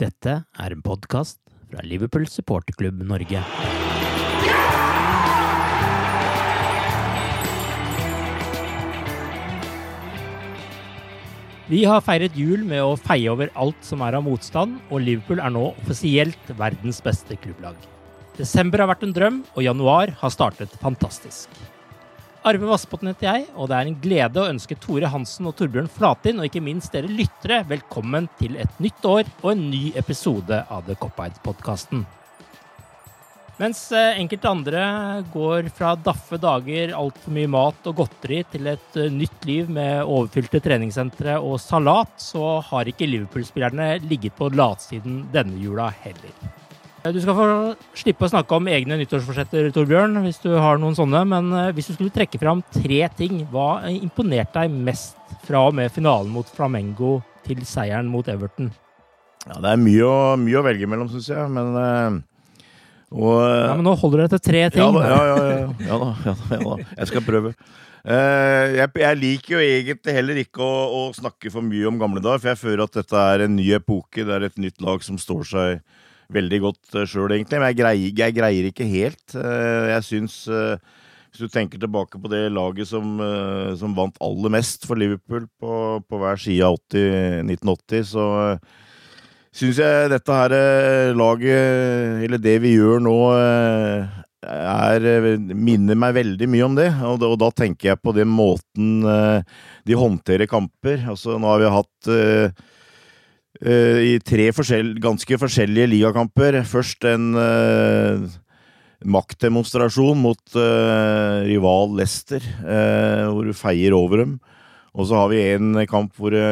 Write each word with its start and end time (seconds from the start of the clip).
Dette 0.00 0.32
er 0.56 0.72
en 0.72 0.80
podkast 0.80 1.42
fra 1.68 1.82
Liverpool 1.84 2.22
supporterklubb 2.24 3.02
Norge. 3.04 3.42
Vi 11.68 11.82
har 11.84 12.00
feiret 12.00 12.38
jul 12.38 12.64
med 12.64 12.80
å 12.80 12.96
feie 12.96 13.28
over 13.28 13.52
alt 13.60 13.84
som 13.84 14.00
er 14.06 14.16
av 14.16 14.24
motstand, 14.24 14.78
og 14.88 15.04
Liverpool 15.04 15.42
er 15.44 15.52
nå 15.52 15.66
offisielt 15.74 16.54
verdens 16.56 17.02
beste 17.04 17.36
klubblag. 17.44 17.76
Desember 18.40 18.80
har 18.80 18.88
vært 18.94 19.04
en 19.04 19.12
drøm, 19.12 19.42
og 19.52 19.66
januar 19.68 20.14
har 20.22 20.32
startet 20.32 20.80
fantastisk. 20.80 21.52
Arve 22.40 22.64
Vassbotn 22.70 23.10
heter 23.10 23.26
jeg, 23.26 23.42
og 23.52 23.68
det 23.68 23.76
er 23.76 23.88
en 23.90 23.96
glede 24.00 24.40
å 24.40 24.48
ønske 24.48 24.76
Tore 24.80 25.10
Hansen 25.12 25.44
og 25.50 25.58
Torbjørn 25.58 25.90
Flatin, 25.92 26.38
og 26.40 26.46
ikke 26.48 26.62
minst 26.64 26.94
dere 26.94 27.10
lyttere, 27.12 27.58
velkommen 27.68 28.30
til 28.38 28.54
et 28.56 28.78
nytt 28.80 29.04
år 29.04 29.26
og 29.42 29.50
en 29.52 29.66
ny 29.68 29.90
episode 30.00 30.62
av 30.72 30.86
The 30.86 30.96
Cop-Eyed-podkasten. 31.02 32.06
Mens 33.60 33.82
eh, 33.92 34.16
enkelte 34.22 34.48
andre 34.48 34.84
går 35.34 35.68
fra 35.76 35.92
daffe 36.00 36.38
dager, 36.40 36.94
altfor 36.96 37.36
mye 37.36 37.50
mat 37.52 37.90
og 37.92 37.98
godteri, 37.98 38.40
til 38.48 38.72
et 38.72 38.96
eh, 38.96 39.12
nytt 39.12 39.44
liv 39.44 39.68
med 39.76 40.00
overfylte 40.06 40.62
treningssentre 40.64 41.36
og 41.44 41.60
salat, 41.60 42.16
så 42.24 42.54
har 42.70 42.88
ikke 42.88 43.10
Liverpool-spillerne 43.10 43.98
ligget 44.06 44.40
på 44.40 44.48
latsiden 44.56 45.26
denne 45.36 45.60
jula 45.60 45.90
heller. 46.06 46.32
Eh, 47.04 47.12
Du 47.14 47.20
skal 47.22 47.36
få 47.36 47.46
slippe 47.96 48.26
å 48.26 48.30
snakke 48.32 48.56
om 48.58 48.68
egne 48.68 48.98
nyttårsforsetter, 49.00 49.70
Torbjørn, 49.74 50.18
hvis 50.26 50.40
du 50.42 50.50
har 50.56 50.78
noen 50.80 50.96
sånne. 50.98 51.24
Men 51.28 51.50
hvis 51.76 51.90
du 51.90 51.94
skulle 51.96 52.12
trekke 52.14 52.40
fram 52.40 52.62
tre 52.74 53.02
ting, 53.16 53.42
hva 53.52 53.86
imponerte 53.92 54.60
deg 54.62 54.70
mest 54.90 55.16
fra 55.46 55.66
og 55.68 55.74
med 55.78 55.92
finalen 55.94 56.30
mot 56.32 56.46
Flamengo 56.46 57.20
til 57.46 57.62
seieren 57.64 58.10
mot 58.10 58.26
Everton? 58.28 58.72
Ja, 59.48 59.56
det 59.56 59.70
er 59.72 59.80
mye 59.80 60.04
å, 60.04 60.16
mye 60.36 60.58
å 60.60 60.64
velge 60.66 60.88
mellom, 60.90 61.08
syns 61.08 61.30
jeg. 61.32 61.46
Men 61.52 61.70
eh, 61.80 62.18
og, 63.10 63.36
Ja, 63.40 63.74
men 63.78 63.86
nå 63.88 63.94
holder 63.98 64.26
det 64.26 64.34
til 64.36 64.42
tre 64.50 64.64
ting. 64.74 64.98
Ja 65.00 65.06
ja, 65.08 65.22
ja, 65.30 65.38
ja, 65.40 65.70
ja, 65.88 66.00
da, 66.02 66.10
ja, 66.26 66.34
da, 66.34 66.58
ja 66.58 66.60
da. 66.66 66.90
Jeg 66.98 67.08
skal 67.10 67.24
prøve. 67.26 67.54
Eh, 68.00 68.66
jeg, 68.78 68.92
jeg 69.02 69.18
liker 69.20 69.56
jo 69.56 69.64
egentlig 69.64 70.14
heller 70.16 70.38
ikke 70.44 70.62
å, 70.64 70.76
å 71.00 71.00
snakke 71.16 71.50
for 71.52 71.64
mye 71.64 71.88
om 71.88 71.98
gamle 72.00 72.20
dager, 72.24 72.40
for 72.44 72.52
jeg 72.52 72.60
føler 72.60 72.84
at 72.84 73.00
dette 73.00 73.24
er 73.32 73.46
en 73.46 73.56
ny 73.56 73.66
epoke. 73.76 74.24
Det 74.28 74.36
er 74.36 74.46
et 74.50 74.60
nytt 74.60 74.84
lag 74.84 75.02
som 75.04 75.18
står 75.20 75.48
seg 75.48 75.80
veldig 76.34 76.60
godt 76.64 76.96
uh, 76.96 77.04
sjøl, 77.08 77.34
egentlig. 77.36 77.60
Men 77.60 77.70
jeg 77.70 77.80
greier, 77.82 78.22
jeg 78.24 78.36
greier 78.36 78.70
ikke 78.70 78.88
helt. 78.88 79.36
Eh, 79.36 79.90
jeg 79.94 80.06
syns 80.06 80.36
eh, 80.48 80.76
Hvis 81.30 81.44
du 81.44 81.52
tenker 81.52 81.78
tilbake 81.78 82.18
på 82.18 82.30
det 82.30 82.48
laget 82.50 82.88
som, 82.90 83.18
eh, 83.22 83.74
som 83.78 83.94
vant 83.94 84.16
aller 84.20 84.50
mest 84.50 84.86
for 84.88 84.98
Liverpool 84.98 85.46
på, 85.62 85.74
på 86.02 86.22
hver 86.22 86.40
side 86.42 86.66
av 86.66 86.78
80, 86.90 87.44
1980, 87.46 88.08
så 88.10 88.24
syns 89.54 89.78
jeg 89.82 90.10
dette 90.10 90.40
her 90.40 90.54
eh, 90.56 91.12
laget, 91.14 92.24
eller 92.26 92.42
det 92.42 92.56
vi 92.64 92.74
gjør 92.76 93.02
nå, 93.06 93.16
eh, 93.36 94.18
er, 94.46 95.06
eh, 95.06 95.38
minner 95.54 95.98
meg 95.98 96.16
veldig 96.16 96.48
mye 96.50 96.66
om 96.66 96.76
det. 96.78 96.88
Og, 97.04 97.18
da. 97.20 97.30
og 97.30 97.38
da 97.42 97.50
tenker 97.54 97.92
jeg 97.92 98.02
på 98.02 98.14
den 98.16 98.30
måten 98.32 99.06
eh, 99.06 99.56
de 99.86 99.98
håndterer 99.98 100.50
kamper. 100.50 101.04
Altså, 101.10 101.38
nå 101.38 101.50
har 101.50 101.62
vi 101.62 101.74
hatt 101.76 102.10
eh, 102.14 102.44
eh, 102.48 102.68
i 103.60 104.12
tre 104.22 104.46
forskjell, 104.54 104.94
ganske 105.02 105.36
forskjellige 105.42 105.90
ligakamper. 105.90 106.60
Først 106.64 107.04
en 107.10 107.34
eh, 107.36 108.28
maktdemonstrasjon 109.04 110.20
mot 110.20 110.56
eh, 110.56 111.48
rival 111.48 111.96
Leicester, 111.98 112.44
eh, 112.44 113.26
hvor 113.28 113.48
du 113.48 113.56
feier 113.56 113.96
over 113.96 114.24
dem. 114.24 114.38
Og 114.94 115.10
så 115.10 115.18
har 115.18 115.28
vi 115.32 115.42
en 115.54 115.74
kamp 115.90 116.14
hvor 116.18 116.34
det 116.34 116.46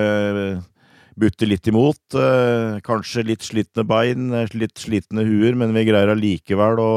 butter 1.19 1.51
litt 1.51 1.69
imot. 1.69 2.01
Eh, 2.15 2.79
kanskje 2.87 3.27
litt 3.27 3.47
slitne 3.47 3.85
bein, 3.89 4.31
eh, 4.33 4.51
litt 4.55 4.79
slitne 4.79 5.27
huer, 5.27 5.57
men 5.59 5.75
vi 5.75 5.87
greier 5.89 6.15
allikevel 6.15 6.79
å, 6.83 6.93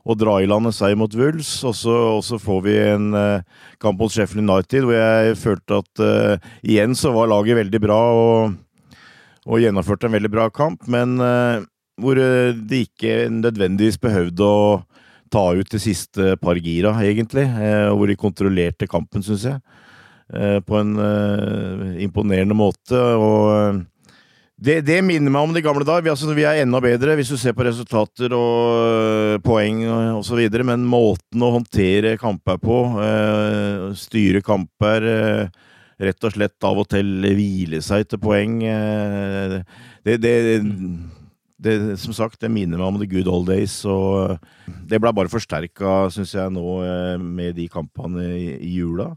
å 0.00 0.16
dra 0.16 0.38
i 0.40 0.48
land 0.48 0.70
en 0.70 0.74
seier 0.74 0.98
mot 0.98 1.14
Wools. 1.14 1.52
Og 1.68 1.76
så, 1.76 2.40
får 2.40 2.64
vi 2.64 2.78
en 2.80 3.12
eh, 3.14 3.44
kamp 3.82 4.00
mot 4.00 4.12
Sheffield 4.12 4.48
United 4.48 4.88
hvor 4.88 4.96
jeg 4.96 5.38
følte 5.40 5.80
at 5.84 6.02
uh, 6.02 6.50
igjen 6.64 6.96
så 6.98 7.12
var 7.14 7.30
laget 7.30 7.60
veldig 7.60 7.80
bra 7.82 8.00
og, 8.16 8.58
og 9.48 9.62
gjennomførte 9.62 10.08
en 10.08 10.16
veldig 10.16 10.30
bra 10.32 10.48
kamp, 10.52 10.84
men 10.90 11.16
eh, 11.24 11.62
hvor 12.00 12.20
eh, 12.20 12.52
de 12.54 12.84
ikke 12.86 13.28
nødvendigvis 13.32 14.00
behøvde 14.00 14.46
å 14.46 14.80
ta 15.30 15.44
ut 15.54 15.70
de 15.70 15.80
siste 15.80 16.34
par 16.42 16.58
gira, 16.60 16.92
egentlig. 17.04 17.46
eh, 17.46 17.88
hvor 17.94 18.10
de 18.10 18.18
kontrollerte 18.18 18.90
kampen, 18.90 19.24
syns 19.24 19.46
jeg. 19.48 19.62
På 20.30 20.76
en 20.78 20.92
imponerende 21.98 22.54
måte. 22.54 22.94
Og 22.94 23.80
det, 24.60 24.76
det 24.86 25.00
minner 25.02 25.32
meg 25.32 25.42
om 25.42 25.54
de 25.56 25.62
gamle 25.64 25.82
dager. 25.82 26.04
Vi, 26.04 26.12
altså, 26.12 26.34
vi 26.36 26.44
er 26.46 26.60
enda 26.62 26.78
bedre 26.84 27.16
hvis 27.18 27.32
du 27.32 27.38
ser 27.40 27.54
på 27.56 27.64
resultater 27.66 28.30
og 28.36 29.40
poeng 29.42 29.80
osv. 30.20 30.44
Men 30.68 30.84
måten 30.86 31.42
å 31.42 31.50
håndtere 31.56 32.14
kamper 32.20 32.60
på, 32.62 32.78
øh, 33.02 33.88
styre 33.98 34.44
kamper 34.46 35.08
øh, 35.14 35.42
Rett 36.00 36.24
og 36.24 36.32
slett 36.32 36.64
av 36.64 36.78
og 36.80 36.86
til 36.88 37.10
hvile 37.36 37.82
seg 37.84 38.06
til 38.08 38.20
poeng. 38.22 38.60
øh, 38.64 39.58
det, 40.06 40.16
det, 40.22 40.34
det, 41.60 41.74
som 42.00 42.14
sagt, 42.16 42.40
det 42.40 42.48
minner 42.50 42.80
meg 42.80 42.86
om 42.88 42.98
the 43.02 43.08
good 43.10 43.28
old 43.28 43.50
days. 43.50 43.74
Og 43.84 44.38
det 44.88 45.00
ble 45.02 45.12
bare 45.12 45.28
forsterka, 45.32 46.08
syns 46.14 46.32
jeg, 46.38 46.52
nå 46.56 46.64
øh, 46.86 47.20
med 47.20 47.58
de 47.60 47.68
kampene 47.68 48.24
i, 48.32 48.74
jula. 48.78 49.10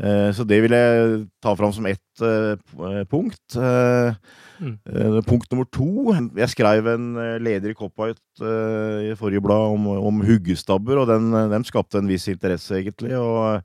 Eh, 0.00 0.30
Så 0.32 0.46
det 0.48 0.62
vil 0.64 0.72
jeg 0.72 1.26
ta 1.42 1.52
fram 1.58 1.72
som 1.76 1.86
ett 1.90 2.22
eh, 2.24 3.04
punkt. 3.10 3.56
Eh, 3.56 4.14
Mm. 4.60 4.74
eh, 4.92 5.22
Punkt 5.24 5.46
nummer 5.48 5.64
to. 5.72 6.12
Jeg 6.36 6.50
skrev 6.52 6.84
en 6.92 7.16
eh, 7.16 7.38
leder 7.40 7.70
i 7.72 7.76
Cop-Out 7.78 8.42
i 8.44 9.14
forrige 9.16 9.40
blad 9.40 9.72
om, 9.72 9.86
om 9.88 10.18
huggestabber, 10.20 10.98
og 11.00 11.06
den, 11.08 11.30
eh, 11.32 11.46
den 11.48 11.64
skapte 11.64 11.96
en 11.96 12.10
viss 12.10 12.28
interesse, 12.28 12.76
egentlig. 12.76 13.14
og 13.16 13.62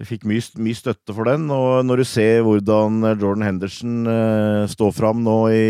jeg 0.00 0.08
fikk 0.08 0.24
mye, 0.26 0.42
mye 0.58 0.76
støtte 0.76 1.14
for 1.14 1.28
den, 1.30 1.46
og 1.54 1.84
når 1.86 2.02
du 2.02 2.08
ser 2.08 2.42
hvordan 2.42 2.98
Jordan 3.12 3.46
Henderson 3.46 4.08
eh, 4.10 4.64
står 4.70 4.90
fram 4.96 5.22
nå 5.22 5.36
i, 5.54 5.66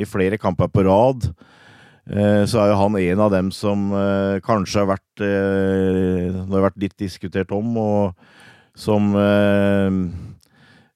i 0.00 0.06
flere 0.08 0.38
kamper 0.40 0.70
på 0.72 0.86
rad, 0.86 1.28
eh, 2.08 2.46
så 2.48 2.62
er 2.62 2.72
jo 2.72 2.78
han 2.80 2.96
en 3.02 3.24
av 3.26 3.34
dem 3.34 3.52
som 3.52 3.90
eh, 3.92 4.40
kanskje 4.46 4.80
har 4.82 4.90
vært 4.94 5.24
eh, 5.24 6.32
Det 6.32 6.48
har 6.54 6.64
vært 6.70 6.80
litt 6.80 6.96
diskutert 6.96 7.52
om, 7.52 7.76
og 7.76 8.78
som 8.78 9.12
eh, 9.20 10.00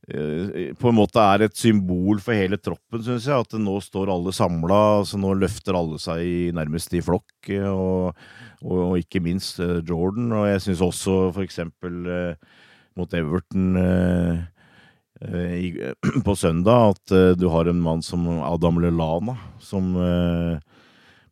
eh, 0.08 0.72
på 0.78 0.88
en 0.88 0.96
måte 0.96 1.20
er 1.34 1.44
et 1.44 1.58
symbol 1.58 2.22
for 2.24 2.38
hele 2.38 2.56
troppen, 2.56 3.04
syns 3.04 3.26
jeg. 3.28 3.36
At 3.36 3.58
nå 3.58 3.76
står 3.84 4.14
alle 4.14 4.32
samla. 4.32 4.80
Altså 5.02 5.20
nå 5.20 5.34
løfter 5.36 5.76
alle 5.76 5.98
seg 6.00 6.54
nærmest 6.56 6.94
i 6.94 7.02
flokk. 7.04 7.50
Og, 7.68 8.14
og, 8.62 8.78
og 8.92 8.98
ikke 9.00 9.22
minst 9.24 9.60
Jordan. 9.60 10.32
Og 10.32 10.48
jeg 10.48 10.62
syns 10.64 10.84
også 10.84 11.16
for 11.34 11.44
eksempel 11.44 12.06
mot 12.96 13.14
Everton 13.16 13.76
i, 15.32 15.72
på 16.26 16.34
søndag 16.38 16.94
at 16.94 17.14
du 17.38 17.46
har 17.52 17.70
en 17.70 17.82
mann 17.82 18.02
som 18.04 18.26
Adam 18.42 18.80
Lelana, 18.82 19.36
som 19.62 19.92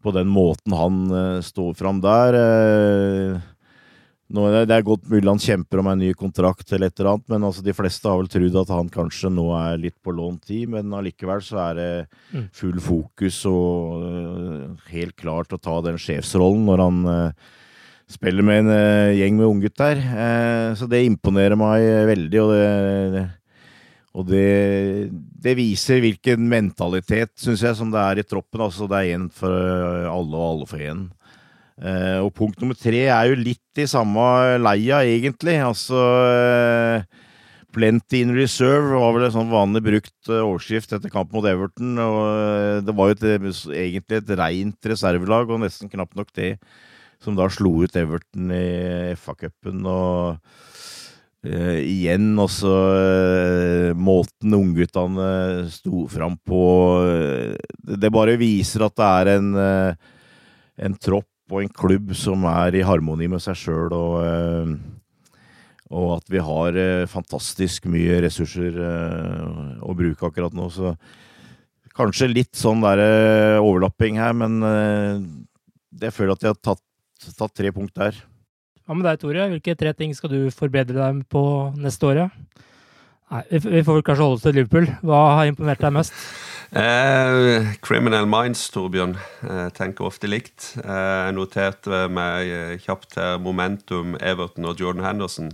på 0.00 0.14
den 0.16 0.30
måten 0.32 0.76
han 0.76 1.42
står 1.44 1.74
fram 1.76 2.00
der 2.04 2.38
nå, 4.30 4.44
det 4.68 4.74
er 4.74 4.84
godt 4.86 5.08
mulig 5.10 5.26
han 5.26 5.42
kjemper 5.42 5.80
om 5.82 5.88
en 5.90 5.98
ny 5.98 6.10
kontrakt 6.18 6.70
eller 6.70 6.90
et 6.90 7.00
eller 7.00 7.16
annet, 7.16 7.26
men 7.32 7.46
altså, 7.48 7.64
de 7.66 7.74
fleste 7.74 8.06
har 8.06 8.20
vel 8.20 8.30
trodd 8.30 8.58
at 8.60 8.72
han 8.76 8.90
kanskje 8.92 9.30
nå 9.34 9.46
er 9.58 9.80
litt 9.82 9.96
på 10.04 10.14
lånt 10.14 10.44
tid, 10.46 10.68
men 10.70 10.94
allikevel 10.94 11.42
så 11.42 11.58
er 11.64 11.78
det 11.78 11.88
mm. 12.30 12.44
full 12.54 12.78
fokus 12.84 13.40
og 13.50 14.04
uh, 14.04 14.86
helt 14.92 15.16
klart 15.18 15.56
å 15.56 15.58
ta 15.58 15.80
den 15.82 15.98
sjefsrollen 15.98 16.62
når 16.68 16.84
han 16.84 17.02
uh, 17.10 17.50
spiller 18.10 18.46
med 18.46 18.62
en 18.62 18.72
uh, 18.74 19.18
gjeng 19.18 19.36
med 19.40 19.50
unggutter. 19.50 19.98
Uh, 19.98 20.70
så 20.78 20.86
det 20.90 21.02
imponerer 21.08 21.58
meg 21.58 21.90
veldig, 22.12 22.42
og 22.44 22.54
det, 22.54 23.26
og 24.14 24.30
det, 24.30 24.48
det 25.42 25.58
viser 25.58 26.04
hvilken 26.06 26.46
mentalitet, 26.50 27.34
syns 27.38 27.66
jeg, 27.66 27.78
som 27.78 27.90
det 27.90 28.04
er 28.04 28.22
i 28.22 28.26
troppen. 28.30 28.62
Altså, 28.62 28.86
det 28.90 29.02
er 29.02 29.16
én 29.18 29.26
for 29.34 29.58
alle 30.06 30.38
og 30.38 30.52
alle 30.52 30.70
for 30.70 30.86
én. 30.86 31.08
Uh, 31.80 32.20
og 32.26 32.34
punkt 32.36 32.60
nummer 32.60 32.76
tre 32.76 33.06
er 33.08 33.30
jo 33.30 33.38
litt 33.40 33.80
i 33.80 33.88
samme 33.88 34.22
leia, 34.60 35.00
egentlig. 35.08 35.56
Altså 35.64 35.96
uh, 35.96 37.26
Plenty 37.72 38.20
in 38.24 38.34
reserve 38.36 38.98
var 38.98 39.14
vel 39.16 39.28
en 39.28 39.34
sånn 39.38 39.52
vanlig 39.52 39.84
brukt 39.86 40.28
uh, 40.28 40.42
overskrift 40.42 40.92
etter 40.92 41.12
kamp 41.12 41.32
mot 41.32 41.46
Everton. 41.48 41.94
og 42.04 42.84
Det 42.84 42.96
var 42.98 43.08
jo 43.08 43.16
et, 43.16 43.24
egentlig 43.72 44.20
et 44.20 44.34
rent 44.42 44.90
reservelag, 44.92 45.48
og 45.48 45.64
nesten 45.64 45.92
knapt 45.92 46.18
nok 46.20 46.34
det, 46.36 46.56
som 47.22 47.38
da 47.38 47.48
slo 47.52 47.78
ut 47.86 47.96
Everton 47.96 48.52
i 48.52 49.16
FA-cupen. 49.16 49.80
og 49.88 50.36
igjen, 51.40 52.34
altså 52.36 52.70
Måten 53.96 54.52
ungguttene 54.58 55.70
sto 55.72 56.02
fram 56.12 56.34
på 56.44 56.58
Det 57.80 58.10
bare 58.12 58.34
viser 58.36 58.84
at 58.84 58.98
det 59.00 59.06
er 59.08 59.30
en, 59.38 59.48
en 60.84 60.98
tropp 61.00 61.30
og 61.50 61.64
en 61.64 61.72
klubb 61.74 62.14
som 62.18 62.46
er 62.48 62.78
i 62.78 62.86
harmoni 62.86 63.28
med 63.30 63.42
seg 63.42 63.58
sjøl, 63.58 63.94
og, 63.94 64.14
eh, 64.22 64.72
og, 65.90 66.06
at 66.20 66.30
vi 66.30 66.42
har 66.46 66.78
eh, 66.78 67.08
fantastisk 67.10 67.88
mye 67.90 68.20
ressurser 68.24 68.78
eh, 68.78 69.74
å 69.82 69.96
bruke 69.98 70.30
akkurat 70.30 70.54
nå. 70.54 70.68
Så 70.70 70.94
kanskje 71.96 72.30
litt 72.30 72.54
sånn 72.56 72.84
der 72.84 73.02
overlapping 73.58 74.20
her, 74.22 74.32
men 74.32 74.62
jeg 76.00 76.14
føler 76.14 76.36
at 76.36 76.46
jeg 76.46 76.54
har 76.54 76.60
tatt, 76.70 76.84
tatt 77.36 77.56
tre 77.58 77.72
punkt 77.74 77.98
der. 77.98 78.14
Hva 78.86 78.96
med 78.96 79.04
deg, 79.06 79.18
Tore? 79.20 79.48
Hvilke 79.50 79.74
tre 79.78 79.92
ting 79.98 80.14
skal 80.16 80.32
du 80.32 80.54
forbedre 80.54 80.96
deg 80.96 81.24
på 81.30 81.42
neste 81.78 82.08
året? 82.08 82.38
Nei, 83.30 83.42
vi 83.50 83.82
får 83.86 84.00
kanskje 84.06 84.24
holde 84.24 84.38
oss 84.38 84.46
til 84.46 84.56
Liverpool. 84.56 84.88
Hva 85.06 85.20
har 85.36 85.50
imponert 85.50 85.82
deg 85.82 85.92
mest? 85.94 86.14
Eh, 86.70 87.74
criminal 87.82 88.28
Minds, 88.30 88.68
Torbjørn. 88.70 89.16
Eh, 89.42 89.70
tenker 89.74 90.06
ofte 90.06 90.28
likt. 90.30 90.76
Eh, 90.78 91.24
jeg 91.26 91.34
noterte 91.34 92.04
meg 92.14 92.46
eh, 92.46 92.76
kjapt 92.78 93.16
her 93.18 93.40
momentum 93.42 94.14
Everton 94.22 94.68
og 94.70 94.78
Jordan 94.78 95.02
Henderson. 95.02 95.50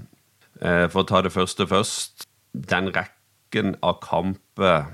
Eh, 0.60 0.84
for 0.92 1.00
å 1.02 1.08
ta 1.08 1.22
det 1.24 1.32
første 1.32 1.64
først. 1.70 2.26
Den 2.52 2.90
rekken 2.92 3.78
av 3.80 3.96
kamper 4.04 4.90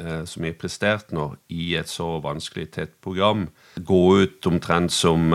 eh, 0.00 0.22
som 0.24 0.46
har 0.48 0.56
prestert 0.56 1.12
nå 1.12 1.34
i 1.52 1.74
et 1.76 1.92
så 1.92 2.08
vanskelig 2.24 2.70
tett 2.72 2.94
program, 3.04 3.44
går 3.76 4.22
ut 4.22 4.48
omtrent 4.48 4.94
som 4.94 5.28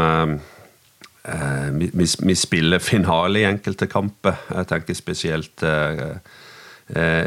vi, 1.77 1.91
vi, 1.94 2.07
vi, 2.25 2.35
spiller 2.35 2.81
finale 2.81 3.44
i 3.44 3.45
enkelte 3.45 3.85
kamper. 3.85 4.41
Jeg 4.49 4.71
tenker 4.73 4.97
spesielt 4.97 5.61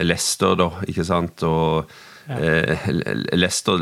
Leicester, 0.02 0.58
da, 0.58 0.68
ikke 0.90 1.06
sant. 1.06 1.46
og 1.46 1.94
Eh, 2.28 2.88
Leicester, 3.32 3.76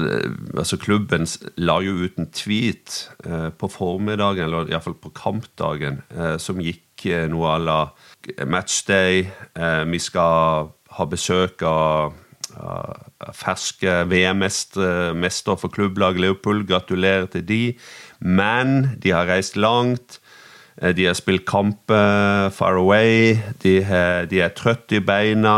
altså 0.59 0.77
klubben, 0.77 1.27
la 1.57 1.79
jo 1.85 1.95
ut 2.03 2.17
en 2.19 2.31
tweet 2.35 3.11
eh, 3.27 3.51
på 3.55 3.69
formiddagen, 3.71 4.49
eller 4.49 4.73
iallfall 4.73 4.99
på 4.99 5.13
kampdagen, 5.15 6.01
eh, 6.11 6.35
som 6.43 6.59
gikk 6.63 7.07
eh, 7.07 7.29
noe 7.31 7.53
à 7.55 7.61
la 7.63 7.79
matchday. 8.47 9.29
Eh, 9.55 9.85
vi 9.87 10.03
skal 10.03 10.73
ha 10.99 11.09
besøk 11.11 11.63
av, 11.67 12.19
ferske 13.33 14.03
VM-mester 14.11 15.57
for 15.57 15.73
klubblaget 15.73 16.21
Leopold. 16.21 16.67
Gratulerer 16.69 17.31
til 17.33 17.47
de. 17.49 17.61
Men 18.21 18.99
de 19.01 19.15
har 19.15 19.31
reist 19.31 19.57
langt. 19.57 20.19
Eh, 20.77 20.93
de 20.93 21.07
har 21.09 21.17
spilt 21.17 21.47
kamper 21.49 22.51
far 22.53 22.77
away. 22.77 23.39
De, 23.63 23.79
de 24.29 24.43
er 24.45 24.53
trøtte 24.59 24.99
i 24.99 25.05
beina. 25.07 25.57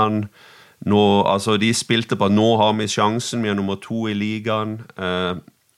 Nå, 0.85 1.01
altså, 1.25 1.57
de 1.57 1.71
spilte 1.75 2.17
på 2.17 2.29
at 2.29 2.35
nå 2.35 2.49
har 2.61 2.75
vi 2.77 2.89
sjansen, 2.91 3.43
vi 3.43 3.49
er 3.49 3.57
nummer 3.57 3.79
to 3.81 4.05
i 4.11 4.17
ligaen. 4.17 4.79
Eh, 5.01 5.35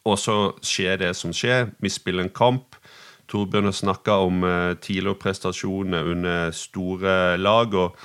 og 0.07 0.19
så 0.19 0.37
skjer 0.63 1.01
det 1.03 1.13
som 1.19 1.35
skjer. 1.35 1.71
Vi 1.83 1.91
spiller 1.91 2.27
en 2.27 2.35
kamp. 2.35 2.79
Torbjørn 3.31 3.71
har 3.71 3.75
snakka 3.75 4.19
om 4.27 4.45
eh, 4.47 4.75
tidligere 4.83 5.19
prestasjoner 5.23 6.13
under 6.15 6.51
store 6.55 7.37
lag. 7.39 7.75
og 7.75 7.99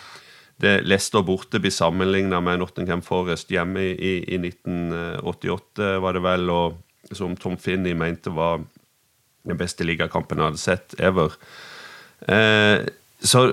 det 0.62 0.84
Leicester 0.86 1.24
borte 1.26 1.60
blir 1.60 1.74
sammenligna 1.74 2.38
med 2.42 2.60
Nottingham 2.62 3.02
Forest 3.02 3.50
hjemme 3.50 3.82
i, 3.96 4.12
i, 4.22 4.38
1988, 4.38 5.96
var 6.04 6.14
det 6.14 6.22
vel, 6.22 6.50
og 6.54 7.16
som 7.18 7.34
Tom 7.36 7.58
Finney 7.58 7.96
mente 7.98 8.30
var 8.30 8.62
den 9.42 9.58
beste 9.58 9.88
ligakampen 9.88 10.38
han 10.38 10.52
hadde 10.52 10.62
sett 10.62 10.94
ever. 11.02 11.34
Eh, 12.30 12.86
så 13.22 13.48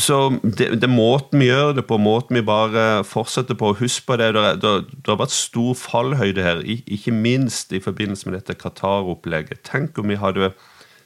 så 0.00 0.38
det, 0.40 0.70
det, 0.80 0.88
måten 0.88 1.42
vi 1.42 1.50
gjør 1.50 1.74
det 1.76 1.84
på, 1.88 1.98
måten 2.00 2.38
vi 2.38 2.44
bare 2.46 3.02
fortsetter 3.04 3.56
på 3.58 3.74
Husk 3.76 4.06
på 4.08 4.16
det, 4.16 4.30
det, 4.36 4.44
det, 4.62 4.72
det 4.88 5.10
har 5.10 5.20
vært 5.20 5.34
stor 5.36 5.74
fallhøyde 5.76 6.44
her, 6.44 6.62
ikke 6.64 7.12
minst 7.12 7.74
i 7.76 7.80
forbindelse 7.82 8.28
med 8.28 8.38
dette 8.38 8.56
Qatar-opplegget. 8.56 9.60
Tenk 9.68 10.00
om 10.00 10.08
vi 10.08 10.16
hadde 10.20 10.54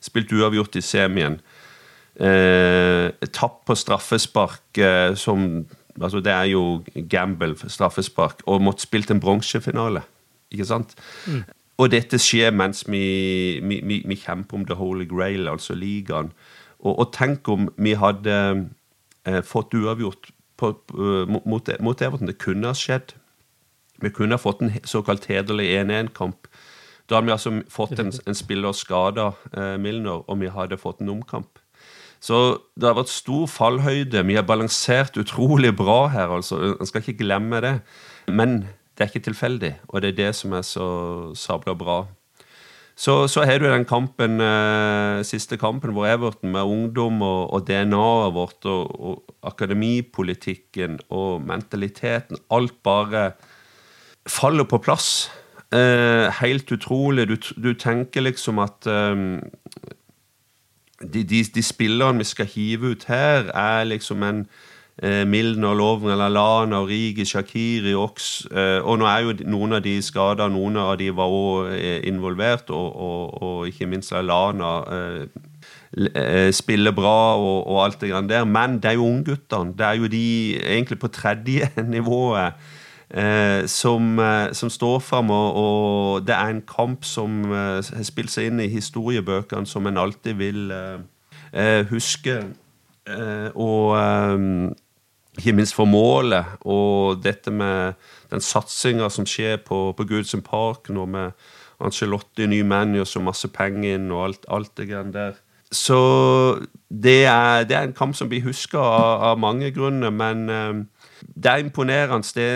spilt 0.05 0.31
uavgjort 0.33 0.79
i 0.79 0.85
semien. 0.87 1.41
Eh, 2.17 3.11
tapp 3.35 3.65
på 3.67 3.75
straffespark, 3.77 4.79
eh, 4.79 5.15
som 5.15 5.67
altså 6.01 6.21
Det 6.21 6.33
er 6.33 6.45
jo 6.45 6.85
gamble, 7.09 7.57
straffespark, 7.57 8.43
og 8.47 8.63
måtte 8.63 8.85
spilt 8.85 9.11
en 9.11 9.21
bronsefinale. 9.21 10.03
Ikke 10.53 10.65
sant? 10.65 10.95
Mm. 11.27 11.43
Og 11.79 11.91
dette 11.91 12.19
skjer 12.21 12.53
mens 12.57 12.85
vi, 12.89 13.61
vi, 13.63 13.81
vi, 13.85 14.03
vi, 14.07 14.17
kjemper 14.17 14.57
om 14.57 14.67
the 14.69 14.75
holy 14.75 15.05
grail, 15.09 15.49
altså 15.49 15.75
ligaen. 15.75 16.31
Og, 16.85 16.93
og 16.99 17.13
tenk 17.17 17.49
om 17.49 17.69
vi 17.77 17.95
hadde 17.99 18.37
eh, 19.27 19.43
fått 19.45 19.75
uavgjort 19.75 20.31
på, 20.57 20.73
mot, 21.29 21.71
mot, 21.81 22.03
Everton. 22.03 22.31
Det 22.31 22.39
kunne 22.43 22.71
ha 22.73 22.77
skjedd. 22.77 23.15
Vi 24.01 24.13
kunne 24.13 24.37
ha 24.37 24.41
fått 24.41 24.63
en 24.65 24.73
såkalt 24.85 25.29
hederlig 25.31 25.69
1-1-kamp. 25.77 26.49
Da 27.07 27.19
hadde 27.19 27.29
vi 27.29 27.37
altså 27.37 27.53
fått 27.73 27.99
en, 28.03 28.13
en 28.29 28.39
spiller 28.39 28.77
skada, 28.77 29.33
eh, 29.53 29.77
Milner, 29.81 30.25
og 30.27 30.41
vi 30.41 30.53
hadde 30.53 30.81
fått 30.81 31.01
en 31.05 31.15
omkamp. 31.17 31.61
Så 32.21 32.59
det 32.75 32.89
har 32.89 32.97
vært 32.97 33.13
stor 33.13 33.45
fallhøyde. 33.51 34.25
Vi 34.27 34.39
har 34.39 34.47
balansert 34.49 35.19
utrolig 35.21 35.75
bra 35.77 36.07
her, 36.11 36.33
altså. 36.33 36.59
En 36.81 36.89
skal 36.89 37.05
ikke 37.05 37.21
glemme 37.21 37.61
det. 37.63 37.75
Men 38.27 38.63
det 38.97 39.05
er 39.05 39.11
ikke 39.13 39.27
tilfeldig, 39.29 39.75
og 39.89 40.03
det 40.03 40.15
er 40.15 40.21
det 40.23 40.31
som 40.39 40.55
er 40.57 40.65
så 40.65 40.87
sabla 41.37 41.75
bra. 41.77 41.99
Så, 42.97 43.29
så 43.29 43.45
har 43.45 43.61
du 43.61 43.67
den 43.69 43.85
kampen, 43.85 44.41
eh, 44.41 45.23
siste 45.29 45.59
kampen 45.61 45.93
hvor 45.93 46.09
Everton 46.09 46.55
med 46.55 46.65
ungdom 46.65 47.21
og, 47.23 47.53
og 47.53 47.67
DNA-et 47.69 48.33
vårt 48.33 48.65
og, 48.65 49.01
og, 49.01 49.35
akademipolitikken 49.47 50.97
og 51.13 51.45
mentaliteten 51.45 52.41
Alt 52.51 52.81
bare 52.83 53.33
faller 54.27 54.65
på 54.65 54.81
plass. 54.81 55.29
Eh, 55.77 56.33
helt 56.41 56.73
utrolig. 56.73 57.29
Du, 57.29 57.37
du, 57.63 57.75
tenker 57.75 58.25
liksom 58.25 58.59
at 58.65 58.89
eh, 58.89 59.45
de, 61.05 61.23
de, 61.23 61.45
de 61.55 61.63
spillerne 61.63 62.25
vi 62.25 62.25
skal 62.25 62.49
hive 62.49 62.97
ut 62.97 63.05
her, 63.13 63.53
er 63.53 63.85
liksom 63.85 64.25
en 64.25 64.47
Milner, 65.03 65.75
Lovren, 65.75 66.17
Lallana, 66.17 66.81
Rigi, 66.87 67.25
Shakiri, 67.25 67.95
Ox. 67.95 68.47
Eh, 68.51 68.81
og 68.81 68.97
nå 68.99 69.09
er 69.11 69.27
jo 69.27 69.35
noen 69.45 69.77
av 69.77 69.83
de 69.85 69.99
skada, 70.01 70.47
noen 70.49 70.79
av 70.81 70.95
de 70.97 71.11
var 71.13 71.29
òg 71.29 71.75
eh, 71.77 71.99
involvert, 72.09 72.71
og, 72.73 72.97
og, 72.97 73.43
og, 73.43 73.59
ikke 73.69 73.89
minst 73.91 74.15
Lallana 74.17 74.71
eh, 74.97 75.27
eh, 76.09 76.49
spiller 76.57 76.97
bra 76.97 77.37
og, 77.37 77.59
og, 77.67 77.83
alt 77.85 78.01
det 78.01 78.09
grann 78.15 78.31
der. 78.31 78.49
Men 78.49 78.79
det 78.81 78.95
er 78.95 78.97
jo 78.97 79.11
ungguttene. 79.11 79.77
Det 79.77 79.87
er 79.87 80.01
jo 80.01 80.09
de 80.09 80.25
egentlig 80.65 80.99
på 81.03 81.13
tredje 81.13 81.69
nivået. 81.97 82.57
Eh, 83.07 83.67
som, 83.71 84.17
eh, 84.19 84.49
som, 84.57 84.71
står 84.73 84.99
fram, 85.05 85.29
og, 85.31 85.61
og, 85.61 86.25
det 86.27 86.35
er 86.35 86.55
en 86.55 86.65
kamp 86.65 87.05
som 87.05 87.45
har 87.53 88.03
spilt 88.03 88.33
seg 88.33 88.49
inn 88.49 88.65
i 88.65 88.73
historiebøkene, 88.73 89.69
som 89.69 89.87
en 89.87 90.01
alltid 90.01 90.41
vil 90.41 90.73
huske. 91.93 92.41
og 93.55 94.75
ikke 95.37 95.55
minst 95.57 95.77
for 95.77 95.89
målet 95.89 96.57
og 96.65 97.23
dette 97.25 97.53
med 97.53 97.97
den 98.33 98.43
satsinga 98.43 99.09
som 99.13 99.27
skjer 99.29 99.61
på, 99.65 99.91
på 99.97 100.07
Goodson 100.09 100.45
Park 100.45 100.91
nå 100.93 101.07
med 101.11 101.37
Angelotti, 101.77 102.47
ny 102.49 102.63
manager, 102.65 103.05
så 103.05 103.21
masse 103.21 103.51
penger 103.53 103.99
inn 103.99 104.09
og 104.09 104.23
alt, 104.25 104.47
alt 104.49 104.73
det 104.81 104.89
greiene 104.89 105.13
der. 105.13 105.37
Så 105.75 105.99
det 106.89 107.27
er, 107.27 107.67
det 107.69 107.77
er, 107.77 107.89
en 107.89 107.97
kamp 107.97 108.17
som 108.17 108.31
blir 108.31 108.47
huska 108.47 108.81
av, 108.81 109.25
av, 109.33 109.39
mange 109.43 109.73
grunner, 109.75 110.15
men 110.15 110.47
uh, 110.49 111.21
det 111.35 111.53
er 111.53 111.65
imponerende 111.65 112.37
det 112.37 112.51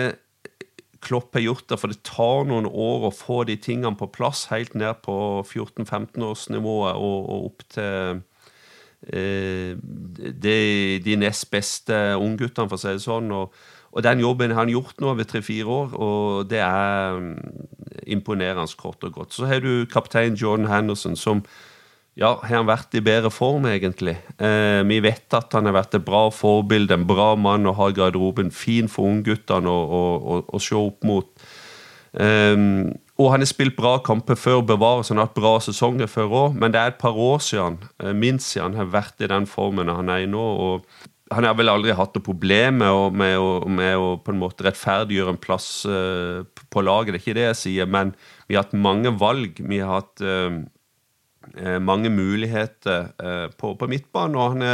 Klopp 1.01 1.33
har 1.33 1.41
gjort 1.41 1.65
det, 1.69 1.79
for 1.81 1.89
det 1.89 2.03
tar 2.05 2.43
noen 2.45 2.67
år 2.69 3.07
å 3.07 3.15
få 3.15 3.39
de 3.49 3.55
tingene 3.57 3.97
på 3.97 4.09
plass, 4.13 4.45
helt 4.51 4.75
ned 4.77 4.99
på 5.01 5.15
14-15-årsnivået 5.41 6.93
og, 6.93 7.17
og, 7.25 7.47
opp 7.49 7.65
til 7.73 8.21
de, 9.01 10.57
de 11.01 11.15
nest 11.17 11.47
beste 11.51 11.95
ungguttene, 12.21 12.69
for 12.69 12.77
å 12.77 12.81
si 12.81 12.91
det 12.93 13.05
sånn. 13.05 13.31
og 13.33 13.55
og 13.91 14.05
den 14.05 14.21
jobben 14.23 14.53
har 14.55 14.63
han 14.63 14.71
gjort 14.71 15.01
nå 15.03 15.09
over 15.11 15.27
tre-fire 15.27 15.67
år, 15.67 15.95
og 15.99 16.47
det 16.51 16.61
er 16.63 17.17
um, 17.17 17.33
imponerende 18.07 18.79
kort 18.79 19.03
og 19.03 19.17
godt. 19.17 19.35
Så 19.35 19.49
har 19.49 19.59
du 19.59 19.85
kaptein 19.91 20.37
Jordan 20.39 20.69
Henderson, 20.71 21.17
som 21.19 21.43
ja, 22.15 22.37
har 22.39 22.55
han 22.55 22.69
vært 22.69 22.95
i 22.95 23.03
bedre 23.03 23.31
form, 23.31 23.67
egentlig. 23.67 24.17
Eh, 24.39 24.81
vi 24.87 24.99
vet 25.03 25.31
at 25.35 25.51
han 25.55 25.67
har 25.67 25.75
vært 25.75 25.95
et 25.99 26.07
bra 26.07 26.25
forbilde, 26.31 26.95
en 26.95 27.07
bra 27.07 27.33
mann 27.39 27.67
å 27.67 27.75
ha 27.75 27.89
i 27.91 27.95
garderoben. 27.95 28.51
Fin 28.51 28.91
for 28.91 29.11
ungguttene 29.11 29.71
å, 29.71 29.83
å, 29.83 30.01
å, 30.19 30.39
å, 30.55 30.59
se 30.59 30.75
opp 30.75 31.07
mot. 31.07 31.31
Um, 32.11 32.91
og 33.21 33.31
han 33.33 33.43
har 33.43 33.49
spilt 33.49 33.77
bra 33.77 33.95
kamper 34.01 34.37
før, 34.39 34.63
bevares. 34.65 35.11
Han 35.13 35.21
har 35.21 35.29
hatt 35.29 35.37
bra 35.37 35.53
sesonger 35.61 36.09
før 36.09 36.35
òg, 36.43 36.59
men 36.59 36.73
det 36.73 36.81
er 36.81 36.93
et 36.93 37.01
par 37.01 37.17
år 37.17 37.41
siden, 37.45 37.77
eh, 38.01 38.13
minst 38.17 38.49
siden 38.49 38.73
han 38.73 38.85
har 38.85 38.93
vært 38.95 39.21
i 39.21 39.29
den 39.29 39.45
formen 39.49 39.91
han 39.91 40.09
er 40.09 40.25
i 40.25 40.29
nå. 40.29 40.41
og 40.41 41.09
han 41.31 41.47
har 41.47 41.55
vel 41.55 41.71
aldri 41.71 41.95
hatt 41.95 42.17
noe 42.17 42.25
problem 42.25 42.81
med, 42.81 43.15
med, 43.15 43.45
med, 43.71 43.93
å 43.95 44.17
på 44.23 44.33
en 44.33 44.41
måte 44.41 44.65
rettferdiggjøre 44.67 45.35
en 45.35 45.39
plass 45.39 45.69
uh, 45.87 46.43
på 46.43 46.83
laget, 46.83 47.13
det 47.13 47.21
er 47.21 47.23
ikke 47.23 47.37
det 47.37 47.45
jeg 47.45 47.59
sier, 47.61 47.87
men 47.87 48.11
vi 48.49 48.57
har 48.57 48.65
hatt 48.65 48.75
mange 48.75 49.13
valg. 49.15 49.61
Vi 49.63 49.79
har 49.79 50.01
hatt 50.01 50.23
uh, 50.25 50.59
mange 51.79 52.11
muligheter 52.11 53.13
uh, 53.15 53.47
på, 53.55 53.75
på 53.79 53.89
midtbanen, 53.91 54.35
og 54.35 54.57
han 54.57 54.67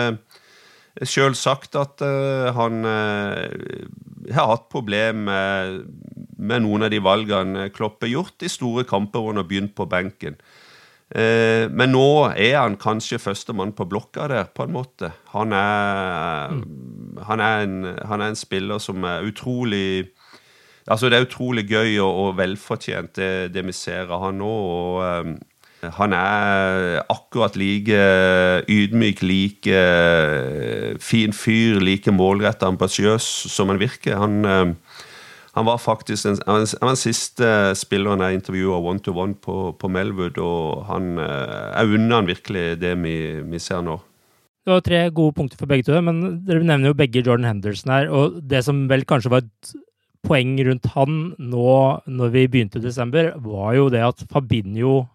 har 0.98 1.06
sjøl 1.06 1.38
sagt 1.38 1.78
at 1.78 2.02
han 2.58 2.82
har 2.88 4.48
hatt 4.50 4.64
problemer 4.74 5.28
med, 5.28 6.17
med, 6.38 6.64
noen 6.64 6.88
av 6.88 6.94
de 6.94 7.02
valgene 7.04 7.68
Klopp 7.76 8.06
har 8.06 8.14
gjort 8.14 8.46
i 8.46 8.52
store 8.52 8.86
kamper 8.88 9.22
hvor 9.22 9.34
han 9.34 9.42
har 9.42 9.50
begynt 9.50 9.76
på 9.78 9.88
benken. 9.90 10.38
Eh, 11.08 11.70
men 11.72 11.94
nå 11.96 12.34
er 12.36 12.58
han 12.60 12.76
kanskje 12.80 13.20
førstemann 13.22 13.72
på 13.76 13.88
blokka 13.88 14.28
der, 14.28 14.50
på 14.52 14.66
en 14.68 14.74
måte. 14.76 15.14
Han 15.32 15.56
er, 15.56 16.52
mm. 16.52 17.20
han, 17.30 17.44
er 17.44 17.64
en, 17.64 17.78
han 18.10 18.22
er, 18.22 18.34
en, 18.34 18.40
spiller 18.40 18.84
som 18.84 19.04
er 19.08 19.28
utrolig 19.28 20.12
Altså, 20.88 21.10
det 21.12 21.18
er 21.18 21.26
utrolig 21.26 21.66
gøy 21.68 21.98
og, 22.00 22.14
og 22.16 22.38
velfortjent, 22.38 23.18
det, 23.20 23.50
det, 23.52 23.66
vi 23.68 23.74
ser 23.76 24.08
av 24.08 24.22
han 24.24 24.38
nå. 24.40 24.48
og 24.48 25.02
um, 25.04 25.34
han 25.98 26.14
er 26.16 27.02
akkurat 27.12 27.58
like 27.60 27.98
ydmyk, 28.72 29.20
like 29.22 29.82
fin 31.04 31.36
fyr, 31.36 31.82
like 31.84 32.12
målretta 32.16 32.72
ambisiøs 32.72 33.28
som 33.52 33.68
han 33.70 33.82
virker. 33.84 34.16
Han, 34.18 34.40
han 35.58 35.66
var 35.66 35.80
faktisk 35.82 36.28
den, 36.28 36.38
han 36.46 36.68
var 36.70 36.92
den 36.92 37.00
siste 37.02 37.48
spilleren 37.80 38.22
jeg 38.22 38.38
intervjua 38.38 38.78
one-to-one 38.92 39.34
på, 39.42 39.56
på 39.82 39.90
Melwood, 39.90 40.38
og 40.38 40.86
han, 40.86 41.16
eh, 41.18 41.72
jeg 41.72 41.98
unner 41.98 42.20
han 42.20 42.30
virkelig 42.30 42.66
det 42.84 42.94
vi, 43.02 43.18
vi 43.42 43.62
ser 43.62 43.82
nå. 43.86 43.98
Det 44.68 44.76
var 44.76 44.84
tre 44.84 45.02
gode 45.16 45.34
punkter 45.34 45.58
for 45.58 45.72
begge 45.72 45.88
to, 45.88 45.98
men 46.04 46.22
dere 46.46 46.62
nevner 46.62 46.92
jo 46.92 47.00
begge 47.00 47.24
Jordan 47.24 47.48
Henderson 47.48 47.94
her. 47.94 48.10
Og 48.12 48.42
det 48.52 48.66
som 48.68 48.84
vel 48.92 49.06
kanskje 49.08 49.32
var 49.34 49.46
et 49.46 49.76
poeng 50.28 50.58
rundt 50.68 50.90
han 50.94 51.20
nå 51.40 51.76
når 52.06 52.34
vi 52.34 52.48
begynte 52.52 52.82
i 52.82 52.84
desember, 52.84 53.32
var 53.42 53.78
jo 53.78 53.88
det 53.94 54.04
at 54.04 54.26
Fabinho 54.30 55.06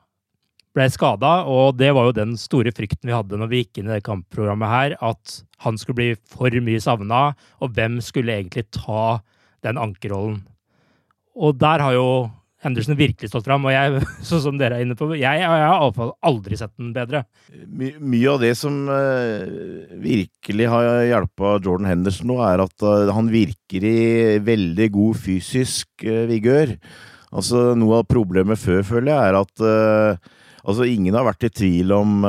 ble 0.73 0.87
skada, 0.89 1.43
og 1.45 1.77
det 1.77 1.91
var 1.93 2.09
jo 2.09 2.17
den 2.17 2.33
store 2.41 2.73
frykten 2.75 3.11
vi 3.11 3.15
hadde 3.15 3.39
når 3.39 3.51
vi 3.51 3.61
gikk 3.61 3.83
inn 3.83 3.91
i 3.91 3.99
det 3.99 4.07
kampprogrammet 4.09 4.73
her, 4.73 4.97
at 5.05 5.43
han 5.63 5.77
skulle 5.79 6.01
bli 6.01 6.11
for 6.33 6.65
mye 6.65 6.81
savna, 6.83 7.27
og 7.61 7.77
hvem 7.77 8.01
skulle 8.03 8.35
egentlig 8.41 8.67
ta 8.73 9.21
den 9.67 9.81
ankerrollen. 9.81 10.41
Og 11.39 11.57
der 11.61 11.83
har 11.83 11.97
jo 11.97 12.07
Henderson 12.63 12.95
virkelig 12.95 13.31
stått 13.33 13.49
fram, 13.49 13.65
og 13.67 13.75
jeg, 13.75 14.03
sånn 14.29 14.43
som 14.45 14.59
dere 14.61 14.79
er 14.79 14.87
inne 14.87 14.97
på, 14.99 15.09
jeg, 15.17 15.25
jeg 15.25 15.49
har 15.49 15.65
iallfall 15.65 16.13
aldri 16.25 16.59
sett 16.59 16.75
den 16.79 16.93
bedre. 16.95 17.25
My, 17.67 17.91
mye 17.99 18.35
av 18.35 18.43
det 18.45 18.53
som 18.59 18.77
uh, 18.87 19.97
virkelig 20.03 20.69
har 20.71 20.91
hjulpet 21.09 21.67
Jordan 21.67 21.91
Henderson 21.91 22.31
nå, 22.31 22.39
er 22.47 22.63
at 22.63 22.87
uh, 22.87 23.11
han 23.17 23.33
virker 23.33 23.89
i 23.89 23.97
veldig 24.47 24.89
god 24.95 25.19
fysisk 25.25 26.07
uh, 26.07 26.23
vigør. 26.31 26.77
Altså, 27.33 27.73
noe 27.79 28.03
av 28.03 28.09
problemet 28.11 28.61
før, 28.61 28.85
føler 28.87 29.15
jeg, 29.15 29.33
er 29.33 29.41
at 29.41 30.33
altså, 30.63 30.87
ingen 30.89 31.19
har 31.19 31.27
vært 31.27 31.49
i 31.49 31.53
tvil 31.53 31.93
om 31.97 32.23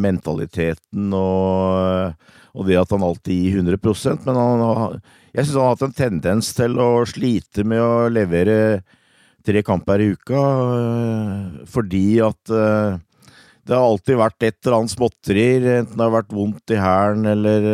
mentaliteten 0.00 1.12
og, 1.14 2.14
og, 2.54 2.66
det 2.68 2.80
at 2.80 2.94
han 2.94 3.06
alltid 3.06 3.40
gir 3.44 3.62
100% 3.62 4.28
men 4.28 4.38
han, 4.40 4.98
jeg 5.34 5.46
syns 5.46 5.56
han 5.56 5.64
har 5.66 5.74
hatt 5.74 5.86
en 5.88 5.96
tendens 5.98 6.52
til 6.54 6.78
å 6.78 6.90
slite 7.10 7.66
med 7.66 7.82
å 7.82 8.06
levere 8.12 8.84
tre 9.44 9.62
kamper 9.64 10.00
i 10.00 10.12
uka, 10.14 10.40
uh, 10.40 11.64
fordi 11.68 12.06
at 12.24 12.52
uh, 12.52 12.96
det 13.64 13.76
har 13.76 13.84
alltid 13.84 14.20
vært 14.20 14.46
et 14.46 14.56
eller 14.62 14.78
annet 14.78 14.94
småtterier, 14.94 15.68
enten 15.80 15.98
det 15.98 16.04
har 16.04 16.14
vært 16.14 16.34
vondt 16.36 16.72
i 16.72 16.80
hælen 16.80 17.28
eller 17.28 17.68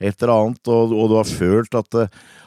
et 0.00 0.22
eller 0.22 0.32
annet, 0.34 0.60
og, 0.72 0.92
og, 0.96 1.08
du 1.10 1.16
har 1.18 1.28
følt 1.28 1.74
at 1.76 1.96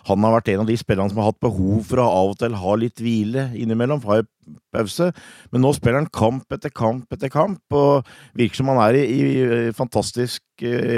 han 0.07 0.25
har 0.25 0.33
vært 0.35 0.49
en 0.53 0.63
av 0.63 0.69
de 0.69 0.77
spillerne 0.79 1.11
som 1.11 1.21
har 1.21 1.29
hatt 1.31 1.43
behov 1.43 1.83
for 1.87 2.01
å 2.01 2.07
av 2.09 2.31
og 2.33 2.39
til 2.41 2.55
ha 2.59 2.77
litt 2.81 3.03
hvile 3.03 3.47
innimellom, 3.55 4.01
ha 4.09 4.19
en 4.19 4.57
pause. 4.73 5.11
Men 5.53 5.63
nå 5.63 5.73
spiller 5.77 6.01
han 6.01 6.09
kamp 6.11 6.55
etter 6.55 6.73
kamp 6.73 7.13
etter 7.13 7.31
kamp, 7.31 7.61
og 7.71 8.09
virker 8.37 8.59
som 8.59 8.73
han 8.73 8.81
er 8.87 8.97
i, 9.03 9.05
i 9.13 9.75
fantastisk 9.77 10.41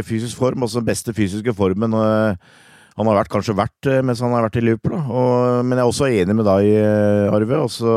fysisk 0.08 0.40
form, 0.40 0.64
altså 0.64 0.82
den 0.82 0.90
beste 0.90 1.14
fysiske 1.16 1.54
formen. 1.58 1.94
Uh, 1.94 2.34
han 2.96 3.12
har 3.12 3.20
vært, 3.20 3.34
kanskje 3.34 3.58
vært 3.60 3.92
mens 4.08 4.24
han 4.24 4.32
har 4.32 4.48
vært 4.48 4.62
i 4.62 4.64
Liverpool. 4.64 4.96
Og, 4.96 5.62
men 5.68 5.76
jeg 5.76 5.84
er 5.84 5.92
også 5.92 6.08
enig 6.08 6.40
med 6.40 6.48
deg, 6.48 6.72
Arve. 7.36 7.62
Også, 7.68 7.96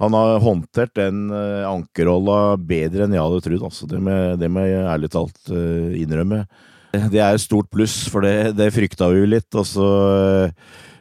han 0.00 0.16
har 0.16 0.40
håndtert 0.40 0.94
den 0.96 1.28
uh, 1.28 1.68
ankerrolla 1.68 2.56
bedre 2.56 3.04
enn 3.04 3.14
jeg 3.16 3.20
hadde 3.20 3.44
trodd. 3.44 3.64
Altså. 3.68 3.88
Det, 3.90 4.48
må 4.48 4.64
jeg 4.64 4.84
ærlig 4.88 5.10
talt 5.12 5.40
uh, 5.52 5.92
innrømme. 6.00 6.44
Det 6.90 7.20
er 7.20 7.36
et 7.36 7.42
stort 7.42 7.70
pluss, 7.70 8.02
for 8.10 8.26
det, 8.26 8.56
det 8.58 8.72
frykta 8.74 9.10
vi 9.12 9.22
jo 9.22 9.30
litt. 9.30 9.48
Og 9.54 9.66
så 9.68 9.88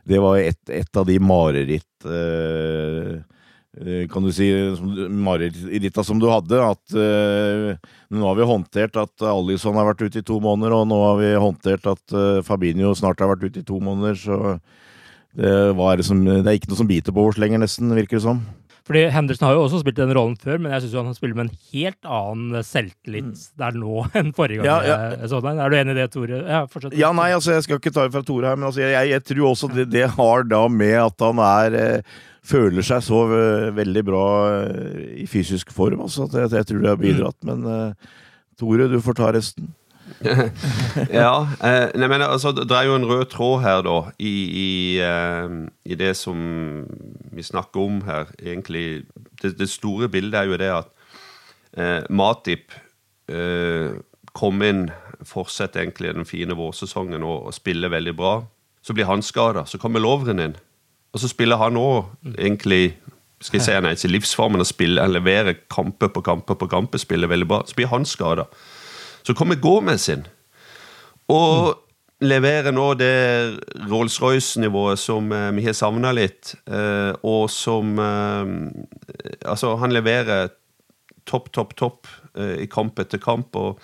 Det 0.05 0.19
var 0.21 0.37
et, 0.41 0.61
et 0.69 0.97
av 0.97 1.07
de 1.07 1.17
mareritt 1.21 2.05
uh, 2.05 3.19
Eh, 3.77 4.07
kan 4.11 4.23
du 4.23 4.31
si, 4.33 4.49
mareritta 5.09 6.03
som 6.03 6.19
du 6.19 6.27
hadde. 6.29 6.57
At 6.59 6.95
uh, 6.95 7.75
nå 8.09 8.25
har 8.27 8.37
vi 8.39 8.47
håndtert 8.49 8.97
at 8.99 9.25
Alison 9.29 9.77
har 9.77 9.87
vært 9.91 10.03
ute 10.07 10.23
i 10.23 10.25
to 10.25 10.39
måneder, 10.43 10.75
og 10.75 10.87
nå 10.89 10.97
har 11.05 11.19
vi 11.21 11.29
håndtert 11.39 11.85
at 11.91 12.15
uh, 12.15 12.41
Fabinho 12.45 12.91
snart 12.97 13.21
har 13.21 13.31
vært 13.31 13.45
ute 13.47 13.61
i 13.61 13.67
to 13.67 13.79
måneder. 13.83 14.17
Så 14.19 14.57
det, 15.39 16.05
som, 16.07 16.25
det, 16.25 16.41
er 16.43 16.57
ikke 16.57 16.71
noe 16.73 16.81
som 16.81 16.89
biter 16.89 17.15
på 17.15 17.27
oss 17.29 17.39
lenger, 17.39 17.61
nesten, 17.61 17.93
virker 17.95 18.17
det 18.17 18.25
som. 18.25 18.41
Fordi 18.87 19.03
Henderson 19.13 19.47
har 19.47 19.57
jo 19.57 19.65
også 19.65 19.81
spilt 19.83 19.99
den 19.99 20.13
rollen 20.15 20.37
før, 20.39 20.61
men 20.61 20.73
jeg 20.75 20.85
syns 20.85 21.09
han 21.09 21.17
spiller 21.17 21.37
med 21.37 21.49
en 21.49 21.59
helt 21.73 22.09
annen 22.19 22.65
selvtillit 22.65 23.31
mm. 23.31 23.43
der 23.61 23.77
nå 23.77 24.05
enn 24.19 24.31
forrige 24.37 24.63
gang. 24.63 24.87
Ja, 24.87 25.03
ja. 25.13 25.29
Sånn. 25.31 25.49
Er 25.51 25.73
du 25.73 25.77
enig 25.79 25.95
i 25.95 25.99
det, 25.99 26.07
Tore? 26.15 26.41
Ja, 26.41 26.63
fortsett. 26.71 26.97
Ja, 26.99 27.11
nei, 27.15 27.29
altså, 27.35 27.53
jeg 27.57 27.67
skal 27.67 27.81
ikke 27.81 27.93
ta 27.95 28.07
det 28.07 28.15
fra 28.15 28.25
Tore 28.25 28.51
her, 28.51 28.59
men 28.59 28.69
altså, 28.71 28.83
jeg, 28.85 29.11
jeg, 29.13 29.25
tror 29.29 29.51
også 29.51 29.71
det, 29.73 29.89
det, 29.93 30.07
har 30.15 30.47
da 30.49 30.63
med 30.71 30.95
at 31.03 31.25
han 31.27 31.43
er 31.43 31.77
eh, 31.79 32.17
føler 32.49 32.85
seg 32.85 33.03
så 33.05 33.25
eh, 33.35 33.67
veldig 33.75 34.05
bra 34.07 34.25
eh, 34.61 35.03
i 35.23 35.27
fysisk 35.29 35.73
form. 35.75 36.05
Altså, 36.05 36.29
at 36.29 36.37
jeg, 36.39 36.55
jeg 36.61 36.71
tror 36.71 36.85
det 36.85 36.93
har 36.93 37.03
bidratt. 37.03 37.37
Men 37.47 37.67
uh, 37.67 38.15
Tore, 38.59 38.89
du 38.91 38.99
får 39.03 39.19
ta 39.19 39.33
resten. 39.35 39.69
Ja. 41.21 41.33
Eh, 41.63 41.85
nei, 41.95 42.07
men 42.11 42.21
altså, 42.21 42.51
Det 42.51 42.75
er 42.75 42.89
jo 42.89 42.95
en 42.95 43.07
rød 43.07 43.25
tråd 43.31 43.61
her, 43.63 43.81
da, 43.85 43.97
i, 44.19 44.33
i, 44.61 44.71
eh, 45.03 45.55
i 45.85 45.97
det 45.99 46.13
som 46.17 46.39
vi 47.31 47.43
snakker 47.45 47.81
om 47.81 48.01
her. 48.07 48.31
Egentlig, 48.39 49.03
det, 49.41 49.57
det 49.59 49.69
store 49.69 50.09
bildet 50.09 50.39
er 50.41 50.49
jo 50.49 50.59
det 50.59 50.71
at 50.75 50.89
eh, 51.77 52.01
Matip 52.09 52.73
eh, 53.31 53.99
kom 54.33 54.63
inn, 54.63 54.89
fortsetter 55.25 55.83
egentlig 55.83 56.13
den 56.15 56.27
fine 56.27 56.55
vårsesongen 56.55 57.23
og, 57.23 57.49
og 57.49 57.55
spiller 57.55 57.91
veldig 57.91 58.15
bra. 58.15 58.39
Så 58.81 58.95
blir 58.95 59.09
han 59.09 59.23
skada. 59.25 59.65
Så 59.67 59.77
kommer 59.77 59.99
Lovren 59.99 60.39
inn. 60.39 60.57
Og 61.13 61.19
så 61.19 61.27
spiller 61.27 61.59
han 61.59 61.77
òg 61.79 62.11
egentlig 62.37 62.95
skal 63.39 63.59
jeg 63.59 63.65
si 63.65 63.71
er 63.71 63.85
ikke 63.87 64.11
livsformen 64.11 64.59
å 64.59 64.67
spille, 64.67 64.99
han 64.99 65.13
leverer 65.15 65.61
kamper 65.71 66.09
på 66.11 66.23
kamper 66.25 66.57
på 66.59 66.67
kamper, 66.67 66.99
spiller 66.99 67.31
veldig 67.31 67.47
bra. 67.47 67.61
Så 67.67 67.77
blir 67.77 67.87
han 67.87 68.03
skada. 68.05 68.49
Så 69.23 69.35
kommer 69.37 69.59
Gomez 69.61 70.07
inn 70.11 70.27
og 71.29 71.69
mm. 71.69 72.27
leverer 72.29 72.75
nå 72.75 72.87
det 72.99 73.15
Rolls-Royce-nivået 73.89 75.01
som 75.01 75.31
eh, 75.31 75.49
vi 75.57 75.65
har 75.67 75.77
savna 75.77 76.13
litt, 76.15 76.55
eh, 76.67 77.13
og 77.23 77.49
som 77.53 77.99
eh, 77.99 78.55
Altså, 79.45 79.75
han 79.81 79.93
leverer 79.93 80.49
topp, 81.27 81.51
topp, 81.53 81.75
topp 81.77 82.07
eh, 82.35 82.63
i 82.63 82.69
kamp 82.71 82.99
etter 83.01 83.21
kamp, 83.21 83.55
og 83.55 83.79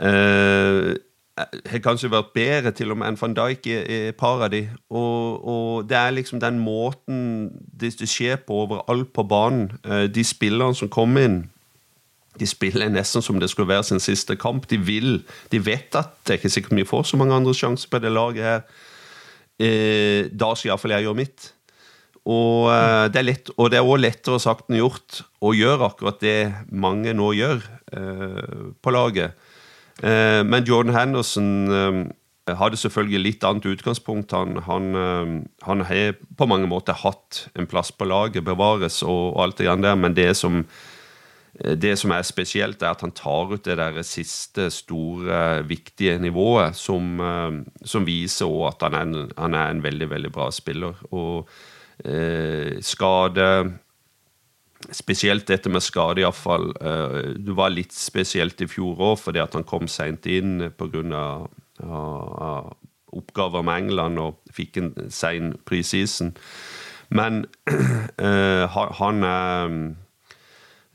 eh, 0.00 0.94
har 1.36 1.82
kanskje 1.84 2.08
vært 2.12 2.32
bedre 2.36 2.72
til 2.72 2.94
og 2.94 3.00
med 3.00 3.10
enn 3.10 3.18
van 3.20 3.34
Dijk 3.36 3.66
i, 3.68 3.74
i 3.76 3.98
par 4.16 4.44
av 4.46 4.52
de. 4.54 4.62
Og, 4.88 5.42
og, 5.44 5.88
det 5.88 5.98
er 5.98 6.14
liksom 6.16 6.40
den 6.40 6.60
måten 6.62 7.18
det, 7.52 7.92
det 8.00 8.08
skjer 8.08 8.40
på 8.40 8.62
overalt 8.64 9.12
på 9.12 9.26
banen. 9.28 9.68
De 9.84 10.24
spillerne 10.24 10.76
som 10.76 10.88
kommer 10.92 11.28
inn, 11.28 11.42
de 12.38 12.48
spiller 12.48 12.92
nesten 12.92 13.24
som 13.24 13.40
det 13.40 13.50
skulle 13.52 13.70
være 13.70 13.88
sin 13.88 14.02
siste 14.02 14.36
kamp. 14.36 14.68
De 14.70 14.78
vil, 14.78 15.22
de 15.52 15.60
vet 15.62 15.96
at 15.98 16.14
det 16.24 16.34
er 16.34 16.40
ikke 16.40 16.54
sikkert 16.56 16.78
vi 16.78 16.88
får 16.88 17.08
så 17.10 17.20
mange 17.20 17.34
andre 17.34 17.54
sjanser 17.56 17.90
på 17.90 18.00
det 18.02 18.12
laget 18.12 18.44
her. 18.44 18.64
Da 20.36 20.50
skal 20.52 20.70
iallfall 20.70 20.92
jeg 20.92 21.06
gjøre 21.06 21.20
mitt. 21.22 21.50
Og 22.26 22.72
eh, 22.74 23.06
det 23.14 23.20
er 23.20 23.28
lett, 23.28 23.50
og 23.54 23.70
det 23.70 23.78
er 23.78 23.86
også 23.86 24.02
lettere 24.02 24.42
sagt 24.42 24.70
enn 24.70 24.80
gjort 24.80 25.20
å 25.46 25.52
gjøre 25.54 25.90
akkurat 25.92 26.18
det 26.22 26.38
mange 26.74 27.14
nå 27.14 27.30
gjør 27.38 27.62
eh, 27.94 28.70
på 28.82 28.94
laget. 28.94 29.36
Eh, 30.02 30.42
men 30.42 30.66
Jordan 30.66 30.96
Henderson 30.96 31.52
eh, 31.70 32.00
hadde 32.58 32.80
selvfølgelig 32.82 33.22
litt 33.22 33.46
annet 33.46 33.70
utgangspunkt. 33.70 34.34
Han, 34.34 34.58
han, 34.66 34.90
eh, 34.98 35.32
han, 35.68 35.86
har 35.86 36.18
på 36.18 36.50
mange 36.50 36.66
måter 36.70 36.98
hatt 36.98 37.46
en 37.54 37.70
plass 37.70 37.94
på 37.94 38.10
laget, 38.10 38.42
bevares 38.46 39.04
og, 39.06 39.36
og 39.36 39.44
alt 39.46 39.62
det 39.62 39.70
der, 39.70 39.94
men 39.94 40.18
det 40.18 40.32
som, 40.42 40.64
eh, 40.64 40.95
det 41.56 41.94
som 41.96 42.12
er 42.12 42.26
spesielt, 42.26 42.82
er 42.82 42.92
at 42.92 43.00
han 43.00 43.14
tar 43.16 43.54
ut 43.54 43.64
det 43.64 43.78
der 43.80 44.02
siste 44.04 44.66
store, 44.70 45.62
viktige 45.64 46.18
nivået, 46.20 46.76
som, 46.76 47.16
som 47.80 48.04
viser 48.04 48.52
at 48.68 48.84
han 48.84 48.94
er, 48.94 49.06
en, 49.06 49.30
han 49.38 49.56
er 49.56 49.70
en 49.72 49.82
veldig, 49.82 50.10
veldig 50.10 50.32
bra 50.34 50.50
spiller. 50.52 51.00
og 51.10 51.48
eh, 52.04 52.76
skade 52.84 53.48
Spesielt 54.92 55.48
dette 55.48 55.70
med 55.72 55.82
skade, 55.82 56.20
iallfall. 56.20 56.68
Eh, 56.78 57.32
det 57.42 57.54
var 57.56 57.72
litt 57.72 57.94
spesielt 57.96 58.60
i 58.62 58.68
fjor 58.70 59.00
òg, 59.00 59.16
fordi 59.18 59.40
at 59.42 59.56
han 59.56 59.64
kom 59.66 59.88
seint 59.90 60.26
inn 60.30 60.70
pga. 60.78 61.24
oppgaver 63.16 63.62
med 63.64 63.78
England 63.82 64.18
og 64.20 64.36
fikk 64.52 64.76
en 64.76 64.92
sein 65.10 65.54
preseason. 65.64 66.34
Men 67.08 67.46
eh, 68.18 68.78
han 69.00 69.24
er 69.24 69.96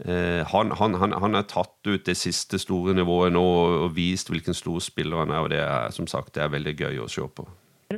han, 0.01 0.71
han, 0.79 0.95
han, 0.97 1.11
han, 1.21 1.35
er 1.37 1.43
tatt 1.45 1.85
ut 1.85 2.07
det 2.07 2.15
siste 2.17 2.57
store 2.57 2.95
nivået 2.97 3.35
nå 3.35 3.43
og 3.85 3.91
vist 3.93 4.31
hvilken 4.33 4.55
stor 4.57 4.79
spiller 4.81 5.21
han 5.21 5.33
er. 5.33 5.43
og 5.43 5.51
Det 5.53 5.59
er 5.61 5.93
som 5.93 6.07
sagt, 6.09 6.33
det 6.33 6.41
er 6.41 6.55
veldig 6.55 6.73
gøy 6.79 7.03
å 7.03 7.09
se 7.11 7.21
på. 7.21 7.45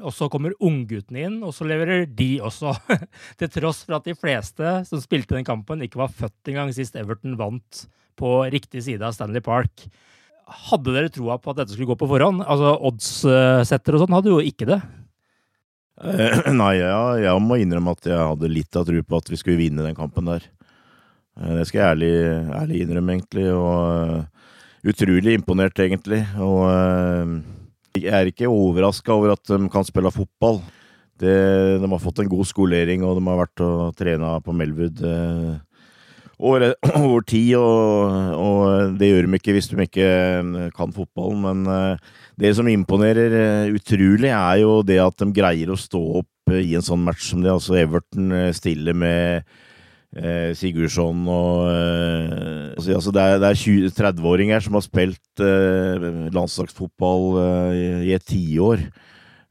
Og 0.02 0.14
så 0.16 0.30
kommer 0.32 0.56
ungguttene 0.64 1.28
inn, 1.28 1.36
og 1.46 1.54
så 1.56 1.68
leverer 1.68 2.08
de 2.10 2.38
også. 2.46 2.74
Til 3.40 3.52
tross 3.54 3.84
for 3.86 4.00
at 4.00 4.08
de 4.08 4.16
fleste 4.18 4.80
som 4.90 5.02
spilte 5.04 5.38
den 5.38 5.48
kampen, 5.48 5.84
ikke 5.86 6.02
var 6.02 6.14
født 6.14 6.54
engang 6.54 6.74
sist 6.76 6.98
Everton 7.00 7.38
vant 7.40 7.86
på 8.20 8.34
riktig 8.54 8.86
side 8.86 9.06
av 9.06 9.16
Stanley 9.16 9.44
Park. 9.44 9.86
Hadde 10.70 10.96
dere 10.96 11.12
troa 11.14 11.38
på 11.42 11.54
at 11.54 11.62
dette 11.62 11.76
skulle 11.76 11.92
gå 11.94 12.00
på 12.00 12.10
forhånd? 12.10 12.44
Altså 12.46 12.76
Oddssetter 12.90 13.98
og 13.98 14.04
sånn 14.04 14.18
hadde 14.18 14.34
jo 14.34 14.42
ikke 14.44 14.70
det. 14.70 14.82
Eh, 16.04 16.52
nei, 16.62 16.76
jeg, 16.80 17.24
jeg 17.26 17.46
må 17.46 17.60
innrømme 17.62 17.96
at 17.96 18.10
jeg 18.10 18.20
hadde 18.20 18.52
litt 18.52 18.80
av 18.80 18.88
tro 18.90 19.06
på 19.06 19.22
at 19.22 19.32
vi 19.32 19.40
skulle 19.40 19.62
vinne 19.62 19.86
den 19.86 19.98
kampen 19.98 20.30
der. 20.30 20.50
Eh, 21.40 21.58
det 21.60 21.68
skal 21.70 21.80
jeg 21.80 21.90
ærlig, 21.96 22.13
ærlig 22.62 22.84
innrømme, 22.84 23.18
egentlig. 23.18 23.50
Og 23.56 24.24
uh, 24.24 24.88
utrolig 24.90 25.34
imponert, 25.38 25.80
egentlig. 25.80 26.24
Og 26.38 26.63
uh, 26.70 27.42
jeg 27.98 28.13
er 28.13 28.30
ikke 28.30 28.50
overraska 28.50 29.13
over 29.13 29.36
at 29.36 29.46
de 29.50 29.70
kan 29.72 29.86
spille 29.86 30.12
fotball. 30.13 30.62
Det, 31.22 31.36
de 31.82 31.90
har 31.90 32.02
fått 32.02 32.24
en 32.24 32.32
god 32.32 32.48
skolering, 32.50 33.04
og 33.06 33.20
de 33.20 33.28
har 33.28 33.44
vært 33.44 33.62
og 33.63 33.94
trena 33.98 34.34
på 34.44 34.56
Melwood 34.58 35.04
eh, 35.06 35.52
over, 36.42 36.66
over, 37.04 37.22
tid. 37.30 37.54
Og, 37.60 38.34
og, 38.34 38.96
det 38.98 39.12
gjør 39.12 39.28
de 39.28 39.40
ikke 39.40 39.56
hvis 39.56 39.70
de 39.70 39.86
ikke 39.86 40.08
eh, 40.10 40.72
kan 40.75 40.96
fotball. 40.96 41.38
Men 41.46 41.68
eh, 41.70 42.16
det 42.42 42.56
som 42.58 42.70
imponerer 42.70 43.38
eh, 43.40 43.75
utrolig, 43.78 44.32
er 44.34 44.63
jo 44.63 44.80
det 44.86 44.98
at 45.04 45.22
de 45.22 45.30
greier 45.36 45.70
å 45.70 45.80
stå 45.80 46.02
opp 46.24 46.54
eh, 46.54 46.63
i 46.66 46.74
en 46.80 46.86
sånn 46.86 47.06
match 47.06 47.30
som 47.30 47.46
det. 47.46 47.54
Altså 47.54 47.78
Everton 47.78 48.34
stiller 48.58 48.98
med 48.98 49.44
eh, 49.44 49.62
Sigurdsson 50.58 51.23
og 51.32 51.63
eh, 51.71 52.73
altså 52.78 53.13
Det 53.13 53.21
er, 53.23 53.41
er 53.41 53.89
30-åringer 53.97 54.62
som 54.62 54.78
har 54.78 54.86
spilt 54.86 55.41
eh, 55.41 56.06
landslagsfotball 56.34 57.26
eh, 57.41 57.73
i, 57.73 57.88
i 58.10 58.13
et 58.13 58.26
tiår. 58.30 58.84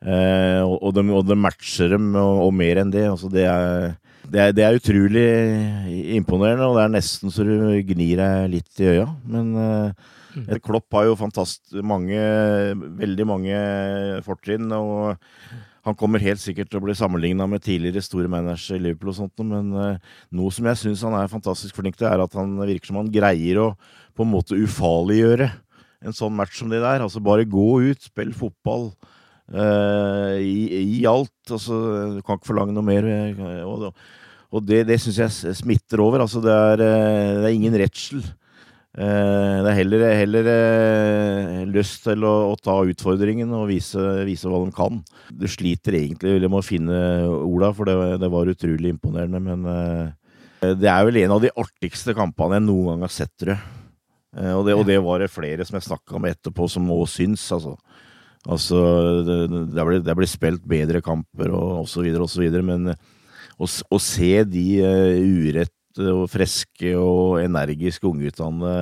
Eh, 0.02 0.60
og, 0.62 0.76
og, 0.78 0.94
de, 0.96 1.04
og 1.14 1.26
de 1.26 1.38
matcher 1.38 1.94
dem, 1.94 2.12
og, 2.14 2.46
og, 2.46 2.54
mer 2.54 2.82
enn 2.82 2.94
det. 2.94 3.04
Altså 3.10 3.30
det, 3.32 3.44
er, 3.46 3.92
det, 4.26 4.40
er, 4.40 4.54
det 4.56 4.66
er 4.66 4.78
utrolig 4.78 5.26
imponerende, 6.18 6.66
og 6.66 6.78
det 6.78 6.86
er 6.86 6.96
nesten 6.96 7.34
så 7.34 7.46
du 7.46 7.54
gnir 7.90 8.22
deg 8.22 8.48
litt 8.56 8.82
i 8.82 8.90
øya. 8.94 9.08
Men 9.34 9.52
eh, 9.66 10.08
mm. 10.38 10.48
Klopp 10.62 10.98
har 10.98 11.10
jo 11.10 11.18
mange, 11.82 12.22
veldig 13.02 13.28
mange 13.28 13.60
fortrinn. 14.26 14.70
og 14.78 15.16
han 15.82 15.96
kommer 15.98 16.22
helt 16.22 16.38
sikkert 16.38 16.70
til 16.70 16.78
å 16.78 16.84
bli 16.84 16.94
sammenligna 16.94 17.48
med 17.50 17.64
tidligere 17.64 18.04
store 18.04 18.30
managere 18.30 18.78
i 18.78 18.84
Liverpool 18.84 19.10
og 19.10 19.18
sånt, 19.18 19.42
men 19.42 19.72
uh, 19.74 20.12
noe 20.34 20.54
som 20.54 20.68
jeg 20.70 20.78
syns 20.78 21.02
han 21.06 21.16
er 21.18 21.32
fantastisk 21.32 21.78
flink 21.78 21.98
til, 21.98 22.06
er 22.06 22.22
at 22.22 22.36
han 22.38 22.54
virker 22.60 22.92
som 22.92 23.00
han 23.00 23.10
greier 23.12 23.58
å 23.64 23.66
på 24.14 24.26
en 24.26 24.30
måte 24.30 24.58
ufarliggjøre 24.58 25.48
en 26.06 26.14
sånn 26.14 26.34
match 26.36 26.60
som 26.60 26.70
det 26.70 26.82
der. 26.82 27.02
Altså 27.04 27.22
bare 27.24 27.48
gå 27.48 27.66
ut, 27.88 28.10
spill 28.10 28.32
fotball. 28.36 28.90
Uh, 29.52 30.38
i, 30.38 31.00
i, 31.00 31.00
alt. 31.08 31.34
Altså, 31.50 31.78
du 32.16 32.20
kan 32.24 32.38
ikke 32.38 32.50
forlange 32.52 32.74
noe 32.76 32.86
mer. 32.86 33.06
Eh, 33.06 33.62
og, 33.66 33.90
og 34.52 34.64
det, 34.66 34.84
det 34.88 34.98
syns 35.02 35.18
jeg 35.20 35.56
smitter 35.58 36.02
over. 36.04 36.24
Altså, 36.24 36.42
det 36.44 36.52
er, 36.52 36.76
det 36.82 37.48
er 37.48 37.56
ingen 37.56 37.76
redsel. 37.82 38.24
Eh, 38.92 39.58
det 39.64 39.70
er 39.70 39.76
heller, 39.78 40.02
heller 40.18 40.48
eh, 40.52 41.60
lyst 41.72 42.02
til 42.04 42.26
å, 42.28 42.32
å, 42.50 42.56
ta 42.60 42.74
utfordringen 42.84 43.54
og 43.56 43.70
vise, 43.70 44.00
vise, 44.28 44.50
hva 44.52 44.60
de 44.60 44.74
kan. 44.76 44.98
Du 45.32 45.46
sliter 45.48 45.96
egentlig 45.96 46.34
med 46.44 46.58
å 46.58 46.66
finne 46.66 46.98
orda, 47.24 47.72
for 47.76 47.88
det, 47.88 47.96
det, 48.20 48.30
var 48.32 48.52
utrolig 48.52 48.92
imponerende. 48.92 49.40
Men 49.40 49.64
uh, 49.64 50.74
det 50.76 50.90
er 50.92 51.06
vel 51.08 51.22
en 51.22 51.38
av 51.38 51.40
de 51.44 51.54
artigste 51.56 52.12
kampene 52.18 52.60
jeg 52.60 52.66
noen 52.66 52.92
gang 52.92 53.06
har 53.08 53.14
sett, 53.16 53.32
tror 53.40 53.54
jeg. 53.56 53.64
Og, 54.32 54.62
det, 54.64 54.74
og 54.80 54.86
det 54.88 54.96
var 55.04 55.20
det 55.20 55.28
flere 55.28 55.64
som 55.68 55.76
jeg 55.76 55.84
snakka 55.90 56.20
med 56.20 56.32
etterpå, 56.32 56.64
som 56.72 56.86
òg 56.92 57.04
syns, 57.12 57.44
altså. 57.52 57.74
Altså, 58.48 58.78
det, 59.22 59.98
det 60.02 60.14
ble 60.18 60.26
spilt 60.26 60.64
bedre 60.66 61.02
kamper 61.04 61.52
og 61.54 61.84
osv., 61.84 62.08
osv., 62.24 62.46
men 62.64 62.88
å, 62.92 63.68
å, 63.68 63.98
se 64.00 64.32
de 64.48 64.64
uh, 64.82 65.20
urett 65.20 65.72
og 66.00 66.28
friske 66.32 66.94
og 66.98 67.42
energiske 67.42 68.08
ungguttene 68.08 68.74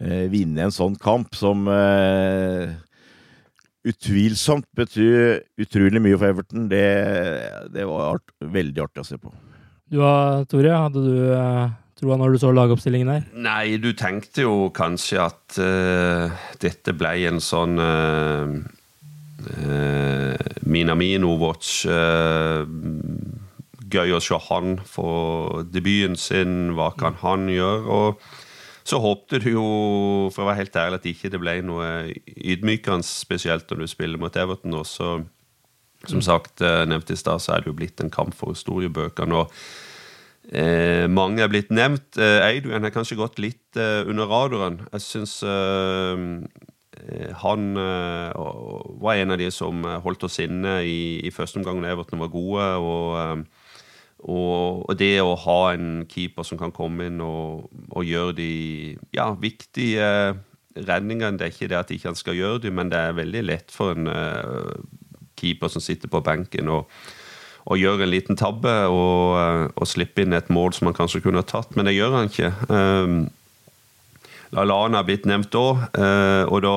eh, 0.00 0.26
vinne 0.32 0.66
en 0.66 0.74
sånn 0.74 0.96
kamp, 1.00 1.34
som 1.38 1.66
eh, 1.72 2.76
utvilsomt 3.88 4.66
betyr 4.76 5.42
utrolig 5.60 6.02
mye 6.02 6.18
for 6.18 6.32
Everton, 6.32 6.68
det, 6.70 6.86
det 7.74 7.86
var 7.88 8.14
art, 8.16 8.32
veldig 8.40 8.84
artig 8.84 9.04
å 9.04 9.08
se 9.08 9.20
på. 9.20 9.32
Du 9.88 10.00
da, 10.02 10.44
Tore, 10.48 10.72
hadde 10.74 11.00
du 11.00 11.14
uh, 11.32 11.70
troa 11.98 12.18
når 12.20 12.34
du 12.34 12.40
så 12.42 12.50
lagoppstillingen 12.52 13.12
her? 13.14 13.22
Nei, 13.32 13.78
du 13.80 13.94
tenkte 13.96 14.44
jo 14.44 14.68
kanskje 14.74 15.22
at 15.24 15.60
uh, 15.62 16.28
dette 16.60 16.92
ble 16.98 17.14
en 17.30 17.40
sånn 17.40 17.80
uh, 17.80 18.52
uh, 19.48 20.48
Minamino-watch. 20.68 21.86
Gøy 23.88 24.12
å 24.16 24.20
se 24.22 24.38
han 24.48 24.76
få 24.84 25.64
debuten 25.72 26.16
sin. 26.20 26.74
Hva 26.76 26.90
kan 26.98 27.18
han 27.22 27.48
gjøre? 27.52 27.86
Og 27.88 28.22
så 28.88 29.00
håpte 29.04 29.40
du 29.42 29.50
jo, 29.52 29.66
for 30.32 30.44
å 30.44 30.48
være 30.48 30.62
helt 30.62 30.78
ærlig, 30.80 31.00
at 31.00 31.04
det 31.04 31.16
ikke 31.16 31.40
ble 31.40 31.58
noe 31.66 31.88
ydmykende, 32.36 33.04
spesielt 33.04 33.68
når 33.68 33.84
du 33.84 33.90
spiller 33.90 34.20
mot 34.20 34.36
Everton. 34.36 34.78
Og 34.78 34.86
så, 34.88 35.18
som 36.08 36.24
sagt, 36.24 36.62
eh, 36.62 36.86
nevnt 36.88 37.12
i 37.12 37.18
stad, 37.18 37.44
så 37.44 37.54
er 37.54 37.64
det 37.64 37.72
jo 37.72 37.76
blitt 37.76 38.00
en 38.00 38.12
kamp 38.12 38.34
for 38.36 38.56
historiebøkene. 38.56 39.44
og 39.44 39.52
Eh, 40.48 41.04
mange 41.12 41.42
er 41.44 41.50
blitt 41.52 41.68
nevnt. 41.74 42.16
Eh, 42.16 42.40
Eiduan 42.46 42.86
har 42.86 42.92
kanskje 42.94 43.18
gått 43.20 43.36
litt 43.42 43.76
eh, 43.76 44.00
under 44.08 44.28
radaren. 44.30 44.80
Jeg 44.94 45.04
syns 45.04 45.34
eh, 45.44 46.22
eh, 46.96 47.34
han 47.42 47.66
var 47.76 49.20
en 49.20 49.34
av 49.34 49.40
de 49.40 49.50
som 49.52 49.84
holdt 50.04 50.24
oss 50.24 50.40
inne 50.40 50.80
i, 50.88 51.20
i 51.20 51.32
første 51.34 51.60
omgang 51.60 51.82
da 51.84 51.92
Everton 51.92 52.22
var 52.24 52.32
gode. 52.32 52.68
og 52.80 53.44
og, 54.26 54.90
det 54.98 55.20
å 55.22 55.36
ha 55.38 55.58
en 55.76 56.02
keeper 56.10 56.46
som 56.46 56.58
kan 56.58 56.72
komme 56.74 57.06
inn 57.06 57.20
og, 57.22 57.68
og 57.94 58.06
gjøre 58.06 58.34
de 58.40 58.52
ja, 59.14 59.30
viktige 59.38 60.08
redningene 60.74 61.38
Det 61.38 61.46
er 61.46 61.54
ikke 61.54 61.70
det 61.70 61.78
at 61.78 61.92
ikke 61.94 62.10
han 62.10 62.18
skal 62.18 62.38
gjøre 62.38 62.64
dem, 62.66 62.76
men 62.78 62.90
det 62.90 62.98
er 62.98 63.16
veldig 63.18 63.44
lett 63.46 63.72
for 63.74 63.94
en 63.94 64.10
uh, 64.10 64.74
keeper 65.38 65.70
som 65.70 65.82
sitter 65.82 66.10
på 66.10 66.20
benken 66.26 66.70
og, 66.70 66.90
og 67.66 67.78
gjør 67.78 68.04
en 68.04 68.10
liten 68.12 68.38
tabbe 68.38 68.74
og, 68.90 69.38
uh, 69.38 69.66
og 69.74 69.90
slippe 69.90 70.22
inn 70.22 70.36
et 70.36 70.50
mål 70.50 70.74
som 70.74 70.90
han 70.90 70.98
kanskje 70.98 71.22
kunne 71.24 71.42
ha 71.42 71.46
tatt, 71.46 71.74
men 71.78 71.86
det 71.86 71.96
gjør 71.96 72.18
han 72.18 72.30
ikke. 72.30 72.52
Um, 72.70 73.18
Lallana 74.54 75.02
har 75.02 75.08
blitt 75.08 75.26
nevnt 75.28 75.54
òg, 75.58 75.84
uh, 75.98 76.44
og 76.46 76.62
da 76.66 76.76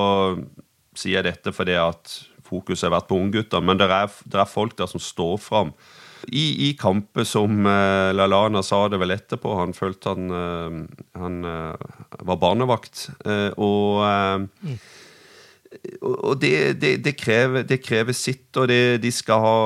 sier 0.97 1.21
jeg 1.21 1.29
dette 1.29 1.53
fordi 1.55 1.77
at 1.79 2.17
fokuset 2.45 2.89
har 2.89 2.97
vært 2.97 3.09
på 3.09 3.17
unggutter, 3.17 3.63
men 3.63 3.79
det 3.79 3.89
er, 3.89 4.09
er 4.09 4.49
folk 4.49 4.77
der 4.77 4.89
som 4.91 5.01
står 5.01 5.37
fram 5.41 5.73
i, 6.27 6.69
i 6.69 6.71
kamper 6.79 7.25
som 7.27 7.65
uh, 7.65 8.11
Lalana 8.13 8.63
sa 8.65 8.85
det 8.91 8.99
vel 9.01 9.15
etterpå, 9.15 9.53
han 9.59 9.75
følte 9.77 10.13
han, 10.13 10.31
uh, 10.31 11.05
han 11.17 11.37
uh, 11.45 11.75
var 12.27 12.41
barnevakt. 12.41 13.07
og 13.57 14.01
mm. 14.61 14.79
og 16.01 16.41
det, 16.41 16.81
det, 16.81 16.91
det, 17.05 17.15
krever, 17.17 17.63
det, 17.63 17.81
krever, 17.83 18.13
sitt, 18.13 18.49
og 18.57 18.67
de 18.67 19.11
skal 19.11 19.45
ha 19.45 19.57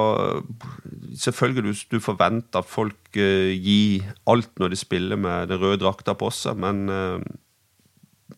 Selvfølgelig 1.16 1.64
du, 1.64 1.96
du 1.96 2.04
forventer 2.04 2.60
at 2.60 2.68
folk 2.68 3.16
gir 3.16 4.04
alt 4.28 4.52
når 4.60 4.74
de 4.74 4.76
spiller 4.76 5.16
med 5.16 5.48
den 5.48 5.62
røde 5.62 5.80
drakta 5.80 6.12
på 6.20 6.28
seg, 6.36 6.60
men 6.60 6.90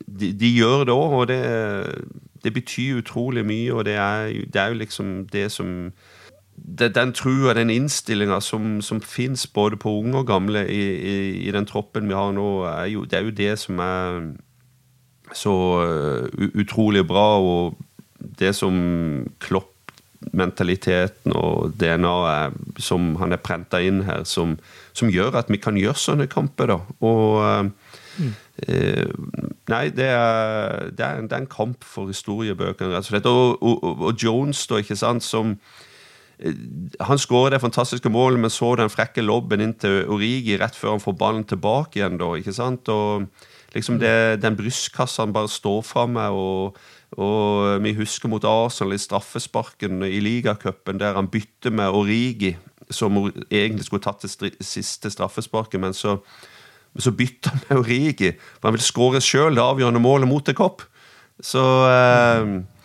de, 0.05 0.29
de, 0.33 0.51
gjør 0.59 0.85
det 0.85 0.93
òg, 0.93 1.15
og 1.17 1.25
det, 1.31 1.39
det, 2.43 2.53
betyr 2.53 3.01
utrolig 3.01 3.43
mye, 3.47 3.73
og 3.73 3.85
det 3.87 3.95
er, 3.97 4.29
det 4.45 4.61
er 4.61 4.73
jo 4.73 4.81
liksom 4.83 5.15
det 5.33 5.47
som 5.51 5.89
det, 6.57 6.95
Den 6.95 7.13
trua, 7.13 7.53
den 7.53 7.69
innstillinga 7.69 8.41
som, 8.41 8.81
som 8.81 9.01
fins 9.01 9.47
både 9.47 9.77
på 9.77 9.93
unge 9.99 10.17
og 10.17 10.27
gamle 10.27 10.65
i, 10.67 10.81
i, 10.81 11.15
i, 11.47 11.51
den 11.51 11.65
troppen 11.65 12.09
vi 12.09 12.17
har 12.17 12.33
nå, 12.33 12.65
er 12.65 12.85
jo, 12.91 13.05
det 13.05 13.19
er 13.19 13.25
jo 13.27 13.35
det 13.37 13.53
som 13.61 13.79
er 13.79 14.21
så 15.33 15.53
uh, 15.83 16.47
utrolig 16.57 17.05
bra. 17.07 17.37
Og 17.39 17.77
det 18.39 18.55
som 18.55 18.75
Klopp 19.39 19.73
mentaliteten 20.33 21.35
og 21.37 21.75
DNA-et 21.79 22.81
som 22.83 23.15
han 23.21 23.35
er 23.35 23.41
prenta 23.41 23.79
inn 23.83 24.01
her, 24.07 24.23
som, 24.25 24.57
som, 24.97 25.11
gjør 25.13 25.37
at 25.39 25.51
vi 25.51 25.59
kan 25.61 25.77
gjøre 25.77 26.01
sånne 26.01 26.27
kamper. 26.31 26.73
da. 26.73 26.77
Og 27.05 27.71
mm. 28.17 28.33
eh, 28.67 29.05
Nei, 29.67 29.83
det 29.93 30.07
er, 30.09 30.89
det, 30.89 31.05
er, 31.05 31.21
det 31.21 31.33
er, 31.35 31.41
en 31.41 31.51
kamp 31.51 31.83
for 31.85 32.09
historiebøkene, 32.09 32.93
rett 32.95 33.05
og 33.05 33.11
slett. 33.11 33.29
Og, 33.29 33.61
og, 33.61 34.01
og 34.09 34.23
Jones, 34.23 34.65
da, 34.67 34.81
ikke 34.81 34.97
sant, 34.99 35.23
som 35.23 35.57
han 36.37 37.17
skårer 37.17 37.55
det 37.55 37.63
fantastiske 37.63 38.09
målet, 38.13 38.39
men 38.39 38.53
så 38.53 38.75
den 38.77 38.91
frekke 38.93 39.23
lobben 39.25 39.63
inn 39.63 39.73
til 39.73 40.03
Origi 40.05 40.57
rett 40.61 40.77
før 40.77 40.93
han 40.93 41.01
får 41.01 41.15
ballen 41.17 41.47
tilbake 41.49 41.97
igjen. 41.97 42.19
da, 42.21 42.29
ikke 42.37 42.53
sant? 42.53 42.89
Og 42.93 43.25
liksom 43.73 43.97
det, 43.99 44.41
Den 44.41 44.57
brystkassa 44.57 45.25
han 45.25 45.33
bare 45.33 45.49
står 45.49 45.81
framme 45.81 46.29
og 46.29 46.77
og 47.15 47.79
vi 47.85 47.93
husker 47.95 48.27
mot 48.27 48.43
Arsenal 48.43 48.97
i 48.97 48.99
straffesparken 48.99 50.03
i 50.03 50.19
ligacupen, 50.19 50.99
der 50.99 51.15
han 51.15 51.29
bytter 51.31 51.71
med 51.71 51.95
Origi, 51.95 52.57
som 52.91 53.15
egentlig 53.51 53.85
skulle 53.87 54.03
tatt 54.03 54.25
det 54.25 54.51
siste 54.59 55.11
straffesparket, 55.11 55.79
men 55.79 55.95
så, 55.95 56.17
så 56.99 57.11
bytter 57.15 57.55
han 57.55 57.63
med 57.69 57.77
Origi. 57.79 58.33
For 58.59 58.67
han 58.67 58.75
vil 58.75 58.83
skåre 58.83 59.23
sjøl 59.23 59.55
det 59.55 59.63
avgjørende 59.63 60.03
målet 60.03 60.27
mot 60.27 60.49
en 60.49 60.59
kopp. 60.59 60.83
Så 61.39 61.63
eh, 61.87 62.43
eh, 62.43 62.76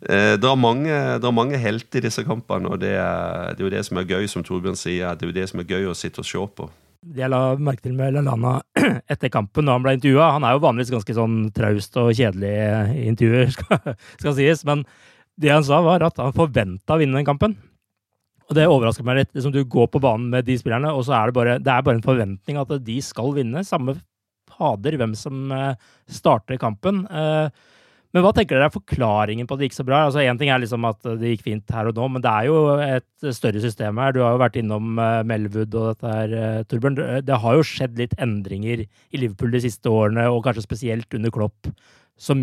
det, 0.00 0.48
er 0.48 0.56
mange, 0.56 0.92
det 1.20 1.28
er 1.28 1.34
mange 1.36 1.58
helter 1.60 2.00
i 2.00 2.06
disse 2.08 2.24
kampene, 2.24 2.70
og 2.72 2.80
det 2.80 2.94
er, 2.96 3.50
det 3.52 3.60
er 3.60 3.66
jo 3.66 3.72
det 3.74 3.82
som 3.84 4.00
er 4.00 4.08
gøy, 4.08 4.28
som 4.32 4.44
Torbjørn 4.46 4.78
sier. 4.78 5.12
Det 5.18 5.26
er 5.26 5.32
jo 5.32 5.38
det 5.40 5.48
som 5.50 5.60
er 5.60 5.68
gøy 5.68 5.90
å 5.90 5.96
sitte 5.98 6.24
og 6.24 6.28
se 6.28 6.46
på 6.56 6.70
det 7.00 7.22
jeg 7.24 7.32
la 7.32 7.54
merke 7.56 7.86
til 7.86 7.94
med 7.96 8.12
Lallana 8.12 8.58
etter 9.12 9.32
kampen 9.32 9.64
da 9.64 9.76
han 9.76 9.84
ble 9.84 9.94
intervjua 9.96 10.34
Han 10.34 10.44
er 10.44 10.56
jo 10.56 10.64
vanligvis 10.66 10.92
ganske 10.92 11.16
sånn 11.16 11.38
traust 11.56 11.96
og 12.00 12.12
kjedelig 12.12 12.50
i 12.50 13.06
intervjuer, 13.08 13.48
skal, 13.56 13.94
skal, 14.20 14.36
sies. 14.36 14.64
Men 14.68 14.84
det 15.40 15.52
han 15.54 15.64
sa, 15.64 15.80
var 15.84 16.04
at 16.04 16.20
han 16.20 16.36
forventa 16.36 16.96
å 16.96 17.00
vinne 17.00 17.16
den 17.16 17.28
kampen. 17.28 17.56
Og 18.50 18.56
det 18.58 18.68
overrasker 18.68 19.06
meg 19.06 19.20
litt. 19.20 19.32
Liksom, 19.32 19.54
du 19.54 19.62
går 19.64 19.88
på 19.94 20.02
banen 20.02 20.28
med 20.32 20.44
de 20.44 20.58
spillerne, 20.60 20.92
og 20.92 21.06
så 21.06 21.16
er 21.16 21.30
det 21.30 21.36
bare, 21.38 21.58
det 21.62 21.72
er 21.72 21.84
bare 21.86 22.00
en 22.00 22.04
forventning 22.04 22.58
at 22.60 22.74
de 22.84 22.96
skal 23.04 23.32
vinne. 23.36 23.64
Samme 23.64 23.96
fader 24.50 24.98
hvem 25.00 25.14
som 25.16 25.54
eh, 25.54 25.92
starter 26.10 26.58
kampen. 26.60 27.04
Uh, 27.08 27.48
men 28.10 28.24
hva 28.24 28.32
tenker 28.34 28.56
dere 28.56 28.66
er 28.66 28.74
forklaringen 28.74 29.46
på 29.46 29.54
at 29.54 29.60
det 29.60 29.68
gikk 29.68 29.76
så 29.76 29.84
bra? 29.86 30.00
Altså 30.08 30.24
Én 30.24 30.38
ting 30.38 30.50
er 30.50 30.58
liksom 30.58 30.86
at 30.88 31.04
det 31.20 31.30
gikk 31.30 31.44
fint 31.46 31.74
her 31.74 31.86
og 31.86 31.94
nå, 31.94 32.08
men 32.10 32.24
det 32.24 32.32
er 32.32 32.48
jo 32.48 32.56
et 32.82 33.28
større 33.36 33.62
system 33.62 34.00
her. 34.02 34.16
Du 34.16 34.18
har 34.24 34.34
jo 34.34 34.40
vært 34.42 34.58
innom 34.58 34.98
uh, 34.98 35.20
Melwood 35.26 35.76
og 35.78 35.92
dette 35.92 36.10
her, 36.10 36.34
uh, 36.34 36.64
Torbjørn. 36.66 36.98
Det 37.22 37.38
har 37.44 37.54
jo 37.54 37.68
skjedd 37.68 38.02
litt 38.02 38.16
endringer 38.18 38.82
i 38.82 39.20
Liverpool 39.22 39.54
de 39.54 39.62
siste 39.62 39.92
årene, 39.94 40.26
og 40.26 40.42
kanskje 40.46 40.66
spesielt 40.66 41.14
under 41.14 41.34
Klopp, 41.34 41.70
som 42.18 42.42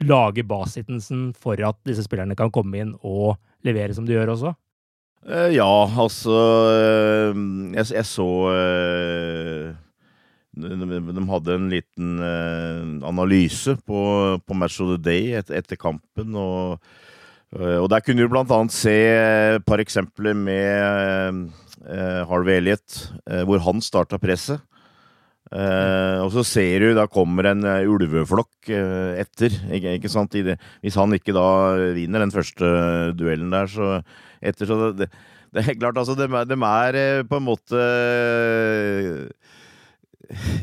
lager 0.00 0.48
basitensen 0.48 1.28
for 1.36 1.60
at 1.60 1.76
disse 1.84 2.06
spillerne 2.06 2.38
kan 2.38 2.52
komme 2.54 2.80
inn 2.80 2.96
og 3.04 3.36
levere 3.68 3.92
som 3.92 4.08
de 4.08 4.16
gjør 4.16 4.32
også? 4.32 4.54
Uh, 5.28 5.50
ja, 5.52 5.68
altså 6.00 6.38
jeg, 7.76 7.90
jeg, 7.92 8.06
så 8.08 8.30
de 10.58 11.26
hadde 11.30 11.54
en 11.54 11.68
liten 11.70 12.16
uh, 12.18 13.08
analyse 13.08 13.76
på, 13.86 14.00
på, 14.42 14.54
Match 14.58 14.80
of 14.82 14.96
the 14.96 14.98
Day 14.98 15.36
et, 15.38 15.50
etter 15.50 15.78
kampen. 15.78 16.34
Og, 16.34 16.80
uh, 17.54 17.78
og, 17.78 17.88
der 17.90 18.02
kunne 18.02 18.26
du 18.26 18.38
annet 18.40 18.74
se 18.74 18.96
et 19.54 19.66
par 19.66 19.78
eksempler 19.78 20.34
med 20.34 21.46
uh, 21.86 22.26
Harvey 22.26 22.58
Elliot, 22.58 22.98
hvor 23.46 23.62
han 23.62 23.80
starta 23.80 24.18
presset. 24.18 24.60
og 25.50 26.28
så 26.30 26.44
ser 26.46 26.78
du, 26.78 26.92
da 26.94 27.08
kommer 27.10 27.48
en 27.50 27.64
ulveflokk 27.64 28.68
etter. 28.70 29.50
Ikke, 29.74 30.08
sant? 30.08 30.36
Hvis 30.82 30.94
han 30.94 31.14
ikke 31.16 31.34
da 31.34 31.74
vinner 31.96 32.22
den 32.22 32.30
første 32.30 33.10
duellen 33.18 33.50
der, 33.50 33.66
så 33.66 34.02
etter 34.42 34.66
så 34.68 34.92
det, 34.94 35.08
det 35.50 35.64
er 35.64 35.78
klart, 35.80 35.98
altså, 35.98 36.14
de 36.14 36.28
er 36.28 37.24
på 37.26 37.40
en 37.40 37.48
måte 37.48 37.80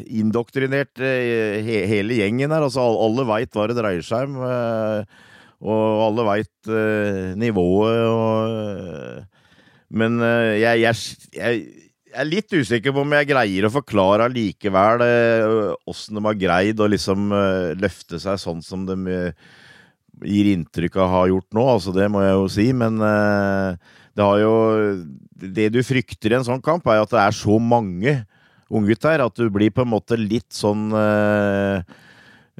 indoktrinert 0.07 1.01
eh, 1.03 1.63
he 1.65 1.81
hele 1.89 2.19
gjengen 2.21 2.53
her. 2.53 2.65
Altså, 2.65 2.83
alle 2.83 3.25
veit 3.27 3.55
hva 3.55 3.67
det 3.69 3.77
dreier 3.79 4.05
seg 4.05 4.29
om. 4.29 4.39
Eh, 4.47 5.25
og 5.57 6.03
alle 6.05 6.23
veit 6.27 6.69
uh, 6.69 7.33
nivået 7.33 8.03
og 8.13 9.23
Men 9.89 10.19
uh, 10.21 10.53
jeg, 10.53 10.83
jeg, 10.83 11.15
jeg, 11.33 11.63
er 12.13 12.27
litt 12.29 12.53
usikker 12.53 12.93
på 12.93 13.01
om 13.01 13.15
jeg 13.17 13.29
greier 13.31 13.65
å 13.65 13.71
forklare 13.73 14.27
allikevel 14.29 15.01
åssen 15.89 16.19
de 16.19 16.23
har 16.27 16.37
greid 16.37 16.77
å 16.77 16.89
liksom 16.93 17.33
løfte 17.77 18.21
seg 18.21 18.37
sånn 18.41 18.61
som 18.61 18.85
de 18.85 19.17
gir 20.21 20.51
inntrykk 20.53 20.99
av 20.99 21.03
å 21.07 21.15
ha 21.15 21.25
gjort 21.33 21.57
nå. 21.57 21.65
Altså, 21.73 21.93
det 21.93 22.07
må 22.13 22.21
jeg 22.21 22.37
jo 22.37 22.47
si. 22.53 22.67
Men 22.73 23.01
det 23.01 24.25
har 24.29 24.39
jo 24.41 24.55
Det 25.37 25.67
du 25.73 25.81
frykter 25.85 26.33
i 26.33 26.39
en 26.39 26.47
sånn 26.47 26.63
kamp, 26.63 26.85
er 26.85 27.01
at 27.01 27.13
det 27.13 27.21
er 27.21 27.37
så 27.37 27.57
mange 27.61 28.15
unggutt 28.69 29.07
her, 29.07 29.23
at 29.25 29.39
du 29.39 29.47
blir 29.53 29.71
på 29.73 29.85
en 29.85 29.93
måte 29.93 30.17
litt 30.19 30.51
sånn 30.55 30.89
eh, 30.97 31.81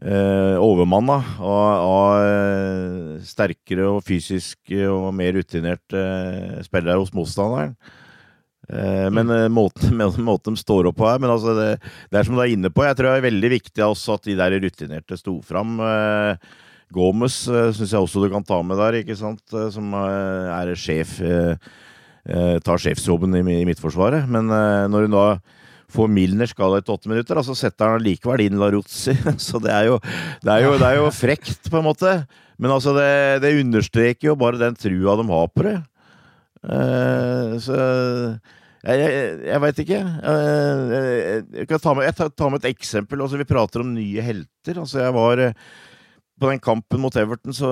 eh, 0.01 0.55
overmanna 0.61 1.17
av, 1.41 1.69
av 1.83 2.25
eh, 2.25 3.23
sterkere 3.25 3.87
og 3.91 4.03
fysisk 4.07 4.75
og 4.87 5.09
mer 5.17 5.35
rutinerte 5.37 6.03
eh, 6.03 6.59
spillere 6.67 6.99
hos 7.01 7.13
motstanderen. 7.15 7.73
Eh, 8.67 9.07
men 9.13 9.31
eh, 9.31 9.47
måten, 9.53 9.97
måten, 10.29 10.55
de 10.55 10.61
står 10.61 10.89
opp 10.89 10.97
på 10.99 11.07
her 11.07 11.21
Men 11.23 11.31
altså 11.31 11.53
det, 11.55 11.67
det, 12.11 12.19
er 12.19 12.27
som 12.27 12.37
du 12.37 12.43
er 12.43 12.53
inne 12.53 12.71
på. 12.73 12.85
Jeg 12.85 12.99
tror 12.99 13.11
det 13.11 13.17
er 13.21 13.27
veldig 13.29 13.51
viktig 13.57 13.85
også 13.85 14.17
at 14.17 14.29
de 14.29 14.37
der 14.39 14.57
rutinerte 14.63 15.19
sto 15.19 15.39
fram. 15.45 15.77
Gomez 16.93 17.41
syns 17.47 17.91
jeg 17.91 17.99
også 17.99 18.23
du 18.23 18.29
kan 18.31 18.45
ta 18.47 18.61
med 18.63 18.79
der, 18.79 19.01
ikke 19.01 19.17
sant? 19.19 19.43
som 19.73 19.91
er 19.97 20.71
sjef. 20.79 21.17
tar 22.63 22.79
sjefsjobben 22.79 23.35
i 23.39 23.65
Midtforsvaret. 23.67 24.27
Men 24.31 24.47
når 24.47 25.07
hun 25.07 25.15
da 25.15 25.25
får 25.93 26.09
Milner 26.11 26.49
skala 26.49 26.81
etter 26.81 26.95
åtte 26.97 27.11
minutter, 27.11 27.39
og 27.39 27.47
så 27.47 27.55
setter 27.55 27.93
han 27.93 28.03
likevel 28.03 28.43
inn 28.43 28.59
Laruzzi. 28.59 29.15
Så 29.47 29.61
det 29.63 29.71
er, 29.73 29.87
jo, 29.91 30.01
det, 30.43 30.51
er 30.51 30.65
jo, 30.65 30.73
det 30.75 30.89
er 30.89 30.99
jo, 30.99 31.07
frekt, 31.15 31.69
på 31.71 31.79
en 31.79 31.87
måte. 31.87 32.17
Men 32.57 32.73
altså, 32.73 32.93
det, 32.97 33.09
det 33.45 33.57
understreker 33.61 34.31
jo 34.31 34.39
bare 34.39 34.59
den 34.59 34.77
trua 34.79 35.15
de 35.19 35.27
har 35.31 35.49
på 35.53 35.67
det. 35.67 35.77
Uh, 36.67 37.53
så 37.61 37.75
jeg, 37.77 38.97
jeg, 38.97 39.33
jeg 39.45 39.61
veit 39.63 39.81
ikke. 39.83 39.99
Uh, 40.25 40.95
jeg 41.61 41.67
kan 41.69 41.83
ta 41.83 41.93
med, 41.95 42.07
jeg 42.09 42.31
tar 42.33 42.51
med 42.51 42.63
et 42.63 42.71
eksempel. 42.73 43.21
Altså, 43.23 43.39
vi 43.39 43.47
prater 43.47 43.83
om 43.85 43.93
nye 43.93 44.25
helter. 44.25 44.81
Altså, 44.81 45.03
jeg 45.05 45.15
var 45.15 45.43
uh, 45.45 45.75
På 46.37 46.51
den 46.51 46.61
kampen 46.61 47.01
mot 47.01 47.15
Everton 47.17 47.55
så 47.55 47.71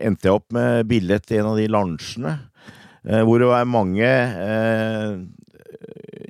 endte 0.00 0.28
jeg 0.28 0.32
opp 0.32 0.54
med 0.54 0.86
billett 0.88 1.32
i 1.32 1.40
en 1.42 1.50
av 1.50 1.58
de 1.60 1.66
lunsjene. 1.68 2.38
hvor 3.04 3.36
det 3.36 3.50
var 3.50 3.66
mange 3.68 4.08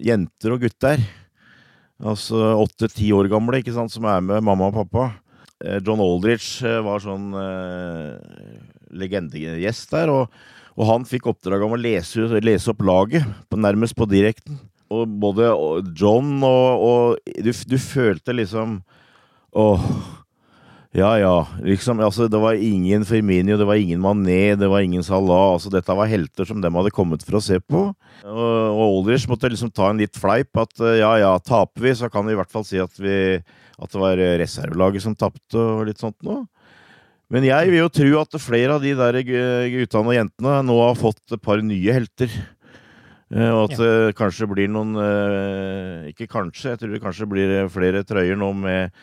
jenter 0.02 0.54
og 0.54 0.64
gutter. 0.64 1.02
Altså 2.04 2.40
åtte-ti 2.58 3.12
år 3.14 3.28
gamle, 3.32 3.60
ikke 3.62 3.74
sant, 3.74 3.92
som 3.92 4.06
er 4.10 4.24
med 4.24 4.42
mamma 4.44 4.68
og 4.70 4.78
pappa. 4.82 5.12
Eh, 5.64 5.78
John 5.84 6.02
Aldrich 6.02 6.58
eh, 6.66 6.80
var 6.84 7.02
sånn 7.02 7.30
eh, 7.38 8.16
legendegjest 8.94 9.94
der, 9.94 10.12
og, 10.12 10.34
og, 10.74 10.84
han 10.90 11.06
fikk 11.08 11.30
oppdrag 11.30 11.62
om 11.64 11.76
å 11.76 11.80
lese, 11.80 12.26
lese 12.42 12.72
opp 12.72 12.82
laget, 12.84 13.26
på, 13.48 13.60
nærmest 13.60 13.96
på 13.98 14.08
direkten. 14.10 14.58
Og 14.94 15.08
både 15.22 15.48
John 15.96 16.36
og, 16.44 16.82
og 16.84 17.32
du, 17.42 17.50
du, 17.50 17.78
følte 17.80 18.34
liksom 18.36 18.82
Åh 19.54 19.86
ja, 20.94 21.10
ja. 21.18 21.34
Liksom, 21.66 21.98
altså, 22.06 22.28
det 22.30 22.38
var 22.38 22.54
ingen 22.54 23.02
Firminio, 23.04 23.56
det 23.58 23.66
var 23.66 23.80
ingen 23.80 24.02
Mané, 24.02 24.54
det 24.54 24.68
var 24.70 24.84
ingen 24.86 25.02
Salah. 25.02 25.56
Altså, 25.56 25.72
dette 25.74 25.96
var 25.98 26.06
helter 26.10 26.46
som 26.46 26.60
dem 26.62 26.78
hadde 26.78 26.94
kommet 26.94 27.24
for 27.26 27.40
å 27.40 27.42
se 27.42 27.58
på. 27.58 27.88
Og, 28.22 28.46
og 28.70 28.82
Aldrich 28.84 29.26
måtte 29.30 29.50
liksom 29.50 29.72
ta 29.74 29.90
en 29.90 29.98
litt 29.98 30.14
fleip 30.14 30.54
at 30.62 30.78
eh, 30.80 31.00
ja, 31.02 31.12
ja, 31.18 31.34
taper 31.42 31.88
vi, 31.88 31.94
så 31.98 32.10
kan 32.12 32.26
vi 32.28 32.36
i 32.36 32.38
hvert 32.38 32.52
fall 32.54 32.66
si 32.68 32.78
at, 32.78 32.94
vi, 33.02 33.40
at 33.74 33.90
det 33.90 34.02
var 34.04 34.22
reservelaget 34.40 35.02
som 35.02 35.18
tapte, 35.18 35.58
og 35.58 35.88
litt 35.90 36.02
sånt 36.02 36.20
noe. 36.22 36.44
Men 37.32 37.46
jeg 37.48 37.72
vil 37.72 37.80
jo 37.80 37.90
tro 37.90 38.10
at 38.20 38.36
flere 38.38 38.76
av 38.76 38.84
de 38.84 38.92
der 38.94 39.18
guttene 39.24 40.12
og 40.12 40.14
jentene 40.14 40.58
nå 40.68 40.76
har 40.78 41.00
fått 41.00 41.34
et 41.34 41.42
par 41.42 41.62
nye 41.64 41.96
helter. 41.96 42.30
Eh, 43.34 43.50
og 43.50 43.72
at 43.72 43.80
det 43.80 44.14
kanskje 44.18 44.46
blir 44.50 44.68
noen 44.70 44.94
eh, 45.00 46.10
Ikke 46.12 46.28
kanskje, 46.30 46.74
jeg 46.74 46.80
tror 46.82 46.92
det 46.92 47.02
kanskje 47.02 47.26
blir 47.26 47.54
flere 47.72 48.04
trøyer 48.06 48.38
nå 48.38 48.50
med 48.54 48.94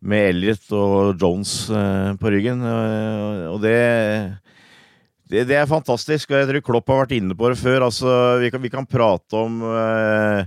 med 0.00 0.30
Elliot 0.32 0.70
og 0.76 1.18
Jones 1.18 1.52
eh, 1.74 2.12
på 2.20 2.32
ryggen. 2.32 2.62
Eh, 2.62 3.44
og 3.50 3.60
det, 3.64 3.76
det, 5.30 5.44
det 5.50 5.58
er 5.58 5.70
fantastisk. 5.70 6.30
Og 6.30 6.38
jeg 6.38 6.50
tror 6.50 6.64
Klopp 6.68 6.92
har 6.92 7.02
vært 7.04 7.16
inne 7.18 7.36
på 7.38 7.50
det 7.50 7.58
før. 7.60 7.88
Altså, 7.88 8.10
vi, 8.42 8.50
kan, 8.54 8.62
vi 8.62 8.72
kan 8.72 8.88
prate 8.88 9.38
om 9.38 9.60
uh, 9.66 10.42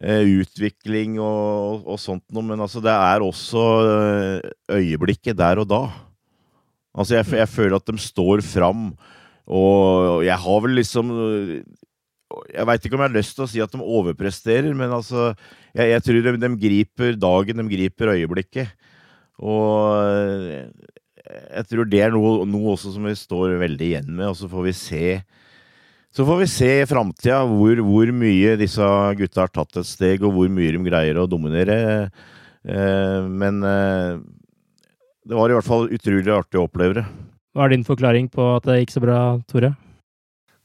utvikling 0.00 1.18
og, 1.20 1.84
og, 1.84 1.98
sånt 2.00 2.24
noe, 2.32 2.46
men 2.46 2.60
altså, 2.60 2.80
det 2.84 2.94
er 2.94 3.24
også 3.24 3.64
øyeblikket 4.72 5.38
der 5.38 5.60
og 5.60 5.68
da. 5.68 5.82
Altså, 6.96 7.18
jeg, 7.18 7.28
jeg 7.42 7.52
føler 7.52 7.76
at 7.76 7.90
de 7.92 8.00
står 8.00 8.42
fram, 8.46 8.90
og 9.50 10.24
jeg 10.24 10.40
har 10.40 10.64
vel 10.64 10.78
liksom 10.78 11.12
jeg 12.50 12.66
veit 12.68 12.86
ikke 12.86 12.96
om 12.96 13.02
jeg 13.04 13.10
har 13.10 13.16
lyst 13.18 13.36
til 13.36 13.44
å 13.44 13.50
si 13.50 13.62
at 13.64 13.72
de 13.74 13.80
overpresterer, 13.80 14.70
men 14.76 14.92
altså 14.94 15.32
Jeg, 15.74 15.90
jeg 15.92 16.04
tror 16.06 16.22
de, 16.26 16.32
de, 16.42 16.50
griper 16.58 17.18
dagen, 17.18 17.60
de 17.62 17.70
griper 17.70 18.14
øyeblikket. 18.16 18.72
Og 19.40 19.94
jeg 21.30 21.66
tror 21.70 21.86
det 21.88 22.00
er 22.02 22.14
noe, 22.14 22.46
noe, 22.48 22.72
også 22.74 22.94
som 22.94 23.06
vi 23.06 23.14
står 23.16 23.54
veldig 23.60 23.86
igjen 23.86 24.10
med, 24.10 24.32
og 24.32 24.38
så 24.38 24.50
får 24.50 24.66
vi 24.66 24.74
se 24.76 25.04
så 26.10 26.24
får 26.26 26.40
vi 26.40 26.46
se 26.50 26.68
i 26.80 26.86
framtida 26.90 27.44
hvor, 27.46 27.80
hvor, 27.86 28.10
mye 28.10 28.56
disse 28.58 28.86
gutta 29.18 29.44
har 29.44 29.52
tatt 29.54 29.78
et 29.78 29.86
steg, 29.86 30.24
og 30.26 30.34
hvor 30.34 30.50
mye 30.50 30.72
de 30.74 30.80
greier 30.82 31.20
å 31.22 31.28
dominere. 31.30 31.76
Eh, 32.66 33.28
men 33.30 33.62
eh, 33.62 34.18
det 35.30 35.38
var 35.38 35.52
i 35.52 35.54
hvert 35.54 35.68
fall 35.68 35.86
utrolig 35.86 36.34
artig 36.34 36.58
å 36.58 36.66
oppleve 36.66 36.98
det. 36.98 37.04
Hva 37.54 37.68
er 37.68 37.76
din 37.76 37.86
forklaring 37.86 38.26
på 38.30 38.42
at 38.56 38.66
det 38.66 38.80
gikk 38.80 38.96
så 38.96 39.04
bra, 39.04 39.20
Tore? 39.50 39.70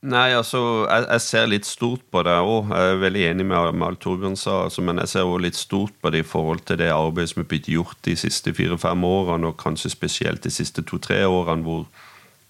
Nei, 0.06 0.36
altså, 0.38 0.60
jeg, 0.86 1.06
jeg, 1.08 1.22
ser 1.24 1.48
litt 1.50 1.66
stort 1.66 2.04
på 2.14 2.22
det 2.28 2.36
òg. 2.38 2.70
Jeg 2.70 2.92
er 2.92 3.00
veldig 3.02 3.22
enig 3.32 3.46
med, 3.50 3.72
med 3.74 3.88
alt 3.88 4.02
Torbjørn 4.04 4.36
sa. 4.38 4.60
Altså, 4.68 4.84
men 4.86 5.02
jeg 5.02 5.10
ser 5.16 5.26
òg 5.26 5.40
litt 5.42 5.58
stort 5.58 5.96
på 6.02 6.12
det 6.14 6.22
i 6.22 6.28
forhold 6.30 6.62
til 6.70 6.78
det 6.82 6.92
arbeidet 6.94 7.32
som 7.32 7.42
er 7.42 7.48
blitt 7.50 7.70
gjort 7.72 7.98
de 8.06 8.14
siste 8.20 8.54
fire-fem 8.54 9.06
årene, 9.08 9.50
og 9.50 9.58
kanskje 9.58 9.90
spesielt 9.96 10.46
de 10.46 10.52
siste 10.54 10.84
to-tre 10.86 11.24
årene, 11.26 11.66
hvor 11.66 11.88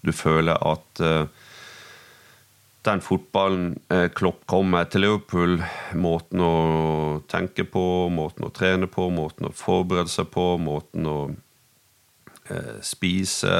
du 0.06 0.12
føler 0.14 0.60
at 0.68 1.02
uh, 1.02 1.30
den 2.86 3.02
fotballen 3.02 3.72
uh, 3.94 4.10
Klopp 4.12 4.44
kom 4.52 4.76
med 4.76 4.92
til 4.92 5.06
Liverpool, 5.06 5.56
måten 5.96 6.44
å 6.44 6.54
tenke 7.32 7.64
på, 7.64 7.86
måten 8.12 8.50
å 8.50 8.52
trene 8.54 8.92
på, 8.92 9.08
måten 9.16 9.48
å 9.48 9.56
forberede 9.56 10.12
seg 10.12 10.28
på, 10.36 10.50
måten 10.60 11.08
å 11.08 11.18
uh, 12.52 12.76
spise, 12.84 13.56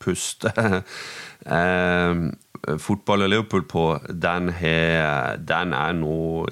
puste 0.00 0.54
fotball 2.80 3.22
og 3.26 3.30
Liverpool 3.30 3.64
på, 3.68 3.84
den, 4.08 4.48
he, 4.56 4.78
den 5.38 5.72
er 5.76 5.92
nå 5.98 6.46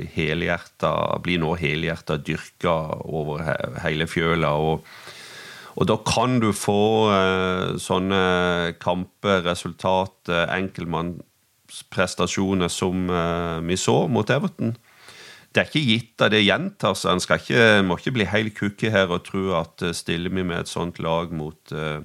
Blir 1.25 1.39
nå 1.43 1.55
helhjerta 1.61 2.17
dyrka 2.21 2.77
over 3.07 3.37
hele 3.85 4.07
fjøla. 4.11 4.51
og 4.53 4.85
og 5.73 5.89
da 5.89 5.97
kan 6.05 6.37
du 6.43 6.51
få 6.53 7.09
eh, 7.15 7.79
sånne 7.81 8.77
kamper, 8.83 9.43
resultat, 9.47 10.29
eh, 10.29 10.57
enkeltmannsprestasjoner 10.59 12.69
som 12.69 13.09
eh, 13.09 13.61
vi 13.65 13.77
så 13.81 14.09
mot 14.13 14.31
Everton. 14.31 14.77
Det 15.53 15.61
er 15.61 15.67
ikke 15.69 15.89
gitt 15.89 16.23
at 16.25 16.33
det 16.33 16.47
gjentar 16.47 16.95
seg. 16.97 17.21
En 17.57 17.87
må 17.89 17.97
ikke 17.99 18.17
bli 18.19 18.27
helt 18.29 18.55
kukke 18.57 18.91
her 18.93 19.09
og 19.13 19.25
tro 19.29 19.43
at 19.61 19.83
eh, 19.85 19.97
stiller 19.97 20.31
vi 20.33 20.43
med 20.45 20.59
et 20.61 20.71
sånt 20.71 20.99
lag 21.05 21.33
mot 21.33 21.73
eh, 21.73 22.01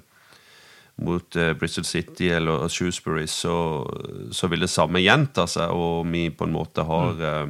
mot 0.98 1.36
uh, 1.36 1.54
Bristol 1.54 1.86
City 1.86 2.30
eller 2.34 2.68
Shrewsbury, 2.68 3.28
så, 3.28 3.86
så, 4.32 4.48
vil 4.48 4.66
det 4.66 4.70
samme 4.70 5.02
gjenta 5.04 5.46
seg, 5.50 5.72
og 5.72 6.08
vi 6.12 6.28
på 6.34 6.48
en 6.48 6.56
måte 6.56 6.86
har 6.88 7.22
eh, 7.24 7.48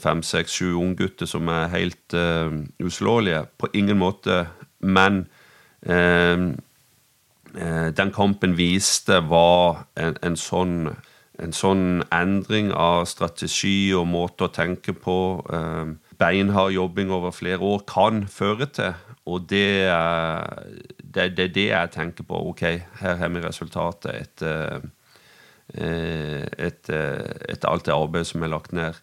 fem, 0.00 0.22
seks, 0.22 0.58
sju 0.58 0.74
unggutter 0.78 1.26
som 1.30 1.48
er 1.50 1.70
helt 1.74 2.14
eh, 2.14 2.50
uslåelige. 2.82 3.44
På 3.58 3.70
ingen 3.74 3.98
måte. 3.98 4.46
Men 4.80 5.26
den 5.82 6.56
kampen 8.12 8.56
viste 8.56 9.20
hva 9.28 9.86
en, 9.96 10.16
en, 10.22 10.36
sånn, 10.36 10.90
en, 11.40 11.54
sånn 11.56 12.02
endring 12.12 12.68
av 12.76 13.06
strategi 13.08 13.94
og 13.96 14.10
måte 14.12 14.44
å 14.44 14.52
tenke 14.52 14.92
på, 14.92 15.16
beinhard 16.20 16.76
jobbing 16.76 17.08
over 17.16 17.32
flere 17.32 17.64
år, 17.64 17.80
kan 17.88 18.26
føre 18.28 18.68
til. 18.68 18.92
Og 19.30 19.46
det 19.50 19.86
er 19.86 20.66
det, 21.02 21.30
det, 21.38 21.48
det 21.54 21.68
jeg 21.70 21.94
tenker 21.94 22.26
på. 22.26 22.42
Ok, 22.52 22.64
her 23.00 23.16
har 23.20 23.32
vi 23.32 23.42
resultatet 23.44 24.12
etter, 24.14 24.86
et, 25.74 26.90
et, 26.90 26.90
etter 26.90 27.70
alt 27.70 27.86
det 27.86 27.94
arbeidet 27.94 28.30
som 28.30 28.42
er 28.46 28.52
lagt 28.52 28.74
ned. 28.76 28.98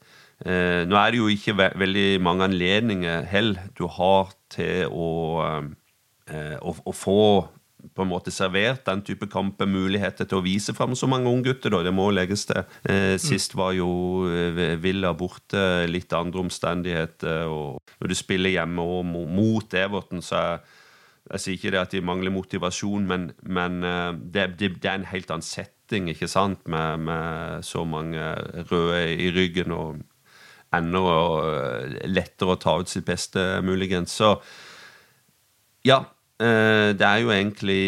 Eh, 0.45 0.83
nå 0.85 0.97
er 0.99 1.13
det 1.13 1.17
jo 1.17 1.31
ikke 1.33 1.55
ve 1.57 1.71
veldig 1.81 2.21
mange 2.21 2.45
anledninger 2.45 3.23
hell 3.25 3.55
du 3.77 3.87
har 3.89 4.35
til 4.53 4.85
å, 4.93 5.07
eh, 6.29 6.57
å, 6.61 6.75
å, 6.77 6.93
få 6.93 7.21
på 7.93 8.03
en 8.03 8.11
måte 8.11 8.33
servert 8.33 8.85
den 8.87 9.03
type 9.05 9.29
kamper, 9.31 9.69
muligheter 9.69 10.27
til 10.27 10.39
å 10.39 10.45
vise 10.45 10.75
fram 10.77 10.95
så 10.97 11.09
mange 11.09 11.31
unggutter. 11.31 11.77
Det 11.83 11.93
må 11.93 12.09
legges 12.11 12.47
til. 12.49 12.63
sist 13.21 13.55
var 13.57 13.75
jo 13.77 13.89
Villa 14.81 15.13
borte, 15.17 15.85
litt 15.89 16.13
andre 16.13 16.43
omstendigheter. 16.45 17.45
og 17.47 17.79
Når 18.01 18.11
du 18.11 18.17
spiller 18.17 18.55
hjemme 18.55 18.83
og 18.83 19.05
mot 19.05 19.73
Everton, 19.77 20.21
så 20.21 20.41
er 20.41 20.59
jeg 21.27 21.43
sier 21.43 21.57
ikke 21.57 21.71
det 21.73 21.79
at 21.81 21.93
de 21.95 22.03
mangler 22.05 22.31
motivasjon, 22.31 23.07
men, 23.07 23.31
men 23.43 23.81
eh, 23.83 24.11
det, 24.15 24.45
det, 24.59 24.69
det, 24.79 24.89
er 24.89 25.01
en 25.01 25.09
helt 25.11 25.31
annen 25.33 25.45
setting, 25.45 26.07
ikke 26.11 26.29
sant, 26.31 26.63
med, 26.71 27.03
med 27.03 27.65
så 27.67 27.83
mange 27.87 28.29
røde 28.69 29.01
i 29.11 29.31
ryggen 29.35 29.75
og 29.75 29.99
enda 30.75 31.03
eh, 31.49 31.97
lettere 32.07 32.55
å 32.55 32.61
ta 32.61 32.77
ut 32.79 32.91
sitt 32.91 33.07
beste, 33.07 33.43
muligens. 33.65 34.15
Så 34.21 34.37
ja. 35.87 36.05
Eh, 36.37 36.89
det 36.97 37.07
er 37.07 37.21
jo 37.23 37.33
egentlig 37.33 37.83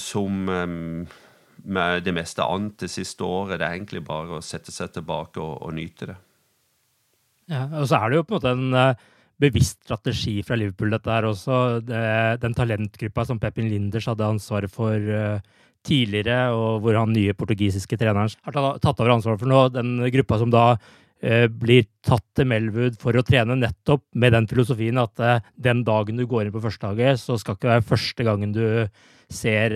som 0.00 0.44
med 1.64 2.04
det 2.04 2.12
meste 2.16 2.44
annet 2.44 2.78
det 2.84 2.90
siste 2.92 3.24
året. 3.24 3.58
Det 3.58 3.66
er 3.66 3.78
egentlig 3.78 4.04
bare 4.04 4.38
å 4.38 4.44
sette 4.44 4.72
seg 4.72 4.92
tilbake 4.94 5.40
og, 5.40 5.58
og 5.64 5.74
nyte 5.76 6.12
det. 6.12 6.16
Ja, 7.52 7.66
og 7.68 7.88
så 7.88 7.98
er 7.98 8.10
det 8.10 8.20
jo 8.20 8.26
på 8.28 8.38
en 8.38 8.40
måte 8.40 8.54
en 8.54 8.96
bevisst 9.40 9.82
strategi 9.82 10.38
fra 10.46 10.56
Liverpool, 10.56 10.92
dette 10.94 11.12
her 11.12 11.26
også. 11.28 11.58
Den 11.84 12.56
talentgruppa 12.56 13.24
som 13.28 13.40
Pepin 13.42 13.68
Linders 13.68 14.06
hadde 14.08 14.28
ansvaret 14.28 14.72
for 14.72 15.40
tidligere, 15.84 16.48
og 16.56 16.84
hvor 16.84 16.96
han 16.98 17.12
nye 17.12 17.34
portugisiske 17.36 17.98
treneren 18.00 18.32
har 18.46 18.56
tatt 18.80 19.00
over 19.00 19.16
ansvaret 19.16 19.42
for 19.42 19.50
nå. 19.50 19.60
Den 19.74 19.96
gruppa 20.14 20.38
som 20.40 20.52
da 20.52 20.64
blir 21.48 21.86
tatt 22.04 22.24
til 22.36 22.48
Melwood 22.50 22.98
for 23.00 23.16
å 23.16 23.22
trene 23.24 23.54
nettopp 23.56 24.02
med 24.20 24.34
den 24.34 24.48
filosofien 24.50 24.98
at 25.00 25.22
uh, 25.24 25.38
den 25.56 25.80
dagen 25.86 26.18
du 26.20 26.26
går 26.28 26.44
inn 26.44 26.52
på 26.52 26.60
førstelaget, 26.60 27.22
så 27.22 27.38
skal 27.40 27.56
ikke 27.56 27.70
være 27.70 27.86
første 27.88 28.26
gangen 28.26 28.52
du 28.52 28.64
ser 29.32 29.72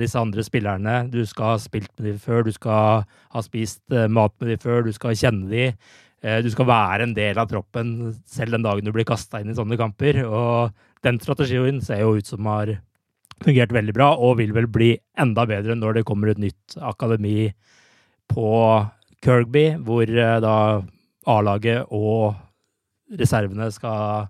disse 0.00 0.18
andre 0.18 0.42
spillerne. 0.42 0.96
Du 1.12 1.20
skal 1.28 1.52
ha 1.52 1.62
spilt 1.62 1.92
med 2.00 2.08
dem 2.08 2.18
før, 2.18 2.42
du 2.42 2.50
skal 2.50 3.06
ha 3.06 3.42
spist 3.46 3.80
mat 4.10 4.34
med 4.40 4.50
dem 4.50 4.60
før, 4.64 4.82
du 4.82 4.90
skal 4.96 5.14
kjenne 5.16 5.46
dem. 5.52 5.78
Eh, 6.18 6.40
du 6.42 6.50
skal 6.50 6.66
være 6.66 7.06
en 7.06 7.14
del 7.14 7.38
av 7.38 7.48
troppen 7.50 8.12
selv 8.26 8.56
den 8.56 8.66
dagen 8.66 8.86
du 8.86 8.90
blir 8.94 9.06
kasta 9.06 9.40
inn 9.42 9.52
i 9.52 9.56
sånne 9.56 9.78
kamper. 9.78 10.24
Og 10.26 10.74
den 11.06 11.20
strategien 11.22 11.80
ser 11.84 12.02
jo 12.02 12.16
ut 12.18 12.28
som 12.28 12.46
har 12.50 12.78
fungert 13.44 13.72
veldig 13.74 13.94
bra, 13.94 14.12
og 14.18 14.40
vil 14.40 14.54
vel 14.56 14.66
bli 14.66 14.92
enda 15.18 15.44
bedre 15.46 15.76
når 15.78 16.00
det 16.00 16.06
kommer 16.08 16.32
et 16.32 16.42
nytt 16.42 16.78
akademi 16.82 17.52
på 18.28 18.48
Kirkby, 19.24 19.72
hvor 19.84 20.06
eh, 20.08 20.38
da 20.44 20.56
A-laget 21.28 21.90
og 21.90 22.36
reservene 23.18 23.70
skal 23.72 24.28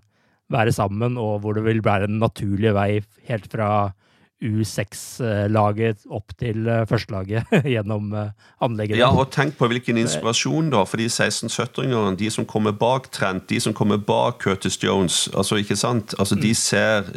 være 0.49 0.73
sammen, 0.73 1.17
og 1.17 1.39
hvor 1.43 1.53
det 1.57 1.63
vil 1.67 1.83
være 1.85 2.09
en 2.09 2.19
naturlig 2.21 2.73
vei 2.73 2.91
helt 3.29 3.49
fra 3.51 3.91
U6-laget 4.39 6.05
opp 6.15 6.31
til 6.39 6.67
eh, 6.67 6.85
førstelaget 6.87 7.51
gjennom 7.73 8.13
eh, 8.15 8.31
anlegget. 8.63 8.97
Ja, 9.01 9.11
og 9.11 9.29
tenk 9.35 9.57
på 9.59 9.67
hvilken 9.69 9.99
inspirasjon 9.99 10.71
da, 10.73 10.85
for 10.87 11.01
de 11.01 11.09
16-17-åringene, 11.11 12.17
de 12.19 12.31
som 12.33 12.47
kommer 12.49 12.73
bak 12.73 13.11
Trent, 13.13 13.49
de 13.51 13.59
som 13.61 13.75
kommer 13.75 13.99
bak 13.99 14.39
Curtis 14.41 14.79
Jones. 14.81 15.27
altså 15.35 15.59
ikke 15.59 15.77
sant? 15.77 16.15
Altså 16.17 16.39
De 16.39 16.53
mm. 16.55 16.61
ser 16.61 17.11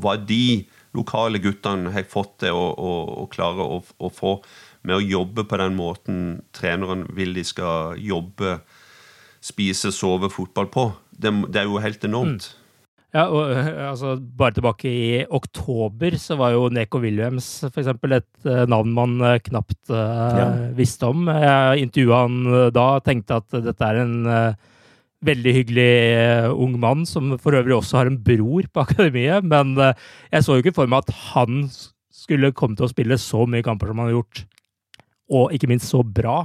hva 0.00 0.16
de 0.16 0.64
lokale 0.96 1.38
guttene 1.38 1.92
har 1.94 2.08
fått 2.10 2.40
til 2.42 2.56
å, 2.56 2.66
å, 2.74 2.94
å 3.22 3.26
klare 3.30 3.62
å, 3.62 3.78
å, 3.98 4.10
få 4.10 4.38
med 4.86 4.96
å 4.96 5.04
jobbe 5.04 5.44
på 5.48 5.58
den 5.60 5.76
måten 5.76 6.20
treneren 6.56 7.04
vil 7.16 7.34
de 7.36 7.44
skal 7.46 7.98
jobbe, 8.00 8.58
spise, 9.44 9.92
sove 9.92 10.30
fotball 10.32 10.70
på. 10.72 10.86
Det, 11.10 11.32
det 11.52 11.62
er 11.62 11.68
jo 11.68 11.82
helt 11.82 12.04
enormt. 12.08 12.48
Mm. 12.48 12.60
Ja, 13.10 13.24
og 13.26 13.50
altså, 13.50 14.14
Bare 14.38 14.54
tilbake 14.54 14.90
i 14.90 15.22
oktober 15.26 16.14
så 16.20 16.36
var 16.38 16.54
jo 16.54 16.68
Neko 16.70 17.00
Williams 17.02 17.48
for 17.64 17.82
eksempel, 17.82 18.20
et 18.20 18.46
uh, 18.46 18.62
navn 18.70 18.92
man 18.94 19.16
uh, 19.18 19.38
knapt 19.42 19.90
uh, 19.90 20.36
ja. 20.38 20.48
visste 20.78 21.10
om. 21.10 21.26
Jeg 21.26 21.86
intervjua 21.88 22.20
han 22.26 22.36
da 22.74 22.86
og 23.00 23.06
tenkte 23.06 23.40
at 23.42 23.62
dette 23.66 23.88
er 23.88 24.04
en 24.04 24.20
veldig 25.26 25.52
hyggelig 25.52 25.90
ung 26.54 26.78
mann, 26.80 27.02
som 27.04 27.34
for 27.42 27.58
øvrig 27.58 27.74
også 27.76 27.98
har 27.98 28.08
en 28.08 28.20
bror 28.24 28.70
på 28.72 28.84
akademiet. 28.86 29.44
Men 29.44 29.74
jeg 29.76 30.46
så 30.46 30.56
jo 30.56 30.62
ikke 30.62 30.78
for 30.78 30.88
meg 30.88 31.04
at 31.04 31.12
han 31.34 31.66
skulle 32.14 32.54
komme 32.56 32.78
til 32.78 32.86
å 32.86 32.92
spille 32.92 33.18
så 33.20 33.44
mye 33.44 33.64
kamper 33.66 33.90
som 33.90 34.00
han 34.00 34.08
har 34.08 34.16
gjort, 34.20 34.44
og 35.30 35.54
ikke 35.54 35.70
minst 35.70 35.90
så 35.90 36.02
bra. 36.04 36.42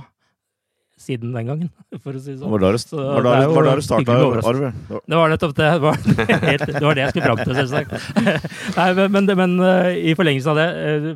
siden 0.95 1.33
den 1.35 1.47
gangen, 1.49 1.69
for 2.03 2.15
å 2.15 2.19
si 2.23 2.37
sånn. 2.37 2.53
Det 2.55 2.79
Så 2.79 2.95
var 2.95 3.35
er 3.35 3.49
det 3.51 3.71
det 3.75 3.83
starta. 3.83 4.13
Arve? 4.47 4.69
Det 5.03 5.17
var 5.19 5.33
nettopp 5.33 5.55
det. 5.57 5.71
Det 5.75 5.81
var, 5.83 5.97
helt, 6.45 6.65
det, 6.71 6.83
var 6.85 6.95
det 6.95 7.01
jeg 7.03 7.11
skulle 7.11 7.25
fram 7.25 7.41
til, 7.43 7.55
selvsagt. 7.59 7.89
Nei, 8.77 8.85
men, 8.95 9.11
men, 9.11 9.31
men 9.41 9.55
eh, 9.59 9.89
i 10.11 10.15
forlengelsen 10.15 10.53
av 10.53 10.61
det 10.61 10.67
eh, 10.85 11.09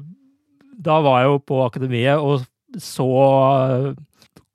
Da 0.84 0.98
var 1.06 1.22
jeg 1.22 1.32
jo 1.32 1.40
på 1.48 1.62
akademiet 1.64 2.20
og 2.20 2.44
så 2.84 3.08
eh, 3.72 3.88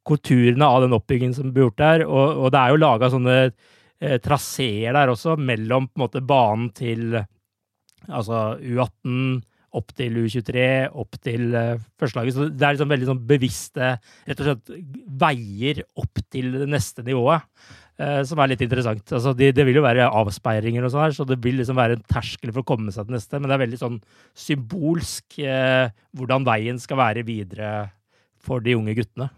konturene 0.04 0.68
av 0.68 0.84
den 0.84 0.92
oppbyggingen 0.98 1.34
som 1.38 1.54
ble 1.54 1.64
gjort 1.70 1.80
der. 1.80 2.04
Og, 2.04 2.44
og 2.44 2.52
det 2.52 2.60
er 2.60 2.74
jo 2.74 2.82
laga 2.84 3.10
sånne 3.12 3.38
eh, 3.48 4.18
traseer 4.20 4.92
der 4.92 5.14
også, 5.14 5.38
mellom 5.40 5.88
på 5.88 5.96
en 5.96 6.04
måte 6.04 6.20
banen 6.20 6.68
til 6.76 7.16
altså 8.12 8.58
U18 8.60 9.40
opp 9.74 9.94
til 9.96 10.18
U23, 10.22 10.66
opp 11.02 11.16
til 11.24 11.48
uh, 11.54 11.78
førstelaget. 12.00 12.36
Så 12.36 12.48
det 12.50 12.66
er 12.66 12.76
liksom 12.76 12.92
veldig 12.92 13.08
sånn 13.08 13.24
bevisste 13.28 13.94
rett 13.98 14.42
og 14.42 14.50
slett 14.50 14.76
veier 15.24 15.82
opp 16.00 16.22
til 16.30 16.52
det 16.60 16.68
neste 16.70 17.06
nivået. 17.06 17.42
eh, 17.98 18.22
som 18.26 18.40
er 18.42 18.52
litt 18.52 18.64
interessant. 18.64 19.04
Altså, 19.14 19.34
det, 19.38 19.52
det 19.56 19.66
vil 19.68 19.78
jo 19.78 19.84
være 19.84 20.08
avspeiringer 20.10 20.86
og 20.86 20.94
sånn 20.94 21.04
her, 21.06 21.16
så 21.16 21.26
det 21.28 21.38
vil 21.44 21.60
liksom 21.60 21.78
være 21.78 21.98
en 21.98 22.06
terskel 22.10 22.52
for 22.52 22.64
å 22.64 22.70
komme 22.74 22.94
seg 22.94 23.06
til 23.06 23.16
neste. 23.16 23.38
Men 23.38 23.50
det 23.50 23.56
er 23.56 23.64
veldig 23.64 23.80
sånn 23.80 24.00
symbolsk 24.46 25.38
eh, 25.44 25.86
hvordan 26.18 26.46
veien 26.48 26.80
skal 26.82 27.00
være 27.02 27.26
videre 27.26 27.74
for 28.44 28.64
de 28.64 28.76
unge 28.78 28.96
guttene. 28.98 29.30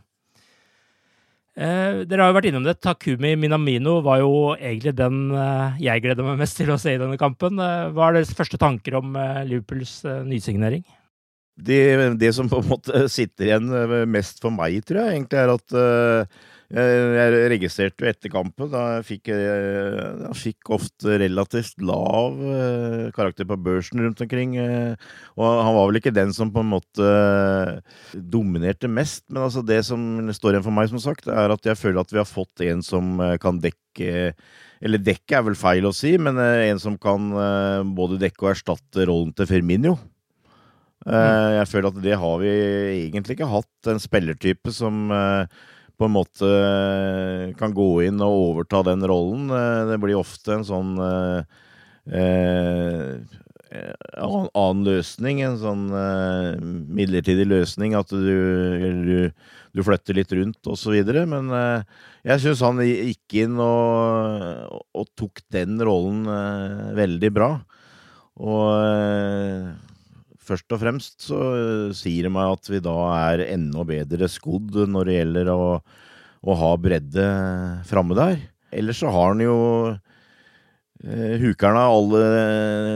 Eh, 1.56 2.02
dere 2.04 2.20
har 2.20 2.30
jo 2.30 2.36
vært 2.36 2.50
innom 2.50 2.66
det. 2.66 2.76
Takumi 2.84 3.32
Minamino 3.40 4.02
var 4.04 4.20
jo 4.20 4.32
egentlig 4.58 4.92
den 4.98 5.30
eh, 5.32 5.78
jeg 5.86 6.04
gleder 6.04 6.26
meg 6.26 6.42
mest 6.42 6.58
til 6.60 6.68
å 6.74 6.76
se 6.80 6.92
i 6.92 7.00
denne 7.00 7.16
kampen. 7.20 7.56
Eh, 7.56 7.88
hva 7.96 8.10
er 8.10 8.18
deres 8.18 8.34
første 8.36 8.60
tanker 8.60 8.98
om 9.00 9.16
eh, 9.16 9.42
Liverpools 9.48 9.98
eh, 10.04 10.22
nysignering? 10.28 10.84
det, 11.56 11.80
det 12.20 12.34
som 12.36 12.48
på 12.52 12.60
en 12.60 12.68
måte 12.68 13.06
sitter 13.12 13.48
igjen 13.48 13.72
eh, 13.72 14.04
mest 14.08 14.42
for 14.44 14.52
meg, 14.52 14.82
tror 14.84 15.02
jeg, 15.02 15.16
egentlig 15.16 15.40
er 15.40 15.54
at 15.54 15.76
jeg 16.74 17.50
registrerte 17.52 18.02
jo 18.02 18.08
etter 18.10 18.32
kampen 18.32 18.70
da 18.72 18.80
jeg 18.96 19.04
fikk, 19.06 19.28
eh, 19.30 20.24
jeg 20.24 20.38
fikk 20.40 20.70
ofte 20.74 21.18
relativt 21.22 21.78
lav 21.86 22.40
eh, 22.42 23.04
karakter 23.14 23.46
på 23.46 23.58
børsen 23.62 24.02
rundt 24.02 24.22
omkring. 24.24 24.56
eh, 24.58 24.96
Og 25.38 25.46
han 25.62 25.74
var 25.76 25.86
vel 25.86 26.00
ikke 26.00 26.14
den 26.16 26.32
som 26.34 26.50
på 26.50 26.64
en 26.64 26.72
måte 26.72 27.10
dominerte 28.14 28.90
mest. 28.90 29.24
Men 29.30 29.44
altså 29.46 29.62
det 29.66 29.84
som 29.86 30.00
står 30.34 30.56
igjen 30.56 30.66
for 30.66 30.74
meg, 30.74 30.90
som 30.90 31.02
sagt, 31.02 31.28
er 31.30 31.54
at 31.54 31.70
jeg 31.70 31.78
føler 31.78 32.02
at 32.02 32.12
vi 32.14 32.18
har 32.22 32.28
fått 32.28 32.64
en 32.66 32.82
som 32.82 33.20
eh, 33.20 33.36
kan 33.42 33.60
dekke 33.62 34.34
Eller 34.82 35.00
dekke 35.00 35.38
er 35.38 35.46
vel 35.46 35.54
feil 35.56 35.86
å 35.88 35.94
si, 35.94 36.16
men 36.20 36.36
eh, 36.36 36.66
en 36.68 36.78
som 36.82 36.98
kan 37.00 37.30
eh, 37.32 37.86
både 37.96 38.18
dekke 38.20 38.42
og 38.44 38.50
erstatte 38.52 39.06
rollen 39.08 39.32
til 39.32 39.48
Firminio. 39.48 39.94
Eh, 41.06 41.52
Jeg 41.62 41.70
føler 41.70 41.88
at 41.88 42.02
det 42.02 42.18
har 42.20 42.36
vi 42.42 42.50
egentlig 43.06 43.38
ikke 43.38 43.48
hatt. 43.54 43.88
En 43.88 44.02
spillertype 44.02 44.74
som 44.74 45.06
eh, 45.14 45.46
på 45.96 46.06
en 46.06 46.14
måte 46.14 46.48
eh, 46.48 47.54
kan 47.58 47.74
gå 47.74 47.88
inn 48.06 48.20
og 48.24 48.40
overta 48.50 48.82
den 48.86 49.04
rollen. 49.08 49.48
Eh, 49.50 49.82
Det 49.92 49.98
blir 50.02 50.18
ofte 50.20 50.58
en 50.58 50.66
sånn 50.66 50.92
eh, 51.00 51.40
eh, 52.20 53.36
annen 54.16 54.84
løsning, 54.86 55.40
en 55.44 55.56
sånn 55.60 55.86
eh, 55.90 56.50
midlertidig 57.00 57.48
løsning. 57.48 57.96
At 57.98 58.12
du, 58.12 59.32
du, 59.72 59.82
flytter 59.84 60.20
litt 60.20 60.36
rundt 60.36 60.68
osv. 60.68 60.96
Men 61.32 61.50
eh, 61.56 62.04
jeg 62.28 62.44
syns 62.44 62.64
han 62.66 62.84
gikk 62.84 63.40
inn 63.46 63.56
og, 63.62 64.80
og 64.96 65.10
tok 65.16 65.44
den 65.54 65.80
rollen 65.80 66.24
veldig 66.96 67.32
bra. 67.32 67.50
Og 68.36 69.95
først 70.46 70.74
og 70.74 70.82
fremst 70.82 71.26
så 71.28 71.38
eh, 71.56 71.94
sier 71.96 72.26
det 72.26 72.32
meg 72.34 72.56
at 72.56 72.70
vi 72.70 72.82
da 72.84 72.96
er 73.30 73.46
enda 73.48 73.84
bedre 73.86 74.28
skodd 74.30 74.76
når 74.90 75.08
det 75.08 75.16
gjelder 75.18 75.50
å, 75.52 75.62
å 76.46 76.58
ha 76.60 76.74
bredde 76.80 77.24
framme 77.88 78.16
der. 78.18 78.38
Ellers 78.76 79.00
så 79.02 79.10
har 79.14 79.32
han 79.32 79.42
jo 79.42 79.56
eh, 81.04 81.34
hukeren 81.42 81.80
av 81.80 81.96
alle, 81.96 82.22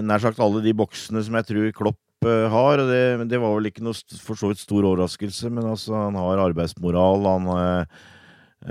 nær 0.07 0.23
sagt 0.23 0.43
alle 0.43 0.63
de 0.65 0.75
boksene 0.77 1.23
som 1.27 1.39
jeg 1.39 1.49
tror 1.51 1.75
Klopp 1.77 2.29
eh, 2.29 2.47
har. 2.53 2.85
og 2.85 2.91
det, 2.91 3.31
det 3.31 3.43
var 3.43 3.57
vel 3.57 3.71
ikke 3.71 3.85
noe 3.87 4.19
for 4.23 4.39
så 4.39 4.53
vidt 4.53 4.63
stor 4.63 4.87
overraskelse, 4.87 5.53
men 5.53 5.71
altså, 5.73 5.97
han 5.97 6.19
har 6.19 6.45
arbeidsmoral, 6.49 7.27
han 7.29 7.51
eh, 7.57 7.99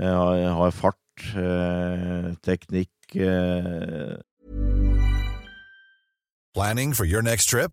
eh, 0.00 0.48
har, 0.60 0.74
fart, 0.76 1.26
eh, 1.36 2.32
teknikk 2.46 2.96
Planning 6.54 6.92
for 6.94 7.04
your 7.04 7.22
next 7.22 7.46
trip? 7.46 7.72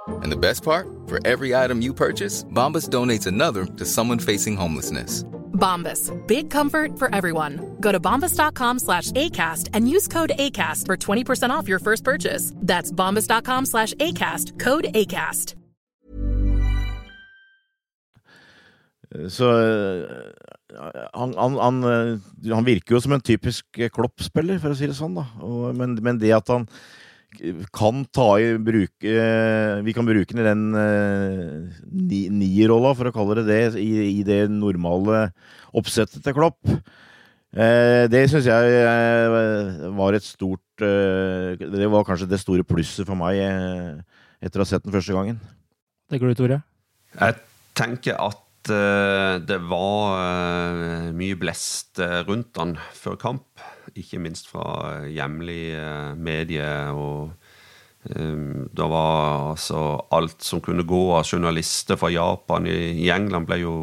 And 0.21 0.31
the 0.31 0.37
best 0.37 0.63
part? 0.63 0.87
For 1.07 1.19
every 1.25 1.55
item 1.55 1.81
you 1.81 1.93
purchase, 1.93 2.43
Bombas 2.43 2.89
donates 2.89 3.27
another 3.27 3.65
to 3.65 3.85
someone 3.85 4.19
facing 4.19 4.57
homelessness. 4.57 5.23
Bombas. 5.61 6.11
Big 6.27 6.49
comfort 6.49 6.97
for 6.97 7.13
everyone. 7.15 7.77
Go 7.79 7.91
to 7.91 7.99
bombas.com 7.99 8.79
slash 8.79 9.11
ACAST 9.11 9.69
and 9.73 9.89
use 9.89 10.07
code 10.07 10.31
ACAST 10.37 10.85
for 10.87 10.97
20% 10.97 11.51
off 11.51 11.67
your 11.67 11.79
first 11.79 12.03
purchase. 12.03 12.53
That's 12.55 12.91
bombas.com 12.91 13.65
slash 13.65 13.93
ACAST. 13.93 14.59
Code 14.59 14.87
ACAST. 14.93 15.55
Så 19.27 19.43
eh, 19.43 20.07
han, 21.13 21.33
han, 21.37 21.57
han, 21.57 21.83
eh, 21.83 22.19
han, 22.53 22.63
virker 22.63 22.95
jo 22.95 23.01
som 23.03 23.11
en 23.11 23.21
typisk 23.21 23.79
Klopp-spiller, 23.91 24.55
for 24.63 24.71
å 24.71 24.77
si 24.79 24.87
det 24.87 24.95
sånn. 24.95 25.17
da. 25.19 25.25
Og, 25.43 25.73
men, 25.75 25.97
men, 25.99 26.19
det 26.21 26.31
at 26.31 26.47
han 26.53 26.67
kan 27.71 28.03
ta 28.11 28.35
i 28.43 28.57
bruke 28.59 29.13
Vi 29.85 29.93
kan 29.95 30.07
bruke 30.07 30.35
den 30.35 30.41
i 30.41 30.47
den 30.47 30.63
uh, 30.75 31.69
nierrolla, 32.35 32.91
for 32.97 33.07
å 33.07 33.13
kalle 33.15 33.39
det 33.39 33.45
det, 33.47 33.61
i, 33.79 34.19
i 34.19 34.25
det 34.27 34.43
normale 34.51 35.29
oppsettet 35.77 36.23
til 36.25 36.35
Klopp. 36.35 36.59
Uh, 37.55 38.07
det 38.11 38.25
syns 38.31 38.47
jeg 38.47 39.89
var 39.95 40.15
et 40.15 40.27
stort 40.27 40.59
Det 40.81 41.89
var 41.91 42.05
kanskje 42.07 42.29
det 42.31 42.39
store 42.41 42.67
plusset 42.67 43.07
for 43.07 43.19
meg 43.19 43.39
etter 44.41 44.59
å 44.59 44.65
ha 44.65 44.69
sett 44.69 44.85
den 44.85 44.95
første 44.95 45.15
gangen. 45.15 45.41
Tenker 46.11 46.27
du, 46.27 46.35
Tore? 46.35 46.61
Jeg 47.15 47.37
tenker 47.77 48.17
at 48.19 48.39
det 48.61 49.57
var 49.65 51.13
mye 51.17 51.37
blest 51.39 51.97
rundt 52.27 52.59
han 52.61 52.75
før 52.93 53.17
kamp 53.21 53.63
ikke 53.99 54.21
minst 54.21 54.49
fra 54.51 55.03
hjemlige 55.09 55.79
eh, 55.79 56.15
medier. 56.17 56.91
og 56.91 57.31
um, 58.15 58.69
Det 58.71 58.89
var 58.89 59.51
altså 59.51 60.01
alt 60.11 60.43
som 60.43 60.61
kunne 60.61 60.87
gå 60.87 61.03
av 61.17 61.25
journalister 61.25 61.99
fra 61.99 62.11
Japan. 62.11 62.67
I, 62.67 63.05
i 63.05 63.09
England 63.13 63.49
ble 63.49 63.61
jo 63.63 63.75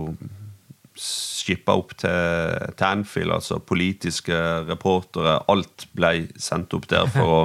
skippa 0.99 1.77
opp 1.79 1.95
til, 2.01 2.73
Tanfield, 2.79 3.33
altså 3.33 3.61
politiske 3.63 4.35
reportere. 4.69 5.39
Alt 5.49 5.87
ble 5.95 6.29
sendt 6.37 6.75
opp 6.75 6.89
der 6.91 7.07
for 7.13 7.35
å, 7.37 7.43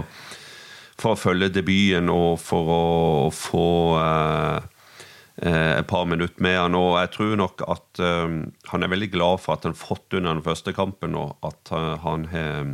for 1.00 1.14
å 1.14 1.20
følge 1.20 1.52
debuten 1.54 2.10
og 2.14 2.40
for 2.42 2.74
å, 2.74 2.84
å 3.28 3.34
få 3.34 3.68
uh, 4.00 4.73
et 5.44 5.88
par 5.90 6.06
minutter 6.08 6.44
med 6.44 6.56
han. 6.56 6.78
Og 6.80 6.96
jeg 7.02 7.12
tror 7.18 7.36
nok 7.40 7.64
at 7.68 8.00
um, 8.00 8.40
han 8.70 8.86
er 8.86 8.92
veldig 8.94 9.10
glad 9.12 9.42
for 9.44 9.58
at 9.58 9.68
han 9.68 9.78
fått 9.78 10.16
unna 10.16 10.36
den 10.38 10.46
første 10.46 10.72
kampen, 10.76 11.18
og 11.20 11.36
at 11.44 11.74
han 11.74 12.28
har 12.32 12.72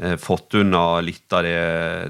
uh, 0.00 0.14
fått 0.16 0.56
unna 0.56 0.84
litt 1.04 1.28
av 1.36 1.44
det, 1.44 1.58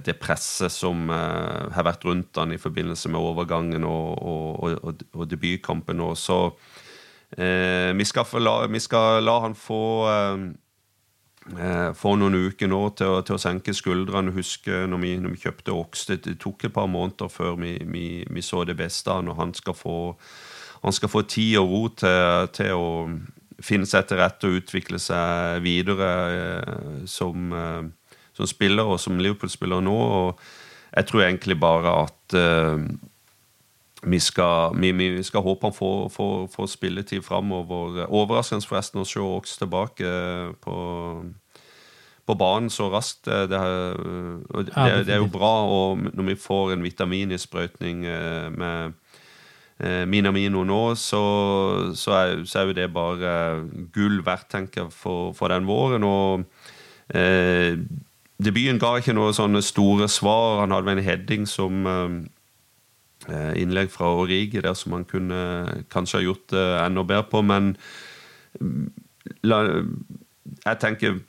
det 0.06 0.14
presset 0.22 0.70
som 0.70 1.08
har 1.10 1.82
vært 1.82 2.04
rundt 2.06 2.38
han 2.38 2.54
i 2.54 2.60
forbindelse 2.60 3.10
med 3.10 3.18
overgangen 3.18 3.82
og, 3.88 4.12
og, 4.22 4.76
og, 4.78 5.02
og 5.16 5.26
debutkampen. 5.26 5.98
Og 6.04 6.14
så 6.20 6.44
vi 7.30 8.04
skal, 8.06 8.26
la, 8.42 8.54
vi, 8.70 8.80
skal 8.82 9.22
la, 9.22 9.36
han 9.44 9.52
få 9.54 9.82
eh, 10.10 10.40
for 11.96 12.18
noen 12.20 12.36
uker 12.36 12.68
nå 12.68 12.78
til 12.98 13.14
å, 13.14 13.20
til 13.26 13.34
å 13.34 13.40
senke 13.40 13.72
skuldrene. 13.74 14.34
Husker 14.36 14.84
når 14.86 15.00
vi, 15.02 15.12
når 15.18 15.32
vi 15.34 15.40
kjøpte 15.40 15.74
Oks, 15.74 16.04
det, 16.10 16.36
tok 16.38 16.66
et 16.68 16.74
par 16.74 16.86
måneder 16.90 17.32
før 17.32 17.56
vi, 17.58 17.72
vi, 17.88 18.06
vi 18.28 18.44
så 18.44 18.62
det 18.68 18.76
beste 18.78 19.10
av 19.10 19.30
han 19.38 19.54
skal 19.56 19.74
få, 19.74 19.96
han 20.84 20.96
skal 20.96 21.12
få 21.12 21.24
tid 21.28 21.56
og 21.62 21.72
ro 21.72 21.82
til, 22.02 22.50
til, 22.56 22.74
å 22.76 23.64
finne 23.64 23.88
seg 23.88 24.08
til 24.08 24.20
rette 24.20 24.48
og 24.48 24.60
utvikle 24.60 25.00
seg 25.02 25.60
videre 25.64 26.10
eh, 26.36 27.04
som, 27.10 27.52
eh, 27.52 28.16
som, 28.36 28.48
spiller 28.48 28.88
og 28.88 29.00
som 29.02 29.20
Liverpool-spiller 29.20 29.84
nå. 29.84 29.96
og 29.96 30.44
jeg 30.90 31.06
tror 31.06 31.24
egentlig 31.24 31.56
bare 31.60 31.92
at 32.04 32.36
eh, 32.36 32.86
vi 34.02 34.20
skal, 34.20 34.80
vi, 34.80 34.92
vi 34.92 35.22
skal, 35.22 35.42
håpe 35.44 35.66
han 35.66 35.76
får, 35.76 36.08
får, 36.08 36.46
får 36.54 36.66
spilletid 36.72 37.24
framover. 37.24 38.06
Overraskende 38.08 38.64
forresten 38.66 39.02
å 39.02 39.08
se 39.08 39.20
Ox 39.20 39.58
tilbake 39.60 40.08
på, 40.64 40.76
på 42.24 42.36
banen 42.40 42.70
så 42.72 42.88
raskt. 42.92 43.26
Det, 43.28 43.42
det, 43.52 43.60
det, 44.70 44.88
det, 45.04 45.14
er 45.14 45.20
jo 45.20 45.28
bra 45.32 45.52
og 45.68 46.08
når 46.14 46.32
vi 46.32 46.38
får 46.40 46.74
en 46.74 46.86
vitamininnsprøytning 46.86 48.06
eh, 48.08 48.48
med 48.56 48.96
eh, 49.84 50.04
Minamino 50.08 50.64
nå, 50.64 50.82
så, 50.96 51.22
så, 51.92 52.16
er, 52.22 52.44
så, 52.48 52.62
er, 52.62 52.70
jo 52.70 52.78
det 52.80 52.90
bare 52.96 53.34
gull 53.92 54.22
verdt, 54.24 54.48
tenker 54.56 54.86
jeg, 54.86 54.96
for, 54.96 55.34
for 55.36 55.52
den 55.52 55.68
våren. 55.68 56.08
og 56.08 56.46
eh, 57.12 57.76
Debuten 58.40 58.80
ga 58.80 58.96
ikke 58.96 59.12
noen 59.12 59.36
sånne 59.36 59.60
store 59.60 60.08
svar. 60.08 60.62
Han 60.62 60.72
hadde 60.72 60.96
en 60.96 61.04
heading 61.04 61.44
som 61.44 61.84
eh, 61.84 62.20
Eh, 62.22 62.39
innlegg 63.58 63.92
fra 63.94 64.10
Origi 64.22 64.60
der 64.60 64.74
som 64.78 64.96
han 64.96 65.06
kunne 65.08 65.84
kanskje 65.92 66.18
ha 66.18 66.24
gjort 66.24 66.48
det 66.54 66.66
enda 66.82 67.04
bedre 67.06 67.28
på, 67.30 67.42
men 67.46 67.74
mm, 68.60 68.88
la, 69.46 69.60
jeg 70.64 70.80
tenker 70.82 71.20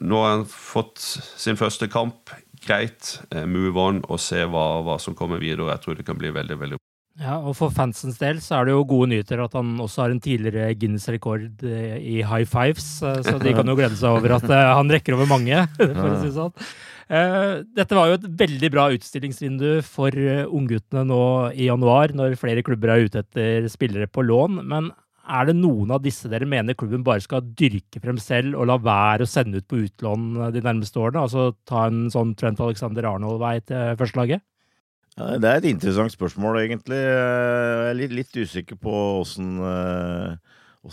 Nå 0.00 0.20
har 0.22 0.36
han 0.36 0.46
fått 0.50 1.00
sin 1.00 1.58
første 1.60 1.88
kamp. 1.90 2.32
Greit, 2.60 3.16
eh, 3.32 3.46
move 3.48 3.80
on 3.80 4.02
og 4.08 4.20
se 4.20 4.42
hva, 4.44 4.82
hva 4.84 4.98
som 5.00 5.16
kommer 5.16 5.40
videre. 5.40 5.70
Jeg 5.72 5.84
tror 5.84 5.96
det 5.96 6.06
kan 6.08 6.18
bli 6.20 6.32
veldig, 6.34 6.58
veldig 6.60 6.76
bra. 6.76 6.84
Ja, 7.20 7.38
og 7.40 7.54
For 7.58 7.72
fansens 7.74 8.20
del 8.20 8.38
så 8.40 8.58
er 8.58 8.68
det 8.68 8.74
jo 8.74 8.84
gode 8.88 9.10
nyheter 9.12 9.42
at 9.44 9.56
han 9.56 9.74
også 9.82 10.04
har 10.04 10.12
en 10.12 10.20
tidligere 10.24 10.74
Guinness-rekord 10.78 11.64
eh, 11.68 11.96
i 12.00 12.20
high 12.20 12.46
fives. 12.48 13.00
Så 13.00 13.36
de 13.40 13.54
kan 13.56 13.68
jo 13.68 13.76
glede 13.78 13.98
seg 13.98 14.12
over 14.12 14.36
at 14.38 14.46
han 14.48 14.92
rekker 14.92 15.16
over 15.16 15.28
mange, 15.28 15.64
for 15.80 16.12
å 16.12 16.20
si 16.22 16.32
sånn. 16.36 16.54
Eh, 17.10 17.52
dette 17.74 17.96
var 17.96 18.06
jo 18.06 18.18
et 18.20 18.26
veldig 18.38 18.68
bra 18.70 18.86
utstillingsvindu 18.94 19.80
for 19.82 20.14
eh, 20.14 20.44
ungguttene 20.46 21.02
nå 21.08 21.22
i 21.58 21.66
januar, 21.66 22.14
når 22.14 22.36
flere 22.38 22.62
klubber 22.66 22.92
er 22.94 23.06
ute 23.08 23.24
etter 23.24 23.66
spillere 23.72 24.06
på 24.06 24.22
lån. 24.22 24.60
Men 24.70 24.92
er 25.30 25.48
det 25.48 25.56
noen 25.58 25.90
av 25.94 26.04
disse 26.04 26.30
dere 26.30 26.46
mener 26.46 26.78
klubben 26.78 27.02
bare 27.06 27.22
skal 27.24 27.42
dyrke 27.42 28.02
frem 28.02 28.18
selv 28.22 28.54
og 28.58 28.68
la 28.70 28.78
være 28.82 29.26
å 29.26 29.30
sende 29.30 29.58
ut 29.58 29.66
på 29.70 29.82
utlån 29.88 30.52
de 30.54 30.62
nærmeste 30.62 31.02
årene? 31.02 31.24
Altså 31.26 31.50
ta 31.66 31.88
en 31.88 32.06
sånn 32.14 32.36
Trent 32.38 32.62
Alexander 32.62 33.10
Arnold-vei 33.10 33.56
til 33.66 33.98
førstelaget? 33.98 34.46
Ja, 35.18 35.34
det 35.42 35.50
er 35.50 35.58
et 35.58 35.68
interessant 35.72 36.14
spørsmål, 36.14 36.60
egentlig. 36.62 37.00
Jeg 37.02 37.90
er 37.90 37.98
litt, 37.98 38.14
litt 38.14 38.38
usikker 38.38 38.78
på 38.78 38.94
åssen 39.18 39.58
eh, 39.58 40.38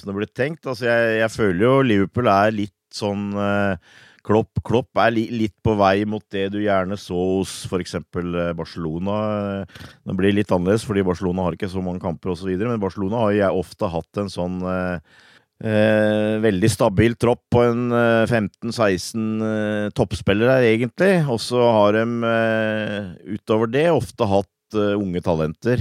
det 0.01 0.17
blir 0.17 0.33
tenkt. 0.33 0.65
Altså, 0.65 0.89
jeg, 0.89 1.21
jeg, 1.21 1.33
føler 1.37 1.61
jo 1.63 1.77
Liverpool 1.85 2.33
er 2.33 2.57
litt 2.57 2.75
sånn 2.93 3.29
Klopp, 4.27 4.59
Klopp 4.65 4.99
er 4.99 5.13
li, 5.15 5.27
litt 5.31 5.55
på 5.63 5.77
vei 5.79 6.01
mot 6.09 6.23
det 6.33 6.49
du 6.51 6.59
gjerne 6.59 6.97
så 6.99 7.15
hos 7.15 7.61
f.eks. 7.69 7.95
Eh, 7.95 8.51
Barcelona. 8.57 9.15
Det 10.03 10.17
blir 10.19 10.35
litt 10.35 10.51
annerledes, 10.51 10.83
fordi 10.87 11.05
Barcelona 11.07 11.45
har 11.45 11.55
ikke 11.55 11.71
så 11.71 11.83
mange 11.83 12.03
kamper 12.03 12.33
osv. 12.33 12.51
Men 12.59 12.81
Barcelona 12.83 13.23
har 13.23 13.37
jeg 13.37 13.63
ofte 13.63 13.89
hatt 13.93 14.21
en 14.21 14.31
sånn 14.33 14.59
eh, 14.67 15.23
eh, 15.63 16.35
veldig 16.43 16.71
stabil 16.71 17.15
tropp 17.19 17.45
på 17.53 17.63
en 17.69 17.87
eh, 17.95 18.27
15-16 18.27 19.47
eh, 19.47 19.87
toppspillere, 19.97 20.59
egentlig. 20.73 21.13
Og 21.31 21.39
så 21.43 21.63
har 21.63 21.97
de 21.97 22.05
eh, 22.33 23.11
utover 23.37 23.71
det 23.71 23.87
ofte 23.93 24.27
hatt 24.27 24.53
unge 24.75 25.23
talenter. 25.23 25.79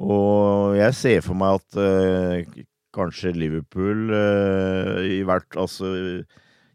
Og 0.00 0.78
jeg 0.78 0.96
ser 0.96 1.18
for 1.20 1.36
meg 1.36 1.58
at 1.58 2.62
kanskje 2.96 3.34
Liverpool 3.36 4.08
i 5.04 5.18
hvert 5.28 5.58
Altså 5.60 5.90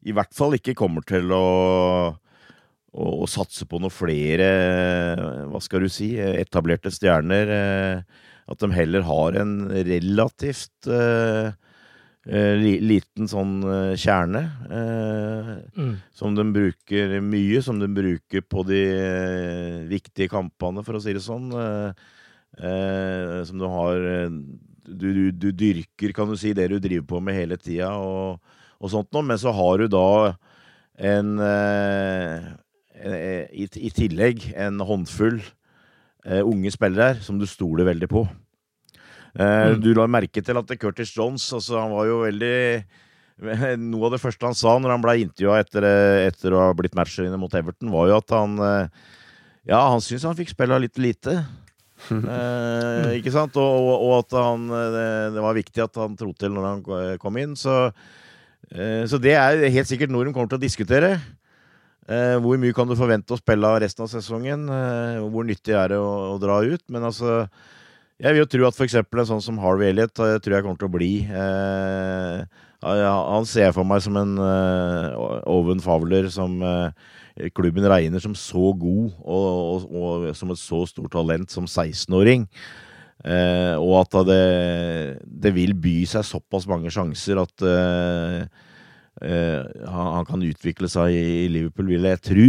i 0.07 0.15
hvert 0.15 0.33
fall 0.35 0.55
ikke 0.57 0.77
kommer 0.77 1.05
til 1.07 1.31
å, 1.35 1.43
å, 2.15 3.09
å 3.23 3.27
satse 3.29 3.67
på 3.67 3.81
noen 3.81 3.93
flere, 3.93 4.49
hva 5.51 5.61
skal 5.63 5.85
du 5.85 5.91
si, 5.91 6.13
etablerte 6.17 6.93
stjerner. 6.93 7.53
Eh, 7.57 8.23
at 8.47 8.61
de 8.63 8.69
heller 8.71 9.03
har 9.03 9.35
en 9.41 9.55
relativt 9.67 10.87
uh, 10.87 11.51
liten 12.23 13.27
sånn 13.27 13.57
kjerne. 13.99 14.43
Uh, 14.71 15.49
mm. 15.75 15.89
Som 16.15 16.37
de 16.37 16.45
bruker 16.55 17.17
mye, 17.19 17.59
som 17.63 17.81
de 17.81 17.89
bruker 17.91 18.45
på 18.47 18.63
de 18.69 18.79
uh, 18.95 19.81
viktige 19.91 20.31
kampene, 20.31 20.85
for 20.87 20.95
å 20.95 21.03
si 21.03 21.17
det 21.17 21.25
sånn. 21.25 21.51
som 23.47 23.59
du 23.59 23.67
har 23.67 23.99
du, 24.87 25.07
du, 25.13 25.31
du, 25.31 25.51
dyrker, 25.51 26.13
kan 26.15 26.29
du 26.31 26.37
si, 26.39 26.53
det 26.55 26.69
du 26.71 26.79
driver 26.79 27.07
på 27.11 27.19
med 27.19 27.35
hele 27.35 27.57
tida. 27.59 27.91
Og, 27.99 28.39
og 28.77 28.93
sånt 28.93 29.09
noe. 29.15 29.25
Men 29.25 29.39
så 29.41 29.53
har 29.55 29.81
du 29.81 29.89
da 29.91 30.07
en 30.97 31.37
eh, 31.43 32.47
i, 33.53 33.67
i, 33.67 33.91
tillegg 33.93 34.49
en 34.57 34.81
håndfull 34.81 35.39
eh, 36.25 36.41
unge 36.41 36.71
spillere 36.73 37.11
her 37.13 37.19
som 37.25 37.37
du 37.37 37.45
stoler 37.49 37.87
veldig 37.87 38.09
på. 38.09 38.23
Eh, 39.37 39.73
mm. 39.73 39.83
Du 39.83 39.91
la 39.97 40.07
merke 40.09 40.41
til 40.41 40.57
at 40.57 40.73
Curtis 40.81 41.13
Jones 41.13 41.45
altså, 41.53 41.77
han 41.77 41.93
var 41.93 42.09
jo 42.09 42.23
veldig 42.25 42.57
Noe 43.83 44.07
av 44.07 44.15
det 44.15 44.21
første 44.23 44.47
han 44.47 44.57
sa 44.57 44.71
når 44.81 44.95
han 44.95 45.03
ble 45.03 45.13
intervjua 45.21 45.59
etter, 45.61 45.85
etter, 46.25 46.55
å 46.57 46.63
ha 46.63 46.73
blitt 46.73 46.95
matchvinner 46.97 47.37
mot 47.37 47.53
Everton, 47.53 47.91
var 47.93 48.09
jo 48.09 48.17
at 48.17 48.33
han 48.33 48.57
Ja, 49.67 49.83
han 49.91 50.01
syntes 50.01 50.25
han 50.25 50.37
fikk 50.39 50.55
spille 50.55 50.79
litt 50.81 50.97
lite. 50.97 51.35
eh, 52.15 53.11
ikke 53.19 53.35
sant? 53.35 53.59
Og, 53.61 53.75
og, 53.77 54.07
og 54.07 54.13
at 54.23 54.37
han, 54.41 54.65
det, 54.71 55.09
det, 55.35 55.43
var 55.45 55.59
viktig 55.59 55.85
at 55.85 56.01
han 56.01 56.17
trodde 56.17 56.41
til 56.41 56.55
når 56.55 56.65
han 56.71 56.81
kom 57.21 57.37
inn. 57.37 57.53
Så 57.53 57.77
Eh, 57.85 57.93
så 58.67 59.19
det 59.21 59.31
er 59.39 59.61
helt 59.71 59.87
sikkert 59.87 60.11
noe 60.11 60.25
de 60.27 60.33
kommer 60.35 60.49
til 60.51 60.59
å 60.59 60.65
diskutere. 60.65 61.15
Eh, 62.07 62.37
hvor 62.39 62.55
mye 62.55 62.75
kan 62.75 62.87
du 62.87 62.95
forvente 62.95 63.35
å 63.35 63.39
spille 63.39 63.73
resten 63.83 64.05
av 64.05 64.11
sesongen? 64.11 64.63
Eh, 64.71 65.17
hvor 65.27 65.43
nyttig 65.47 65.75
er 65.75 65.91
det 65.91 65.97
å, 65.99 66.37
dra 66.39 66.61
ut? 66.63 66.83
Men 66.87 67.03
altså 67.09 67.49
Jeg 68.17 68.33
vil 68.33 68.41
jo 68.41 68.49
tro 68.49 68.63
at 68.65 68.77
f.eks. 68.79 68.95
en 68.97 69.27
sånn 69.29 69.43
som 69.43 69.59
Harvey 69.61 69.91
Elliot 69.91 70.15
eh, 70.23 70.39
tror 70.41 70.55
jeg 70.55 70.65
kommer 70.65 70.79
til 70.79 70.87
å 70.87 70.95
bli. 70.95 71.11
Eh, 71.27 72.63
han 72.81 73.45
ser 73.49 73.67
jeg 73.67 73.75
for 73.75 73.85
meg 73.85 74.01
som 74.05 74.17
en 74.17 74.37
eh, 74.39 75.19
Owen 75.51 75.83
Fowler 75.83 76.31
som 76.33 76.55
eh, 76.63 77.49
klubben 77.53 77.85
regner 77.85 78.23
som 78.23 78.33
så 78.33 78.71
god 78.73 79.11
og, 79.21 79.45
og, 79.51 79.85
og, 79.91 80.27
som 80.37 80.53
et 80.53 80.61
så 80.61 80.81
stort 80.89 81.11
talent 81.13 81.53
som 81.53 81.67
16-åring. 81.67 82.47
Eh, 83.25 83.75
og 83.81 84.03
at 84.03 84.17
det, 84.29 84.43
det, 85.25 85.51
vil 85.55 85.73
by 85.81 85.95
seg 86.09 86.25
såpass 86.27 86.67
mange 86.69 86.91
sjanser 86.93 87.41
at 87.41 87.63
eh, 87.65 88.43
han, 89.17 90.11
han, 90.13 90.27
kan 90.27 90.43
utvikle 90.45 90.89
seg 90.91 91.15
i 91.15 91.47
Liverpool, 91.49 91.89
vil 91.89 92.05
jeg 92.11 92.23
tro. 92.29 92.47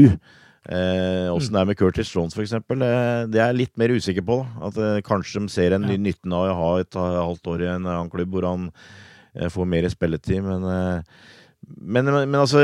Eh, 0.68 1.26
Åssen 1.32 1.54
mm. 1.54 1.56
det 1.56 1.60
er 1.62 1.68
med 1.70 1.78
Curtis 1.80 2.12
Jones, 2.12 2.36
f.eks., 2.36 2.52
eh, 2.52 3.22
det 3.32 3.40
er 3.40 3.46
jeg 3.46 3.60
litt 3.62 3.74
mer 3.80 3.94
usikker 3.96 4.24
på. 4.28 4.42
Da. 4.42 4.68
At 4.68 4.80
eh, 4.84 5.00
Kanskje 5.06 5.40
de 5.40 5.52
ser 5.52 5.76
en 5.76 5.86
ny 5.88 5.96
nytten 6.10 6.34
av 6.36 6.50
å 6.50 6.58
ha 6.58 6.70
et 6.82 6.98
halvt 6.98 7.52
år 7.54 7.64
i 7.64 7.70
en 7.72 7.88
annen 7.88 8.12
klubb 8.12 8.36
hvor 8.36 8.48
han 8.50 8.68
eh, 8.68 9.48
får 9.52 9.70
mer 9.72 9.88
spilletid. 9.92 10.44
Men, 10.44 10.66
eh, 10.68 11.24
men, 11.68 12.12
men, 12.12 12.36
altså 12.38 12.60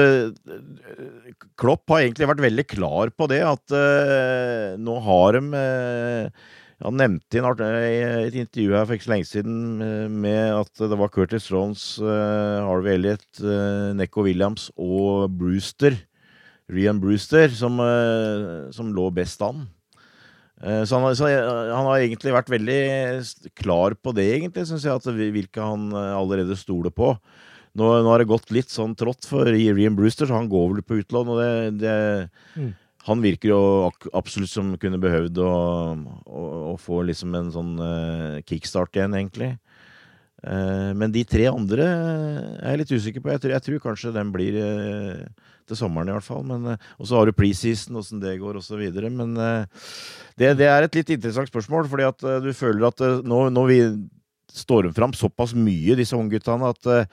Klopp 1.61 1.89
har 1.91 2.05
egentlig 2.05 2.29
vært 2.29 2.45
veldig 2.45 2.67
klar 2.71 3.11
på 3.17 3.29
det, 3.33 3.41
at 3.47 3.75
eh, 3.75 4.77
nå 4.81 4.99
har 5.09 5.41
de 5.41 5.65
han 6.83 6.97
nevnte 6.99 7.39
i 7.39 8.01
et 8.27 8.35
intervju 8.35 8.75
her 8.75 8.89
for 8.89 8.97
ikke 8.97 9.07
så 9.07 9.13
lenge 9.13 9.29
siden 9.29 9.61
med 10.11 10.57
at 10.57 10.83
det 10.91 10.99
var 10.99 11.13
Curtis 11.15 11.47
Jones, 11.53 11.85
Harvey 12.03 12.97
Elliot, 12.97 13.29
Neko 13.95 14.27
Williams 14.27 14.71
og 14.75 15.31
Brewster 15.39 15.95
Rian 16.73 17.01
Brewster 17.01 17.53
som, 17.53 17.79
eh, 17.81 18.71
som 18.73 18.93
lå 18.95 19.09
best 19.15 19.43
an. 19.45 19.67
Eh, 20.63 20.85
så 20.85 21.01
han, 21.01 21.17
så 21.17 21.29
han, 21.29 21.89
har 21.91 21.99
egentlig 21.99 22.33
vært 22.33 22.53
veldig 22.53 22.81
klar 23.59 23.97
på 24.01 24.15
det, 24.17 24.29
egentlig, 24.39 24.67
syns 24.69 24.87
jeg, 24.87 24.95
at 24.95 25.09
hvilke 25.35 25.61
han 25.61 25.91
eh, 25.93 26.15
allerede 26.17 26.57
stoler 26.57 26.95
på. 26.95 27.13
Nå, 27.75 27.91
nå, 27.91 28.07
har 28.07 28.23
det 28.23 28.31
gått 28.31 28.55
litt 28.55 28.71
sånn 28.71 28.95
trått 28.97 29.27
for 29.27 29.51
Rian 29.51 29.97
Brewster, 29.99 30.31
så 30.31 30.39
han 30.39 30.49
går 30.49 30.77
vel 30.77 30.87
på 30.87 31.01
utlån. 31.03 31.33
og 31.35 31.41
det, 31.43 31.53
det 31.83 31.97
mm. 32.55 32.73
Han 33.05 33.25
virker 33.25 33.51
jo 33.53 33.61
absolutt 34.17 34.53
som 34.53 34.75
kunne 34.81 35.01
behøvd 35.03 35.41
å, 35.45 35.53
å, 36.25 36.45
å 36.73 36.75
få 36.81 37.03
liksom 37.11 37.35
en 37.37 37.51
sånn 37.53 37.75
uh, 37.81 38.43
kickstart 38.49 38.97
igjen, 38.97 39.17
egentlig. 39.19 39.51
Uh, 40.45 40.93
men 40.97 41.13
de 41.13 41.25
tre 41.29 41.51
andre 41.51 41.85
er 41.85 42.75
jeg 42.75 42.81
litt 42.81 42.95
usikker 42.97 43.25
på. 43.25 43.35
Jeg 43.35 43.45
tror, 43.45 43.55
jeg 43.57 43.67
tror 43.69 43.85
kanskje 43.91 44.15
den 44.17 44.33
blir 44.33 44.57
uh, 44.57 45.51
til 45.69 45.79
sommeren 45.79 46.11
i 46.11 46.17
hvert 46.17 46.27
fall. 46.27 46.43
Men, 46.47 46.67
eh, 46.73 46.89
og 46.99 47.09
så 47.09 47.19
har 47.19 47.29
du 47.29 47.37
preseason, 47.37 47.99
åssen 48.01 48.23
det 48.23 48.37
går 48.41 48.61
osv. 48.61 48.83
Men 49.05 49.37
eh, 49.37 49.87
det, 50.41 50.55
det, 50.61 50.69
er 50.69 50.87
et 50.87 50.99
litt 51.01 51.15
interessant 51.17 51.51
spørsmål, 51.51 51.89
fordi 51.91 52.09
at 52.09 52.27
eh, 52.27 52.41
du 52.45 52.53
føler 52.57 52.89
at 52.89 53.05
nå, 53.25 53.47
nå 53.55 53.67
vi 53.71 53.81
står 54.55 54.89
de 54.89 54.95
fram 54.97 55.15
såpass 55.17 55.55
mye, 55.57 55.97
disse 55.99 56.17
ungguttene, 56.17 56.71
at 56.75 57.09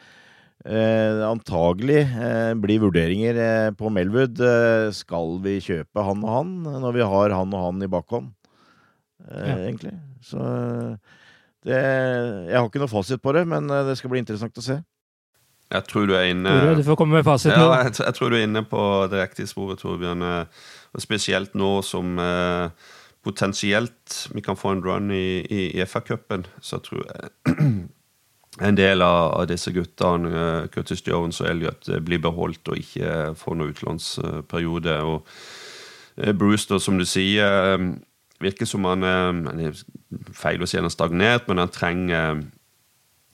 eh, 0.66 1.22
antagelig 1.28 2.04
eh, 2.06 2.52
blir 2.62 2.84
vurderinger 2.84 3.40
eh, 3.46 3.72
på 3.78 3.92
Melwood. 3.94 4.42
skal 4.98 5.36
vi 5.46 5.58
kjøpe 5.64 6.06
han 6.06 6.24
og 6.26 6.36
han 6.38 6.54
når 6.84 6.98
vi 7.00 7.10
har 7.14 7.36
han 7.38 7.58
og 7.58 7.66
han 7.68 7.84
i 7.84 7.92
bakhånd? 7.92 8.32
Ja. 9.22 9.58
Egentlig. 9.58 9.94
Så 10.26 10.42
det, 11.62 11.78
jeg 11.78 12.58
har 12.58 12.66
ikke 12.66 12.82
noe 12.82 12.90
fasit 12.90 13.22
på 13.22 13.36
det, 13.38 13.46
men 13.50 13.70
det 13.70 13.94
skal 14.00 14.14
bli 14.14 14.22
interessant 14.24 14.58
å 14.58 14.66
se. 14.66 14.82
Jeg 15.72 15.88
tror 15.88 16.08
du 16.10 16.16
er 16.18 16.28
inne 16.34 16.52
Tore, 16.52 16.74
du 16.76 16.84
får 16.84 16.98
komme 17.00 17.16
med 17.16 17.28
fasiten. 17.28 17.56
Ja, 17.56 17.86
jeg, 17.86 17.96
jeg, 18.02 18.16
tror 18.18 18.32
du 18.32 18.38
er 18.38 18.44
inne 18.44 18.64
på 18.68 18.82
det 19.12 19.22
riktige 19.22 19.48
sporet, 19.48 19.80
Torbjørn. 19.80 20.26
Eh, 20.28 20.66
og 20.92 21.04
spesielt 21.04 21.56
nå 21.56 21.72
som 21.88 22.20
eh, 22.20 22.92
potensielt 23.24 24.18
vi 24.36 24.44
kan 24.44 24.60
få 24.60 24.76
en 24.76 24.84
run 24.84 25.14
i, 25.16 25.40
i, 25.48 25.62
i 25.72 25.86
FA-cupen, 25.88 26.44
så 26.60 26.82
tror 26.84 27.06
jeg 27.08 27.56
en 28.60 28.76
del 28.76 29.02
av, 29.06 29.46
disse 29.48 29.72
guttene, 29.72 30.32
uh, 30.32 30.70
Curtis 30.74 31.04
Jones 31.08 31.40
og 31.40 31.48
Elliot, 31.48 31.88
eh, 31.90 32.02
blir 32.04 32.20
beholdt 32.20 32.74
og 32.74 32.80
ikke 32.82 33.32
får 33.40 33.56
noen 33.58 33.72
utlånsperiode. 33.72 34.98
Og 35.08 36.34
Brewster, 36.36 36.82
som 36.84 36.98
du 37.00 37.06
sier, 37.08 37.80
virker 38.44 38.68
som 38.68 38.84
han 38.90 39.06
er 39.08 39.78
Feil 40.36 40.62
å 40.62 40.68
si 40.68 40.76
han 40.76 40.90
er 40.90 40.92
stagnert, 40.92 41.48
men 41.48 41.62
han 41.62 41.72
trenger 41.72 42.42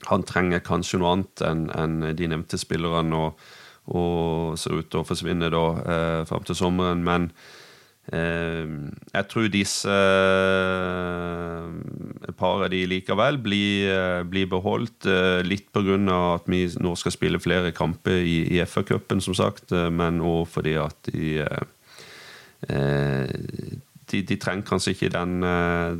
han 0.06 0.22
trenger 0.22 0.62
kanskje 0.64 1.00
noe 1.00 1.14
annet 1.16 1.42
enn 1.46 1.64
en 1.74 1.96
de 2.16 2.28
nevnte 2.30 2.58
spillerne, 2.60 3.18
og, 3.18 3.48
og, 3.90 4.58
ser 4.60 4.78
ut 4.78 4.90
til 4.90 5.02
å 5.02 5.06
forsvinne 5.08 5.50
da 5.52 5.64
eh, 5.82 6.20
fram 6.28 6.46
til 6.46 6.58
sommeren. 6.58 7.02
Men 7.04 7.30
eh, 7.30 7.34
jeg 8.08 9.24
tror 9.28 9.50
disse 9.52 9.92
eh, 9.92 11.64
et 12.28 12.36
par 12.40 12.62
av 12.64 12.70
de 12.72 12.80
likevel 12.88 13.36
blir, 13.44 13.90
eh, 13.92 14.22
blir 14.24 14.48
beholdt. 14.48 15.04
Eh, 15.06 15.42
litt 15.44 15.68
pga. 15.72 15.98
at 16.34 16.48
vi 16.48 16.64
nå 16.80 16.94
skal 16.96 17.12
spille 17.12 17.40
flere 17.40 17.72
kamper 17.72 18.24
i, 18.24 18.48
i 18.56 18.64
FA-cupen, 18.64 19.20
som 19.20 19.34
sagt, 19.34 19.70
men 19.70 20.20
òg 20.20 20.48
fordi 20.48 20.74
at 20.80 20.96
de 21.12 21.44
de, 24.08 24.22
de, 24.22 24.36
trenger 24.36 24.64
kanskje 24.66 24.94
ikke 24.94 25.12
den, 25.12 25.42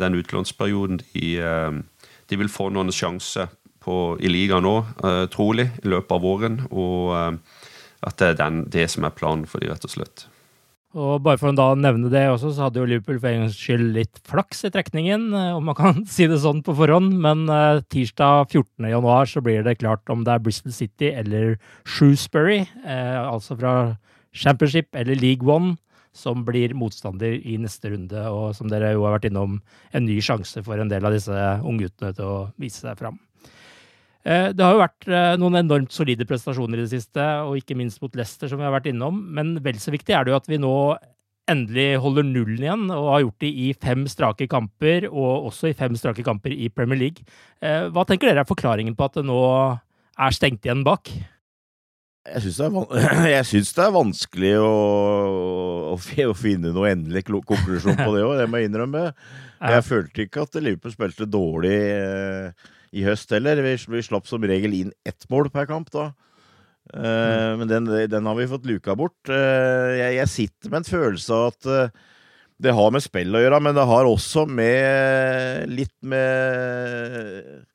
den 0.00 0.14
utlånsperioden. 0.18 0.98
De, 1.12 1.38
de, 2.26 2.36
vil 2.36 2.48
få 2.48 2.70
noen 2.72 2.90
sjanser 2.90 3.52
i 3.86 4.28
ligaen 4.28 4.64
nå, 4.64 4.84
trolig, 5.30 5.68
i 5.84 5.88
løpet 5.88 6.16
av 6.16 6.24
våren. 6.24 6.59
Og 6.72 7.14
at 7.14 8.18
det 8.18 8.32
er 8.32 8.40
den, 8.40 8.64
det 8.66 8.88
som 8.90 9.06
er 9.06 9.14
planen 9.14 9.46
for 9.46 9.62
de, 9.62 9.70
rett 9.70 9.86
og 9.86 9.92
slett. 9.92 10.26
Og 10.97 11.20
bare 11.20 11.36
for 11.36 11.51
å 11.51 11.57
da 11.57 11.66
nevne 11.76 12.09
det 12.09 12.22
også, 12.30 12.55
så 12.57 12.64
hadde 12.64 12.80
jo 12.80 12.86
Liverpool 12.89 13.18
for 13.20 13.28
en 13.28 13.43
gangs 13.43 13.59
skyld 13.61 13.91
litt 13.93 14.20
flaks 14.24 14.64
i 14.64 14.70
trekningen, 14.72 15.26
eh, 15.36 15.51
om 15.57 15.66
man 15.68 15.76
kan 15.76 16.01
si 16.14 16.24
det 16.30 16.41
sånn 16.41 16.62
på 16.64 16.72
forhånd. 16.78 17.12
Men 17.20 17.45
uh, 17.53 17.82
tirsdag 17.93 18.49
14.1 18.55 19.34
så 19.34 19.45
blir 19.45 19.66
det 19.66 19.76
klart 19.82 20.09
om 20.12 20.24
det 20.24 20.32
er 20.32 20.47
Bristol 20.47 20.72
City 20.72 21.12
eller 21.12 21.59
Shrewsbury, 21.84 22.62
eh, 22.86 23.20
altså 23.20 23.59
fra 23.61 23.74
Championship 24.32 24.97
eller 24.97 25.20
League 25.20 25.45
One, 25.45 25.76
som 26.16 26.41
blir 26.47 26.72
motstander 26.74 27.36
i 27.36 27.61
neste 27.61 27.93
runde. 27.93 28.24
Og 28.32 28.57
som 28.57 28.72
dere 28.72 28.95
jo 28.97 29.05
har 29.05 29.18
vært 29.18 29.28
innom, 29.28 29.61
en 29.93 30.09
ny 30.09 30.22
sjanse 30.24 30.64
for 30.64 30.80
en 30.80 30.89
del 30.89 31.05
av 31.05 31.12
disse 31.12 31.49
ungguttene 31.68 32.16
til 32.16 32.32
å 32.32 32.45
vise 32.57 32.80
seg 32.80 32.97
fram. 32.97 33.20
Eh, 34.27 34.49
det 34.57 34.64
har 34.64 34.75
jo 34.75 34.83
vært 34.83 35.07
eh, 35.11 35.35
noen 35.41 35.61
enormt 35.61 35.95
solide 35.95 36.27
prestasjoner 36.29 36.81
i 36.81 36.87
det 36.87 36.93
siste, 36.97 37.23
og 37.47 37.61
ikke 37.61 37.77
minst 37.79 38.03
mot 38.03 38.14
Leicester, 38.19 38.51
som 38.51 38.61
vi 38.61 38.66
har 38.66 38.75
vært 38.75 38.91
innom. 38.91 39.21
Men 39.35 39.57
vel 39.64 39.79
så 39.83 39.95
viktig 39.95 40.16
er 40.16 40.27
det 40.27 40.35
jo 40.35 40.41
at 40.41 40.51
vi 40.51 40.61
nå 40.61 40.75
endelig 41.49 41.89
holder 42.03 42.27
nullen 42.29 42.61
igjen, 42.61 42.85
og 42.93 43.09
har 43.14 43.25
gjort 43.25 43.45
det 43.47 43.53
i 43.64 43.71
fem 43.73 44.05
strake 44.11 44.49
kamper, 44.51 45.09
og 45.09 45.49
også 45.49 45.71
i 45.71 45.79
fem 45.79 45.97
strake 45.97 46.25
kamper 46.27 46.53
i 46.53 46.69
Premier 46.73 47.01
League. 47.07 47.25
Eh, 47.64 47.89
hva 47.95 48.05
tenker 48.09 48.31
dere 48.31 48.45
er 48.45 48.51
forklaringen 48.51 48.99
på 48.99 49.09
at 49.09 49.19
det 49.21 49.27
nå 49.29 49.41
er 50.19 50.37
stengt 50.37 50.66
igjen 50.66 50.85
bak? 50.87 51.09
Jeg 52.29 52.45
syns 52.45 52.59
det, 52.61 52.69
det, 53.79 53.85
er 53.87 53.95
vanskelig 53.95 54.55
å, 54.61 54.73
å, 55.95 55.97
å, 55.97 56.37
finne 56.37 56.75
noe 56.77 56.91
endelig 56.93 57.25
konklusjon 57.31 57.97
på 57.97 58.11
det 58.12 58.25
òg, 58.27 58.35
det 58.43 58.49
må 58.51 58.61
jeg 58.61 58.73
innrømme. 58.73 59.11
Jeg 59.59 59.83
følte 59.83 60.23
ikke 60.23 60.45
at 60.45 60.55
Liverpool 60.62 60.93
spilte 60.93 61.27
dårlig 61.27 61.79
i 62.93 63.05
høst 63.07 63.32
heller. 63.34 63.61
Vi, 63.64 63.74
vi, 63.91 64.05
slapp 64.05 64.28
som 64.28 64.45
regel 64.45 64.74
inn 64.76 64.93
ett 65.09 65.28
mål 65.32 65.51
per 65.55 65.68
kamp 65.70 65.91
da. 65.95 66.11
Uh, 66.89 67.05
mm. 67.05 67.59
Men 67.61 67.68
den, 67.68 67.89
den, 68.09 68.28
har 68.28 68.39
vi 68.39 68.49
fått 68.49 68.68
luka 68.68 68.97
bort. 68.97 69.18
Uh, 69.28 69.93
jeg, 69.99 70.14
jeg, 70.20 70.32
sitter 70.32 70.72
med 70.72 70.80
en 70.80 70.89
følelse 70.89 71.36
av 71.36 71.51
at 71.51 71.68
uh, 71.68 72.07
det 72.59 72.74
har 72.74 72.95
med 72.95 73.05
spill 73.05 73.36
å 73.36 73.43
gjøre, 73.43 73.61
men 73.62 73.76
det 73.76 73.84
har 73.86 74.09
også 74.09 74.47
med 74.51 75.68
litt 75.70 75.95
med 76.03 77.66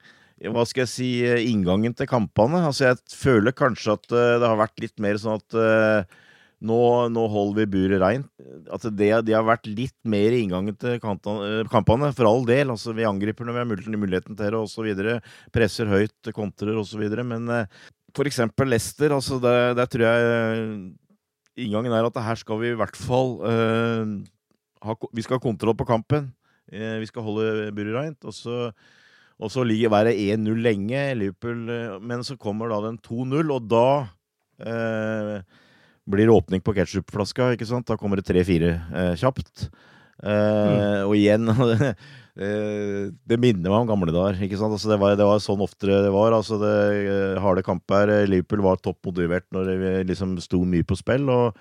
hva 0.51 0.66
skal 0.68 0.84
jeg 0.84 0.91
si, 0.91 1.11
inngangen 1.47 1.93
til 1.95 2.09
kampene. 2.09 2.66
Altså, 2.68 2.89
jeg 2.89 3.16
føler 3.16 3.55
kanskje 3.55 3.93
at 3.95 4.09
det 4.11 4.43
har 4.43 4.59
vært 4.59 4.82
litt 4.84 4.97
mer 4.99 5.16
sånn 5.22 5.39
at 5.39 5.55
nå, 6.64 6.80
nå, 7.11 7.24
holder 7.32 7.64
vi 7.64 7.72
buret 7.76 8.01
reint. 8.01 8.28
Altså 8.72 8.91
det, 8.93 9.09
de 9.28 9.36
har 9.36 9.45
vært 9.47 9.68
litt 9.68 9.95
mer 10.07 10.36
i 10.36 10.43
inngangen 10.45 10.78
til 10.80 10.95
eh, 10.95 11.01
kampene, 11.72 12.11
for 12.16 12.30
all 12.30 12.47
del. 12.47 12.72
Altså, 12.74 12.95
vi 12.95 13.07
angriper 13.07 13.47
når 13.47 13.57
vi 13.57 13.64
har 13.64 13.97
muligheten 13.99 14.38
til 14.39 14.55
det, 14.55 14.61
osv. 14.61 15.20
Presser 15.55 15.91
høyt, 15.91 16.32
kontrer 16.36 16.80
osv. 16.80 17.03
Men 17.28 17.51
eh, 17.51 17.84
for 18.16 18.30
eksempel 18.30 18.72
Leicester, 18.72 19.16
altså, 19.16 19.41
der, 19.43 19.76
der, 19.78 19.91
tror 19.91 20.07
jeg 20.07 20.32
eh, 20.32 20.74
inngangen 21.68 21.95
er 21.95 22.07
at 22.07 22.24
her 22.30 22.39
skal 22.39 22.61
vi 22.64 22.72
i 22.72 22.80
hvert 22.80 22.97
fall 22.97 23.36
uh, 23.43 24.16
ha, 24.82 24.95
Vi 25.14 25.22
skal 25.22 25.38
ha 25.38 25.43
kontroll 25.43 25.76
på 25.78 25.86
kampen. 25.86 26.32
Uh, 26.72 26.97
vi 27.03 27.09
skal 27.11 27.28
holde 27.28 27.70
buret 27.76 27.99
reint. 27.99 28.24
Og 28.24 28.36
så 28.36 28.72
og 29.43 29.49
så 29.51 29.64
ligger 29.66 29.91
været 29.91 30.16
1-0 30.38 30.59
lenge, 30.61 30.99
Liverpool, 31.18 31.66
men 32.05 32.22
så 32.24 32.38
kommer 32.39 32.70
da 32.70 32.78
den 32.86 32.99
2-0, 33.01 33.49
og 33.51 33.66
da 33.68 33.88
eh, 34.61 35.41
blir 36.10 36.32
åpning 36.34 36.64
på 36.64 36.76
ketsjupflaska, 36.76 37.54
ikke 37.56 37.68
sant? 37.70 37.88
Da 37.88 37.97
kommer 37.99 38.20
det 38.20 38.28
tre-fire 38.28 38.76
eh, 38.91 39.14
kjapt. 39.20 39.68
Eh, 40.24 40.30
mm. 40.30 41.08
Og 41.10 41.16
igjen 41.18 41.49
eh, 41.54 43.12
Det 43.12 43.39
minner 43.41 43.68
meg 43.68 43.80
om 43.82 43.89
gamle 43.89 44.14
dager. 44.16 44.41
ikke 44.43 44.60
sant? 44.60 44.76
Altså, 44.76 44.91
det, 44.91 44.99
var, 45.01 45.16
det 45.20 45.28
var 45.28 45.43
sånn 45.43 45.64
oftere 45.64 46.01
det 46.06 46.12
var. 46.14 46.36
altså 46.36 46.60
det 46.62 46.74
eh, 47.04 47.39
Harde 47.43 47.64
kamper. 47.66 48.12
Liverpool 48.30 48.66
var 48.66 48.82
topp 48.82 48.99
motivert 49.10 49.47
når 49.56 49.72
det 49.72 49.95
liksom 50.12 50.38
sto 50.43 50.64
mye 50.68 50.88
på 50.88 50.99
spill. 50.99 51.30
og 51.32 51.58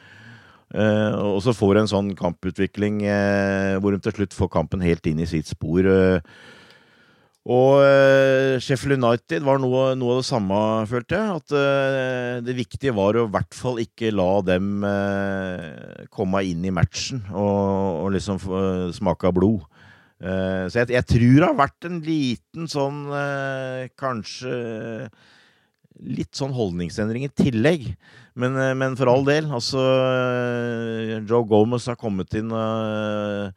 Uh, 0.72 1.36
og 1.36 1.42
så 1.44 1.52
får 1.52 1.74
du 1.74 1.78
en 1.82 1.90
sånn 1.90 2.06
kamputvikling 2.16 3.02
uh, 3.04 3.76
hvor 3.84 3.92
de 3.92 3.98
til 4.00 4.14
slutt 4.16 4.32
får 4.32 4.48
kampen 4.54 4.80
helt 4.80 5.04
inn 5.10 5.20
i 5.20 5.28
sitt 5.28 5.50
spor. 5.50 5.84
Uh, 5.84 6.22
Og 7.42 7.80
uh, 7.82 8.60
Sheffield 8.62 9.00
United 9.00 9.42
var 9.42 9.58
noe, 9.58 9.96
noe, 9.98 10.14
av 10.14 10.20
det 10.20 10.28
samme, 10.28 10.58
følte 10.86 11.18
jeg. 11.18 11.40
At 11.40 11.54
uh, 11.56 12.36
det 12.46 12.54
viktige 12.54 12.94
var 12.94 13.18
å 13.18 13.26
i 13.26 13.32
hvert 13.34 13.56
fall 13.58 13.80
ikke 13.82 14.12
la 14.14 14.30
dem 14.46 14.86
uh, 14.86 16.06
komme 16.14 16.44
inn 16.46 16.62
i 16.62 16.74
matchen 16.74 17.24
og, 17.32 18.04
og 18.04 18.14
liksom 18.14 18.38
smake 18.94 19.26
av 19.26 19.36
blod. 19.36 19.66
så 20.22 20.78
jeg, 20.78 20.92
jeg, 20.94 21.06
tror 21.10 21.32
det 21.34 21.46
har 21.48 21.58
vært 21.58 21.86
en 21.88 21.96
liten 22.06 22.68
sånn 22.70 23.08
Kanskje 23.98 24.52
litt 26.02 26.38
sånn 26.38 26.54
holdningsendring 26.54 27.26
i 27.26 27.32
tillegg. 27.34 27.88
Men, 28.38 28.54
men, 28.78 28.94
for 28.98 29.10
all 29.10 29.26
del. 29.26 29.50
Altså 29.50 29.82
Joe 31.26 31.42
Gomez 31.50 31.90
har 31.90 31.98
kommet 31.98 32.38
inn 32.38 32.54
uh, 32.54 33.50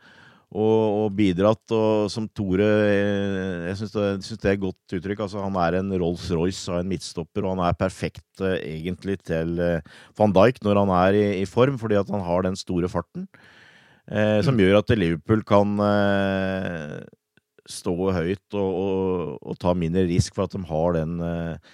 og, 0.56 0.84
og 1.03 1.16
bidratt. 1.18 1.64
Og 1.76 2.08
som 2.14 2.28
Tore 2.32 2.68
eh, 2.88 3.68
Jeg 3.70 3.80
syns 3.82 3.95
det, 3.95 4.06
det, 4.30 4.45
er 4.45 4.53
et 4.56 4.64
godt 4.64 4.97
uttrykk. 4.97 5.26
Altså, 5.28 5.43
han 5.43 5.60
er 5.62 5.80
en 5.80 5.91
Rolls-Royce 6.01 6.72
av 6.72 6.82
en 6.82 6.91
midtstopper, 6.91 7.43
og 7.43 7.56
han 7.56 7.66
er 7.68 7.80
perfekt 7.80 8.43
uh, 8.43 8.56
egentlig 8.56 9.20
til 9.28 9.60
uh, 9.60 9.99
van 10.20 10.36
Dijk 10.36 10.62
når 10.66 10.82
han 10.84 10.95
er 11.01 11.20
i, 11.20 11.26
i, 11.41 11.45
form, 11.49 11.80
fordi 11.82 11.99
at 11.99 12.12
han 12.14 12.24
har 12.26 12.47
den 12.47 12.58
store 12.60 12.91
farten. 12.91 13.28
Uh, 14.06 14.39
som 14.45 14.56
mm. 14.56 14.62
gjør 14.64 14.80
at 14.84 14.95
Liverpool 14.95 15.41
kan 15.47 15.80
stå 17.66 17.95
høyt 18.14 18.53
og, 18.53 18.70
og, 18.70 19.39
og, 19.41 19.56
ta 19.58 19.72
mindre 19.74 20.03
risk 20.06 20.36
for 20.38 20.45
at 20.45 20.53
de 20.53 20.62
har 20.70 20.93
den 20.99 21.18
Eh, 21.26 21.74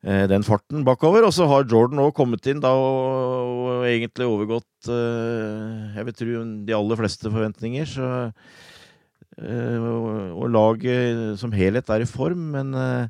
den 0.00 0.44
farten 0.46 0.84
bakover. 0.86 1.26
Og 1.28 1.34
så 1.36 1.44
har 1.50 1.66
Jordan 1.68 2.00
òg 2.00 2.14
kommet 2.16 2.46
inn 2.48 2.62
da 2.62 2.70
og, 2.72 3.60
og 3.80 3.88
egentlig 3.88 4.28
overgått 4.28 4.88
uh, 4.88 5.92
jeg 5.96 6.06
vil 6.08 6.16
tro 6.16 6.44
de 6.68 6.76
aller 6.76 7.00
fleste 7.00 7.32
forventninger. 7.32 7.88
Så, 7.88 8.08
uh, 9.40 9.76
og, 9.78 10.08
og, 10.38 10.46
laget 10.54 11.36
som 11.40 11.52
helhet 11.52 11.92
er 11.92 12.04
i 12.04 12.08
form, 12.08 12.50
men 12.56 12.72
uh, 12.76 13.06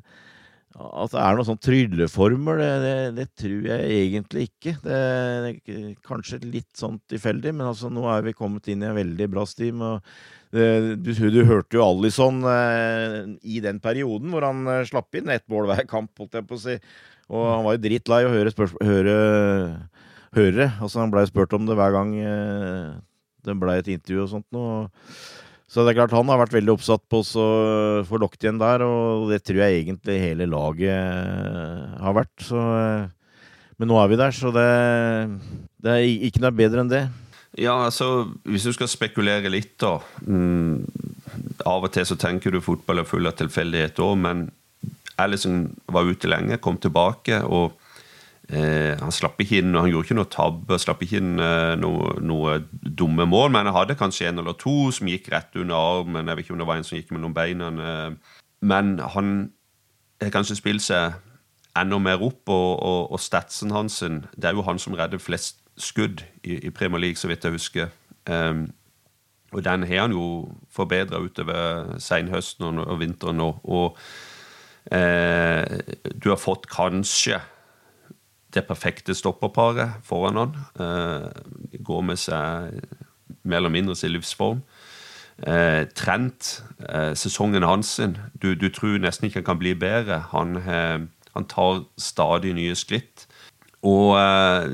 at 0.71 1.11
det 1.11 1.19
er 1.19 1.35
noen 1.35 1.47
sånn 1.49 1.59
trylleformel, 1.61 2.61
det, 2.61 2.69
det, 2.83 2.93
det, 3.17 3.25
tror 3.39 3.65
jeg 3.67 3.95
egentlig 3.97 4.45
ikke. 4.47 4.75
Det 4.83 4.99
er 4.99 5.95
kanskje 6.07 6.39
litt 6.45 6.69
sånn 6.79 6.99
tilfeldig, 7.11 7.51
men 7.57 7.67
altså 7.67 7.91
nå 7.91 8.05
er 8.11 8.23
vi 8.25 8.35
kommet 8.37 8.69
inn 8.71 8.85
i 8.85 8.87
en 8.87 8.95
veldig 8.95 9.27
bra 9.33 9.43
stim. 9.49 9.83
og 9.83 10.05
du, 10.51 11.11
du, 11.11 11.41
hørte 11.47 11.77
jo 11.77 11.83
Alison 11.85 12.41
eh, 12.47 13.19
i 13.47 13.61
den 13.63 13.79
perioden 13.83 14.33
hvor 14.33 14.43
han 14.43 14.65
eh, 14.67 14.83
slapp 14.87 15.15
inn 15.15 15.31
ett 15.31 15.45
mål 15.51 15.69
hver 15.69 15.85
kamp, 15.87 16.11
holdt 16.19 16.39
jeg 16.39 16.47
på 16.47 16.57
å 16.57 16.63
si. 16.63 16.79
Og 17.31 17.45
han 17.47 17.63
var 17.67 17.77
jo 17.77 17.83
drittlei 17.85 18.25
å 18.27 18.33
høre, 18.33 18.51
høre, 18.83 19.15
høre. 20.35 20.67
Altså, 20.81 20.99
han 20.99 21.13
blei 21.13 21.23
spurt 21.29 21.55
om 21.55 21.67
det 21.67 21.77
hver 21.79 21.95
gang 21.95 22.15
eh, 22.19 22.99
det 23.47 23.55
blei 23.59 23.79
et 23.79 23.91
intervju 23.95 24.25
og 24.25 24.33
sånt 24.35 24.47
noe. 24.55 24.83
Så 25.71 25.85
det 25.85 25.93
er 25.93 26.01
klart 26.01 26.13
han 26.17 26.27
har 26.27 26.41
vært 26.41 26.57
veldig 26.57 26.73
oppsatt 26.73 27.03
på 27.07 27.21
å 27.23 27.45
få 28.03 28.19
lokket 28.19 28.43
igjen 28.43 28.59
der, 28.59 28.83
og 28.83 29.29
det 29.31 29.39
tror 29.47 29.61
jeg 29.63 29.85
egentlig 29.85 30.17
hele 30.19 30.47
laget 30.51 30.91
eh, 30.91 31.93
har 32.03 32.17
vært. 32.17 32.33
Så, 32.43 32.59
eh, 32.59 33.05
men 33.79 33.87
nå 33.87 33.99
er 34.01 34.11
vi 34.11 34.17
der, 34.19 34.35
så 34.35 34.51
det, 34.51 34.67
det 35.79 35.93
er 35.95 36.27
ikke 36.27 36.43
noe 36.43 36.57
bedre 36.57 36.83
enn 36.83 36.91
det. 36.91 37.05
Ja, 37.59 37.77
altså, 37.87 38.27
Hvis 38.47 38.67
du 38.67 38.71
skal 38.75 38.91
spekulere 38.91 39.51
litt, 39.51 39.73
da 39.83 39.97
mm, 40.23 40.85
Av 41.67 41.83
og 41.83 41.91
til 41.91 42.05
så 42.07 42.15
tenker 42.15 42.51
du 42.51 42.61
fotball 42.63 43.01
er 43.01 43.07
full 43.07 43.27
av 43.27 43.35
tilfeldighet 43.39 43.99
òg, 44.03 44.13
men 44.23 44.45
Alison 45.19 45.65
var 45.91 46.07
ute 46.07 46.27
lenge, 46.31 46.59
kom 46.63 46.79
tilbake, 46.81 47.41
og 47.47 47.75
eh, 48.51 48.93
han 48.99 49.13
slapp 49.15 49.39
ikke 49.41 49.61
inn 49.61 49.77
Han 49.77 49.89
gjorde 49.89 50.09
ikke 50.09 50.17
noe 50.19 50.29
tabbe, 50.31 50.77
slapp 50.81 51.01
ikke 51.05 51.21
inn 51.21 51.39
eh, 51.41 51.73
noe, 51.79 52.13
noe, 52.21 52.59
dumme 52.83 53.25
mål, 53.29 53.49
men 53.53 53.69
han 53.69 53.75
hadde 53.75 53.97
kanskje 53.99 54.29
en 54.29 54.43
eller 54.43 54.57
to 54.59 54.91
som 54.95 55.09
gikk 55.09 55.31
rett 55.33 55.55
under 55.55 55.75
armen. 55.75 56.27
Jeg 56.27 56.37
vet 56.37 56.45
ikke 56.45 56.55
om 56.57 56.61
det 56.61 56.69
var 56.69 56.81
en 56.81 56.87
som 56.87 56.99
gikk 56.99 57.11
mellom 57.15 57.35
beina. 57.35 57.71
Eh, 57.71 58.37
men 58.61 58.97
han 59.15 59.33
har 60.21 60.33
kanskje 60.35 60.59
spilt 60.59 60.85
seg 60.85 61.17
enda 61.77 61.97
mer 62.03 62.21
opp, 62.21 62.43
og, 62.51 62.69
og, 62.83 63.01
og 63.15 63.19
statsen 63.19 63.71
hans 63.71 64.01
Det 64.03 64.45
er 64.45 64.53
jo 64.53 64.67
han 64.67 64.79
som 64.79 64.93
redder 64.93 65.21
flest 65.21 65.61
skudd 65.77 66.21
i, 66.43 66.59
i, 66.67 66.69
Premier 66.69 66.99
League, 66.99 67.17
så 67.17 67.27
vidt 67.27 67.43
jeg 67.43 67.55
husker. 67.55 67.87
Um, 68.29 68.69
og 69.51 69.63
den 69.63 69.83
har 69.83 70.01
han 70.01 70.11
jo 70.11 70.51
forbedra 70.71 71.19
utover 71.19 71.97
senhøsten 71.99 72.65
og, 72.65 72.85
og 72.87 72.99
vinteren 72.99 73.37
nå. 73.37 73.49
Og 73.63 73.97
eh, 74.91 75.81
du 76.23 76.29
har 76.29 76.39
fått 76.39 76.69
kanskje 76.71 77.41
det 78.53 78.65
perfekte 78.67 79.15
stopperparet 79.15 80.01
foran 80.03 80.39
han. 80.39 80.55
Eh, 80.79 81.79
går 81.83 82.01
med 82.01 82.19
seg 82.19 82.81
mer 83.43 83.61
eller 83.61 83.73
mindre 83.73 83.95
sin 83.95 84.13
livsform. 84.13 84.61
Eh, 85.47 85.87
Trent, 85.97 86.63
eh, 86.89 87.13
sesongen 87.17 87.63
hans 87.63 87.95
du, 88.41 88.53
du, 88.53 88.69
tror 88.69 88.99
nesten 89.01 89.25
ikke 89.27 89.41
han 89.41 89.49
kan 89.53 89.61
bli 89.61 89.73
bedre. 89.73 90.21
Han, 90.35 90.57
eh, 90.57 90.99
han 91.33 91.47
tar 91.49 91.85
stadig 91.97 92.53
nye 92.53 92.75
skritt. 92.75 93.25
Og 93.81 94.13
eh, 94.19 94.69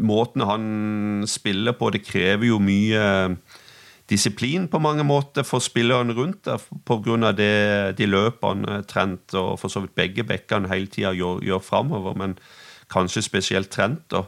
måten 0.00 0.46
han 0.48 1.24
spiller 1.28 1.76
på, 1.76 1.90
det 1.90 2.06
krever 2.06 2.48
jo 2.48 2.58
mye 2.62 3.36
disiplin 4.08 4.68
på 4.70 4.78
mange 4.78 5.04
måter 5.04 5.42
for 5.42 5.58
spillerne 5.58 6.14
rundt 6.14 6.46
der, 6.46 6.62
pga. 6.86 7.32
de 7.98 8.06
løpene 8.06 8.82
Trent 8.86 9.34
og 9.34 9.58
for 9.58 9.68
så 9.68 9.82
vidt 9.82 9.96
begge 9.98 10.24
bekkene 10.24 10.70
hele 10.70 10.86
tida 10.86 11.12
gjør, 11.12 11.42
gjør 11.42 11.58
framover, 11.58 12.14
men 12.14 12.38
kanskje 12.92 13.24
spesielt 13.26 13.70
Trent. 13.72 14.04
da 14.10 14.26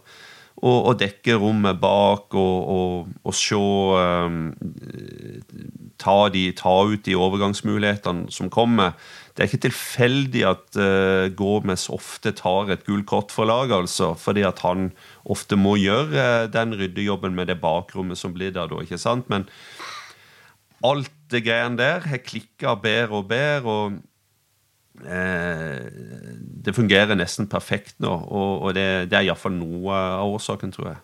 og, 0.59 0.79
og 0.91 0.97
dekke 0.99 1.37
rommet 1.39 1.79
bak 1.79 2.35
og, 2.39 2.57
og, 2.75 3.11
og 3.23 3.37
se 3.37 3.59
um, 3.59 4.49
ta, 6.01 6.17
de, 6.35 6.49
ta, 6.59 6.75
ut 6.89 7.05
de 7.07 7.15
overgangsmulighetene 7.19 8.33
som 8.35 8.51
kommer. 8.51 8.97
Det 9.35 9.45
er 9.45 9.51
ikke 9.51 9.69
tilfeldig 9.69 10.43
at 10.51 10.81
uh, 10.81 11.29
Gomez 11.39 11.87
ofte 11.95 12.35
tar 12.39 12.73
et 12.75 12.83
gult 12.89 13.07
kort 13.11 13.35
for 13.35 13.47
laget, 13.49 13.77
altså, 13.77 14.13
fordi 14.19 14.43
at 14.49 14.65
han 14.67 14.91
ofte 15.31 15.59
må 15.59 15.77
gjøre 15.79 16.11
uh, 16.11 16.49
den 16.51 16.75
ryddejobben 16.81 17.39
med 17.39 17.53
det 17.53 17.61
bakrommet 17.63 18.19
som 18.19 18.35
blir 18.35 18.51
der, 18.55 18.67
da, 18.71 18.83
ikke 18.83 18.99
sant? 18.99 19.31
Men 19.31 19.47
alt 20.87 21.15
det 21.31 21.45
greiene 21.47 21.79
der 21.79 22.07
har 22.07 22.25
klikka 22.25 22.75
bedre 22.83 23.23
og 23.23 23.31
bedre. 23.31 23.79
og 23.79 23.99
det 25.03 26.75
fungerer 26.75 27.19
nesten 27.19 27.47
perfekt 27.51 27.97
nå, 28.03 28.11
og, 28.11 28.65
og 28.69 28.75
det, 28.77 29.11
det 29.13 29.21
er 29.21 29.29
iallfall 29.29 29.55
noe 29.57 29.95
av 29.95 30.39
årsaken, 30.39 30.75
tror 30.75 30.91
jeg. 30.93 31.03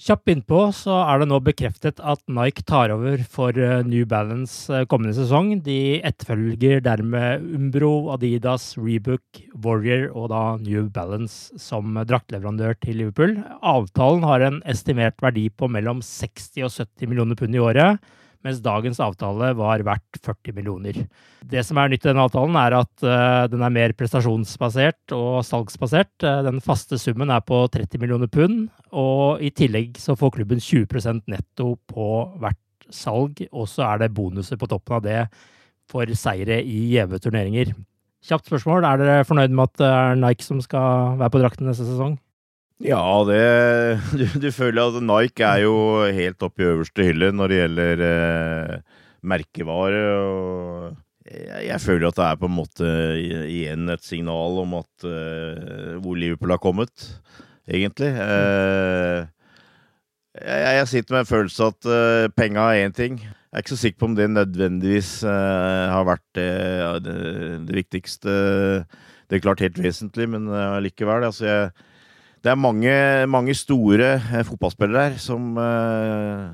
Kjapt 0.00 0.30
innpå 0.32 0.60
så 0.72 0.94
er 1.02 1.20
det 1.20 1.26
nå 1.28 1.36
bekreftet 1.44 1.98
at 2.00 2.22
Nike 2.32 2.62
tar 2.64 2.88
over 2.94 3.20
for 3.28 3.52
eh, 3.52 3.82
New 3.84 4.06
Balance 4.08 4.72
eh, 4.72 4.86
kommende 4.88 5.12
sesong. 5.12 5.50
De 5.66 5.98
etterfølger 6.08 6.80
dermed 6.86 7.44
Umbro, 7.58 8.08
Adidas, 8.14 8.70
Rebook, 8.80 9.42
Warrior 9.60 10.06
og 10.14 10.30
da 10.32 10.40
New 10.62 10.86
Balance 10.94 11.52
som 11.60 12.00
draktleverandør 12.00 12.78
til 12.80 12.96
Liverpool. 13.02 13.36
Avtalen 13.60 14.24
har 14.24 14.46
en 14.46 14.62
estimert 14.72 15.20
verdi 15.20 15.50
på 15.52 15.68
mellom 15.68 16.00
60 16.00 16.64
og 16.64 16.72
70 16.72 17.12
millioner 17.12 17.36
pund 17.36 17.60
i 17.60 17.60
året 17.60 18.00
mens 18.46 18.62
dagens 18.64 19.00
avtale 19.04 19.50
var 19.58 19.82
verdt 19.84 20.20
40 20.24 20.56
millioner. 20.56 21.02
Det 21.50 21.62
som 21.66 21.78
er 21.80 21.92
nytt 21.92 22.06
i 22.06 22.10
denne 22.10 22.24
avtalen, 22.24 22.56
er 22.56 22.78
at 22.78 23.04
uh, 23.04 23.44
den 23.52 23.64
er 23.66 23.74
mer 23.74 23.94
prestasjonsbasert 23.98 25.14
og 25.16 25.42
salgsbasert. 25.46 26.12
Uh, 26.24 26.40
den 26.46 26.62
faste 26.64 26.98
summen 27.00 27.32
er 27.32 27.44
på 27.44 27.62
30 27.72 28.00
millioner 28.00 28.30
pund, 28.32 28.68
og 28.96 29.44
i 29.44 29.52
tillegg 29.52 30.00
så 30.00 30.16
får 30.18 30.38
klubben 30.38 30.62
20% 30.62 31.28
netto 31.30 31.74
på 31.90 32.10
hvert 32.40 32.60
salg, 32.90 33.44
og 33.52 33.68
så 33.70 33.86
er 33.92 34.04
det 34.04 34.14
bonuser 34.16 34.58
på 34.60 34.68
toppen 34.70 34.98
av 34.98 35.04
det 35.04 35.20
for 35.90 36.10
seire 36.16 36.60
i 36.62 36.80
gjeve 36.94 37.20
turneringer. 37.22 37.74
Kjapt 38.26 38.50
spørsmål, 38.50 38.84
er 38.84 39.00
dere 39.00 39.28
fornøyd 39.28 39.52
med 39.54 39.70
at 39.70 39.78
det 39.80 39.86
er 39.88 40.18
Nike 40.20 40.44
som 40.44 40.60
skal 40.64 41.16
være 41.20 41.32
på 41.32 41.40
drakten 41.40 41.70
neste 41.70 41.86
sesong? 41.88 42.18
Ja, 42.80 43.04
det 43.28 43.40
du, 44.16 44.24
du, 44.40 44.48
føler 44.56 44.88
at 44.88 45.04
Nike 45.04 45.44
er 45.44 45.66
jo 45.66 45.76
helt 46.16 46.42
oppe 46.46 46.64
i 46.64 46.70
øverste 46.70 47.04
hylle 47.04 47.28
når 47.36 47.52
det 47.52 47.58
gjelder 47.58 48.04
eh, 48.06 49.00
merkevare. 49.20 50.04
og 50.16 50.96
jeg, 51.30 51.66
jeg, 51.66 51.80
føler 51.84 52.08
at 52.08 52.16
det 52.16 52.24
er 52.26 52.38
på 52.40 52.48
en 52.48 52.56
måte 52.56 52.94
igjen 53.20 53.92
et 53.92 54.06
signal 54.06 54.62
om 54.62 54.78
at 54.80 55.04
eh, 55.06 55.98
hvor 56.00 56.16
Liverpool 56.16 56.54
har 56.54 56.62
kommet, 56.62 57.04
egentlig. 57.68 58.08
Eh, 58.08 59.28
jeg, 60.40 60.72
jeg, 60.78 60.88
sitter 60.88 61.14
med 61.14 61.26
en 61.26 61.30
følelse 61.34 61.68
at 61.74 61.90
eh, 61.98 62.30
penga 62.32 62.70
er 62.70 62.86
én 62.86 62.96
ting. 62.96 63.20
Jeg 63.20 63.58
er 63.58 63.64
ikke 63.64 63.74
så 63.74 63.80
sikker 63.82 64.00
på 64.00 64.08
om 64.08 64.16
det 64.16 64.30
nødvendigvis 64.30 65.12
eh, 65.28 65.86
har 65.92 66.08
vært 66.08 66.26
det, 66.38 66.50
det, 67.04 67.20
det, 67.68 67.76
viktigste. 67.82 68.32
Det 69.28 69.36
er 69.36 69.44
klart 69.44 69.60
helt 69.60 69.78
vesentlig, 69.82 70.30
men 70.32 70.48
allikevel. 70.48 71.28
altså 71.28 71.46
jeg 71.46 71.70
det 72.40 72.52
er 72.52 72.58
mange, 72.58 72.92
mange 73.28 73.54
store 73.56 74.14
eh, 74.16 74.42
fotballspillere 74.48 75.10
her 75.10 75.16
som 75.20 75.56
eh, 75.60 76.44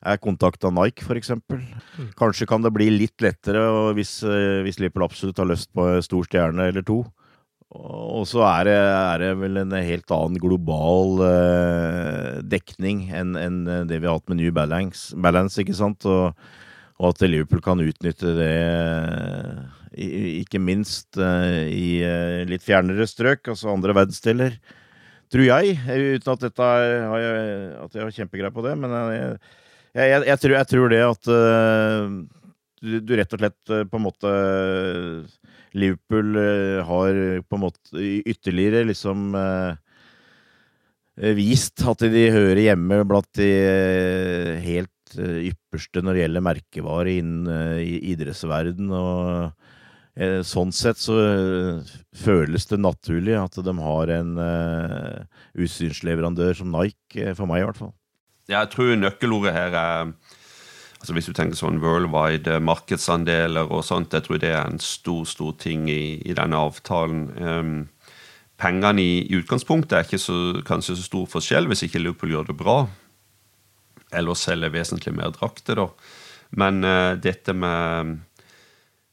er 0.00 0.20
kontakta 0.22 0.70
Nike, 0.72 1.04
f.eks. 1.04 1.34
Mm. 1.36 2.12
Kanskje 2.18 2.48
kan 2.48 2.64
det 2.64 2.72
bli 2.72 2.88
litt 2.94 3.20
lettere 3.20 3.66
hvis, 3.96 4.20
eh, 4.24 4.62
hvis 4.64 4.80
Liverpool 4.80 5.04
absolutt 5.10 5.42
har 5.42 5.50
lyst 5.50 5.68
på 5.76 5.84
en 5.90 6.06
stor 6.06 6.28
stjerne 6.28 6.70
eller 6.72 6.86
to. 6.86 7.02
Og 7.70 8.24
så 8.26 8.40
er 8.48 8.64
det, 8.66 8.78
er 8.80 9.20
det 9.22 9.34
vel 9.44 9.60
en 9.60 9.76
helt 9.76 10.16
annen 10.16 10.40
global 10.42 11.20
eh, 11.28 12.40
dekning 12.42 13.04
enn 13.14 13.36
en 13.38 13.60
det 13.86 14.00
vi 14.00 14.08
har 14.08 14.16
hatt 14.18 14.32
med 14.32 14.40
New 14.40 14.50
Balance, 14.56 15.12
Balance 15.14 15.60
ikke 15.60 15.76
sant? 15.78 16.08
Og, 16.08 16.32
og 16.98 17.12
at 17.12 17.28
Liverpool 17.28 17.62
kan 17.64 17.84
utnytte 17.84 18.34
det, 18.40 18.50
ikke 20.00 20.60
minst 20.60 21.16
i 21.16 22.02
litt 22.50 22.64
fjernere 22.66 23.06
strøk, 23.08 23.48
altså 23.48 23.72
andre 23.72 23.94
verdensdeler. 23.96 24.58
Tror 25.30 25.46
jeg, 25.46 25.76
uten 25.86 26.32
at 26.32 26.44
dette 26.46 26.68
at 26.68 27.94
jeg 27.94 28.02
har 28.02 28.14
kjempegreie 28.16 28.54
på 28.54 28.64
det. 28.66 28.72
Men 28.82 28.94
jeg, 28.94 29.36
jeg, 29.94 30.24
jeg, 30.26 30.38
tror, 30.42 30.56
jeg, 30.56 30.70
tror, 30.72 30.90
det 30.90 31.02
at 31.06 31.30
du, 32.80 32.96
du, 32.98 33.14
rett 33.18 33.36
og 33.36 33.44
slett 33.44 33.74
på 33.92 34.00
en 34.00 34.06
måte 34.06 34.32
Liverpool 35.78 36.34
har 36.88 37.20
på 37.46 37.58
en 37.58 37.62
måte 37.62 38.08
ytterligere 38.26 38.82
liksom 38.88 39.30
vist 41.36 41.84
at 41.86 42.02
de 42.10 42.24
hører 42.34 42.64
hjemme 42.64 43.02
blant 43.06 43.30
de 43.38 43.50
helt 44.64 44.94
Eh, 45.18 45.50
ypperste 45.50 46.02
når 46.04 46.16
det 46.16 46.22
gjelder 46.24 46.44
merkevarer 46.44 47.12
innen 47.16 47.80
idrettsverden. 47.82 48.90
og 48.94 49.50
Sånn 50.44 50.68
sett 50.76 50.98
så 51.00 51.14
uh, 51.16 51.92
føles 52.12 52.66
det 52.68 52.76
naturlig 52.82 53.38
at 53.40 53.54
de 53.64 53.72
har 53.78 54.10
en 54.18 54.34
utstyrsleverandør 55.56 56.58
som 56.58 56.74
Nike, 56.74 57.32
for 57.38 57.48
meg 57.48 57.62
i 57.62 57.64
hvert 57.68 57.80
fall. 57.80 57.94
Jeg 58.50 58.68
tror 58.72 58.92
nøkkelordet 58.98 59.54
her 59.54 59.76
er 59.78 60.12
altså 61.00 61.14
Hvis 61.16 61.30
du 61.30 61.32
tenker 61.32 61.56
sånn 61.56 61.80
worldwide 61.80 62.58
markedsandeler 62.60 63.70
og 63.72 63.84
sånt, 63.88 64.12
jeg 64.12 64.26
tror 64.26 64.40
det 64.42 64.50
er 64.52 64.66
en 64.68 64.80
stor, 64.84 65.22
stor 65.24 65.54
ting 65.56 65.86
i, 65.88 66.20
i 66.28 66.36
denne 66.36 66.60
avtalen. 66.60 67.22
Um, 67.40 67.70
pengene 68.60 69.00
i, 69.00 69.14
i, 69.24 69.38
utgangspunktet 69.40 69.96
er 69.96 70.04
ikke 70.04 70.20
så, 70.20 70.36
kanskje 70.66 70.98
så 70.98 71.06
stor 71.06 71.30
forskjell 71.32 71.70
hvis 71.70 71.86
ikke 71.86 72.02
Liverpool 72.02 72.34
gjør 72.34 72.50
det 72.50 72.58
bra 72.60 72.82
eller 74.12 74.36
selge 74.36 74.72
vesentlig 74.74 75.14
mer 75.14 75.32
drakter, 75.32 75.78
da. 75.78 75.88
Men 76.60 76.84
uh, 76.84 77.14
dette 77.22 77.54
med, 77.54 78.18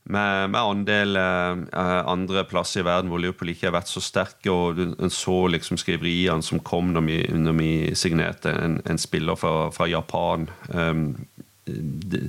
med, 0.08 0.51
med 0.53 0.60
andel 0.60 1.20
uh, 1.20 2.03
andre 2.08 2.43
plasser 2.47 2.82
i 2.82 2.88
verden 2.88 3.12
hvor 3.12 3.22
Liverpool 3.22 3.51
ikke 3.51 3.68
har 3.70 3.76
vært 3.78 3.91
så 3.91 4.03
sterke, 4.03 4.51
og 4.53 4.80
en 4.80 5.14
så 5.14 5.39
liksom 5.51 5.80
skriveriene 5.82 6.45
som 6.45 6.64
kom 6.64 6.93
når 6.95 7.08
vi, 7.08 7.20
når 7.36 7.60
vi 7.60 7.72
signerte 7.99 8.53
en, 8.55 8.80
en, 8.88 9.01
spiller 9.01 9.39
fra, 9.39 9.70
fra 9.76 9.89
Japan 9.91 10.47
um, 10.74 11.10
de, 11.68 12.28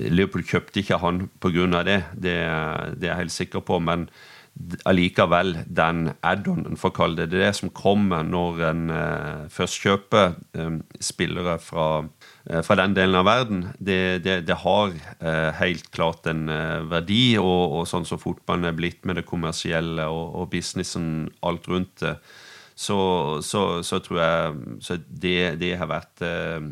Liverpool 0.00 0.46
kjøpte 0.46 0.80
ikke 0.80 1.00
han 1.02 1.26
pga. 1.40 1.82
det, 1.84 2.02
det, 2.14 2.36
det 2.96 3.08
er 3.08 3.12
jeg 3.12 3.22
helt 3.24 3.38
sikker 3.38 3.64
på. 3.64 3.80
men 3.84 4.08
allikevel 4.88 5.54
den 5.66 6.10
add-onen, 6.26 6.76
for 6.80 6.90
å 6.90 6.96
kalle 6.96 7.24
det 7.24 7.38
det, 7.38 7.52
som 7.56 7.72
kommer 7.72 8.24
når 8.26 8.62
en 8.70 8.82
eh, 8.94 9.46
først 9.52 9.80
kjøper 9.84 10.34
eh, 10.58 10.76
spillere 11.00 11.56
fra, 11.62 11.86
eh, 12.02 12.19
fra, 12.64 12.76
den 12.80 12.94
delen 12.96 13.18
av 13.20 13.26
verden, 13.28 13.64
det, 13.78 14.22
det, 14.24 14.36
det 14.48 14.58
har 14.62 14.94
eh, 15.20 15.50
helt 15.60 15.90
klart 15.94 16.28
en 16.30 16.48
eh, 16.48 16.84
verdi. 16.90 17.24
Og, 17.40 17.80
og, 17.80 17.88
sånn 17.90 18.08
som 18.08 18.20
fotballen 18.20 18.70
er 18.70 18.76
blitt 18.78 19.04
med 19.08 19.20
det 19.20 19.26
kommersielle 19.28 20.08
og, 20.08 20.36
og 20.40 20.52
businessen 20.54 21.30
alt 21.46 21.68
rundt 21.70 22.04
det, 22.04 22.16
så, 22.80 22.96
så, 23.44 23.82
så 23.84 23.98
tror 24.00 24.22
jeg 24.22 24.78
så 24.80 24.96
det, 25.04 25.58
det 25.60 25.74
har 25.76 25.90
vært 25.90 26.22
eh, 26.24 26.70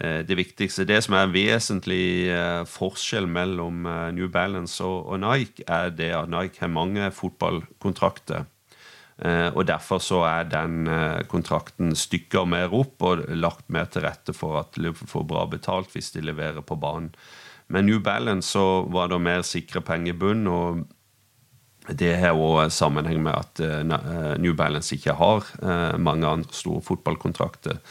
Eh, 0.00 0.22
det 0.22 0.36
viktigste. 0.38 0.86
Det 0.86 1.00
som 1.02 1.16
er 1.18 1.26
en 1.26 1.34
vesentlig 1.34 2.30
eh, 2.30 2.62
forskjell 2.70 3.26
mellom 3.26 3.86
eh, 3.86 4.10
New 4.14 4.28
Balance 4.30 4.84
og, 4.84 5.16
Nike, 5.18 5.64
er 5.66 5.90
det 5.90 6.12
at 6.14 6.30
Nike 6.30 6.62
har 6.62 6.70
mange 6.70 7.10
fotballkontrakter. 7.10 8.46
Og 9.18 9.64
Derfor 9.66 9.98
så 9.98 10.20
er 10.28 10.44
den 10.46 10.86
kontrakten 11.26 11.90
stykker 11.98 12.44
mer 12.46 12.70
opp 12.76 13.02
og 13.02 13.24
lagt 13.34 13.64
mer 13.74 13.88
til 13.90 14.04
rette 14.04 14.30
for 14.36 14.60
at 14.60 14.78
Liverpool 14.78 15.10
får 15.10 15.24
bra 15.32 15.42
betalt 15.50 15.90
hvis 15.90 16.12
de 16.14 16.22
leverer 16.22 16.62
på 16.62 16.78
banen. 16.78 17.08
Med 17.66 17.88
New 17.88 17.98
Balance 17.98 18.54
så 18.54 18.84
var 18.86 19.10
det 19.10 19.18
mer 19.20 19.42
sikre 19.42 19.82
penger 19.82 20.14
i 20.14 20.18
bunn. 20.22 20.46
og 20.46 20.86
det 21.88 22.14
har 22.20 22.36
òg 22.36 22.70
sammenheng 22.70 23.22
med 23.24 23.34
at 23.34 24.38
New 24.38 24.54
Balance 24.54 24.94
ikke 24.94 25.16
har 25.18 25.50
mange 25.98 26.28
andre 26.28 26.54
store 26.54 26.84
fotballkontrakter. 26.84 27.82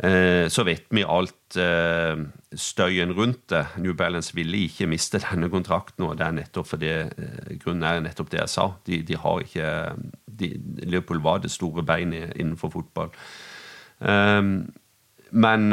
Eh, 0.00 0.48
så 0.48 0.64
vet 0.64 0.86
vi 0.96 1.02
alt 1.04 1.56
eh, 1.60 2.22
støyen 2.56 3.12
rundt 3.12 3.50
det. 3.52 3.64
New 3.84 3.92
Balance 3.96 4.32
ville 4.36 4.62
ikke 4.64 4.88
miste 4.88 5.20
denne 5.20 5.50
kontrakten, 5.52 6.06
og 6.06 6.16
det 6.16 6.24
er 6.24 6.36
nettopp 6.38 6.70
fordi 6.72 6.92
eh, 7.02 7.50
grunnen 7.60 7.84
er 7.84 8.00
nettopp 8.06 8.30
det 8.32 8.40
jeg 8.40 8.52
sa. 8.54 8.70
De, 8.86 9.02
de 9.04 9.18
har 9.20 9.44
ikke 9.44 9.72
de, 10.40 10.54
Liverpool 10.86 11.20
var 11.24 11.42
det 11.44 11.52
store 11.52 11.84
beinet 11.84 12.32
innenfor 12.40 12.72
fotball. 12.72 13.12
Men 15.30 15.66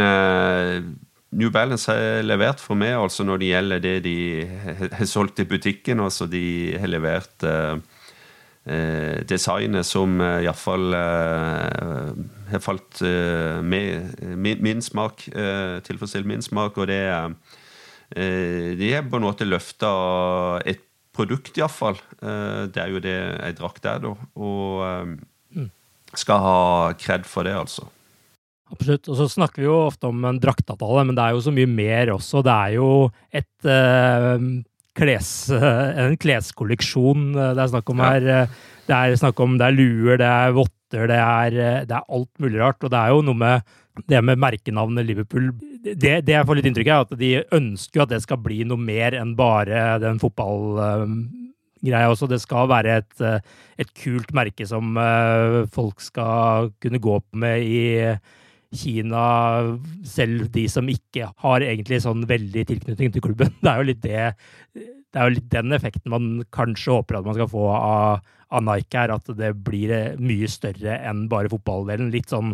New 1.40 1.52
Balance 1.56 1.88
har 1.88 2.26
levert 2.26 2.60
for 2.60 2.76
meg 2.76 2.98
altså 3.00 3.24
når 3.24 3.40
det 3.40 3.52
gjelder 3.54 3.80
det 3.86 3.94
de 4.04 4.18
har 4.98 5.08
solgt 5.08 5.40
i 5.40 5.48
butikken. 5.48 6.02
altså 6.04 6.28
De 6.28 6.76
har 6.76 6.92
levert 6.92 7.48
eh, 8.68 9.24
designet 9.28 9.88
som 9.88 10.20
eh, 10.22 10.44
iallfall 10.46 10.94
eh, 10.98 12.12
har 12.52 12.64
falt 12.64 13.02
eh, 13.06 13.60
med 13.64 14.20
min, 14.36 14.62
min 14.64 14.84
smak, 14.84 15.28
eh, 15.34 16.24
min 16.28 16.44
smak, 16.46 16.78
og 16.78 16.88
det 16.92 17.02
er 17.08 17.34
eh, 18.16 18.76
De 18.78 18.94
har 18.94 19.08
på 19.08 19.20
en 19.20 19.28
måte 19.28 19.48
løfta 19.48 20.62
et 20.66 20.84
produkt, 21.18 21.56
iallfall. 21.58 21.98
Eh, 22.22 22.64
det 22.72 22.84
er 22.84 22.94
jo 22.94 23.04
det 23.04 23.18
jeg 23.18 23.58
drakk 23.58 23.82
der, 23.82 24.02
da. 24.06 24.16
Og 24.36 24.86
eh, 24.86 25.14
mm. 25.58 25.70
skal 26.14 26.44
ha 26.44 26.58
kred 27.00 27.26
for 27.26 27.48
det, 27.48 27.56
altså. 27.58 27.88
Absolutt. 28.68 29.08
Og 29.08 29.16
så 29.16 29.30
snakker 29.32 29.64
vi 29.64 29.70
jo 29.70 29.78
ofte 29.88 30.10
om 30.10 30.26
en 30.28 30.40
draktavtale, 30.44 31.06
men 31.08 31.16
det 31.16 31.24
er 31.24 31.36
jo 31.38 31.44
så 31.46 31.54
mye 31.56 31.70
mer 31.72 32.12
også. 32.18 32.44
Det 32.44 32.56
er 32.56 32.74
jo 32.76 32.90
et 33.32 33.68
kles, 34.98 35.32
en 35.54 36.18
kleskolleksjon 36.20 37.30
det 37.38 37.62
er 37.62 37.72
snakk 37.72 37.94
om 37.94 38.04
her. 38.04 38.30
Det 38.88 38.96
er 38.96 39.18
snakk 39.20 39.40
om 39.44 39.58
det 39.60 39.68
er 39.68 39.76
luer, 39.78 40.18
det 40.20 40.28
er 40.28 40.56
votter, 40.56 41.10
det 41.12 41.20
er, 41.20 41.58
det 41.88 41.96
er 41.96 42.04
alt 42.18 42.32
mulig 42.42 42.62
rart. 42.62 42.82
Og 42.84 42.94
det 42.94 43.00
er 43.00 43.14
jo 43.14 43.26
noe 43.28 43.38
med 43.38 43.76
det 44.06 44.20
med 44.22 44.38
merkenavnet 44.38 45.08
Liverpool 45.08 45.50
det, 45.96 46.14
det 46.28 46.34
jeg 46.34 46.48
får 46.48 46.60
litt 46.60 46.70
inntrykk 46.70 46.90
av, 46.94 47.06
er 47.06 47.16
at 47.16 47.22
de 47.22 47.32
ønsker 47.58 48.04
at 48.04 48.14
det 48.14 48.22
skal 48.24 48.42
bli 48.44 48.64
noe 48.68 48.82
mer 48.82 49.16
enn 49.18 49.34
bare 49.38 49.98
den 50.04 50.20
fotballgreia 50.22 52.10
også. 52.12 52.30
Det 52.30 52.42
skal 52.44 52.70
være 52.72 52.98
et, 53.02 53.24
et 53.80 53.94
kult 54.02 54.34
merke 54.36 54.68
som 54.68 54.98
eh, 55.02 55.62
folk 55.74 56.04
skal 56.04 56.72
kunne 56.84 57.02
gå 57.04 57.18
opp 57.20 57.30
med 57.38 57.64
i 57.64 57.86
Kina, 58.78 59.24
selv 60.08 60.52
de 60.54 60.68
som 60.72 60.88
ikke 60.92 61.32
har 61.44 61.66
egentlig 61.66 62.02
sånn 62.04 62.26
veldig 62.30 62.68
tilknytning 62.70 63.16
til 63.16 63.26
klubben. 63.26 63.52
Det 63.64 63.74
er 63.74 63.82
jo 63.82 63.90
litt 63.92 64.06
det 64.06 64.22
det 65.16 65.22
er 65.22 65.30
jo 65.30 65.38
litt 65.38 65.52
den 65.54 65.74
effekten 65.74 66.12
man 66.12 66.26
kanskje 66.54 66.98
håper 66.98 67.18
at 67.18 67.28
man 67.28 67.38
skal 67.38 67.48
få 67.50 67.64
av, 67.74 68.26
av 68.54 68.66
Nike 68.68 69.00
her, 69.00 69.14
at 69.16 69.30
det 69.40 69.54
blir 69.66 69.94
mye 70.20 70.50
større 70.52 70.98
enn 71.08 71.24
bare 71.32 71.50
fotballdelen. 71.50 72.12
Litt 72.14 72.30
sånn, 72.34 72.52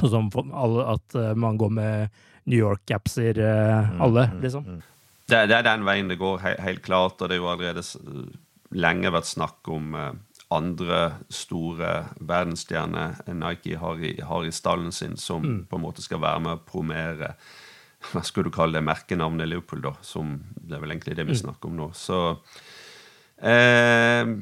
sånn 0.00 0.30
som 0.32 0.50
at 0.90 1.18
eh, 1.20 1.34
man 1.38 1.60
går 1.60 1.74
med 1.76 2.16
New 2.48 2.58
York-capser, 2.58 3.38
eh, 3.38 3.90
mm, 3.92 4.02
alle, 4.02 4.26
mm, 4.32 4.40
liksom. 4.42 4.66
Mm. 4.66 4.82
Det, 5.26 5.42
det, 5.50 5.58
er 5.58 5.66
den 5.66 5.86
veien 5.86 6.10
det 6.10 6.18
går, 6.20 6.42
helt 6.64 6.82
klart. 6.86 7.20
Og 7.20 7.28
det 7.28 7.36
er 7.36 7.42
jo 7.42 7.52
allerede 7.52 7.84
lenge 8.74 9.12
vært 9.14 9.30
snakk 9.30 9.70
om 9.76 9.94
eh, 9.98 10.12
andre 10.54 11.00
store 11.32 11.92
verdensstjerner 12.22 13.22
Nike 13.34 13.78
har 13.80 14.02
i, 14.04 14.12
har 14.22 14.46
i 14.46 14.52
stallen 14.54 14.92
sin, 14.94 15.16
som 15.18 15.42
mm. 15.42 15.62
på 15.70 15.78
en 15.78 15.82
måte 15.82 16.04
skal 16.04 16.22
være 16.22 16.44
med 16.44 16.54
å 16.54 16.66
promere 16.66 17.34
hva 18.12 18.22
skulle 18.22 18.50
du 18.50 18.54
kalle 18.54 18.78
det, 18.78 18.86
merkenavnet 18.86 19.48
Liverpool, 19.50 19.82
da, 19.82 19.96
som 20.04 20.36
det 20.54 20.76
er 20.76 20.82
vel 20.84 20.94
egentlig 20.94 21.16
det 21.18 21.26
vi 21.26 21.34
mm. 21.34 21.42
snakker 21.42 21.70
om 21.70 21.76
nå. 21.80 21.90
Så 21.96 22.22
eh, 23.42 24.32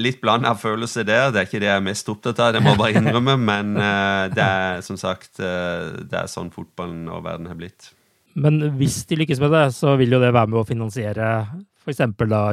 Litt 0.00 0.22
blanda 0.22 0.54
følelser 0.56 1.04
der. 1.04 1.26
Det 1.28 1.40
er 1.42 1.48
ikke 1.50 1.58
det 1.60 1.68
jeg 1.68 1.80
er 1.82 1.84
mest 1.84 2.06
opptatt 2.08 2.38
av, 2.40 2.54
det 2.54 2.62
må 2.64 2.72
jeg 2.72 2.80
bare 2.80 2.94
innrømme. 3.02 3.34
Men 3.36 3.74
eh, 3.76 4.28
det 4.32 4.46
er 4.46 4.84
som 4.86 4.96
sagt 5.00 5.42
eh, 5.42 5.98
det 6.08 6.22
er 6.22 6.30
sånn 6.32 6.52
fotballen 6.54 7.04
og 7.12 7.26
verden 7.26 7.50
har 7.50 7.58
blitt. 7.60 7.90
Men 8.34 8.62
hvis 8.78 9.02
de 9.10 9.18
lykkes 9.20 9.40
med 9.42 9.52
det, 9.52 9.66
så 9.76 9.96
vil 10.00 10.14
jo 10.14 10.22
det 10.22 10.32
være 10.32 10.48
med 10.48 10.62
å 10.62 10.66
finansiere 10.68 11.28
f.eks. 11.82 12.02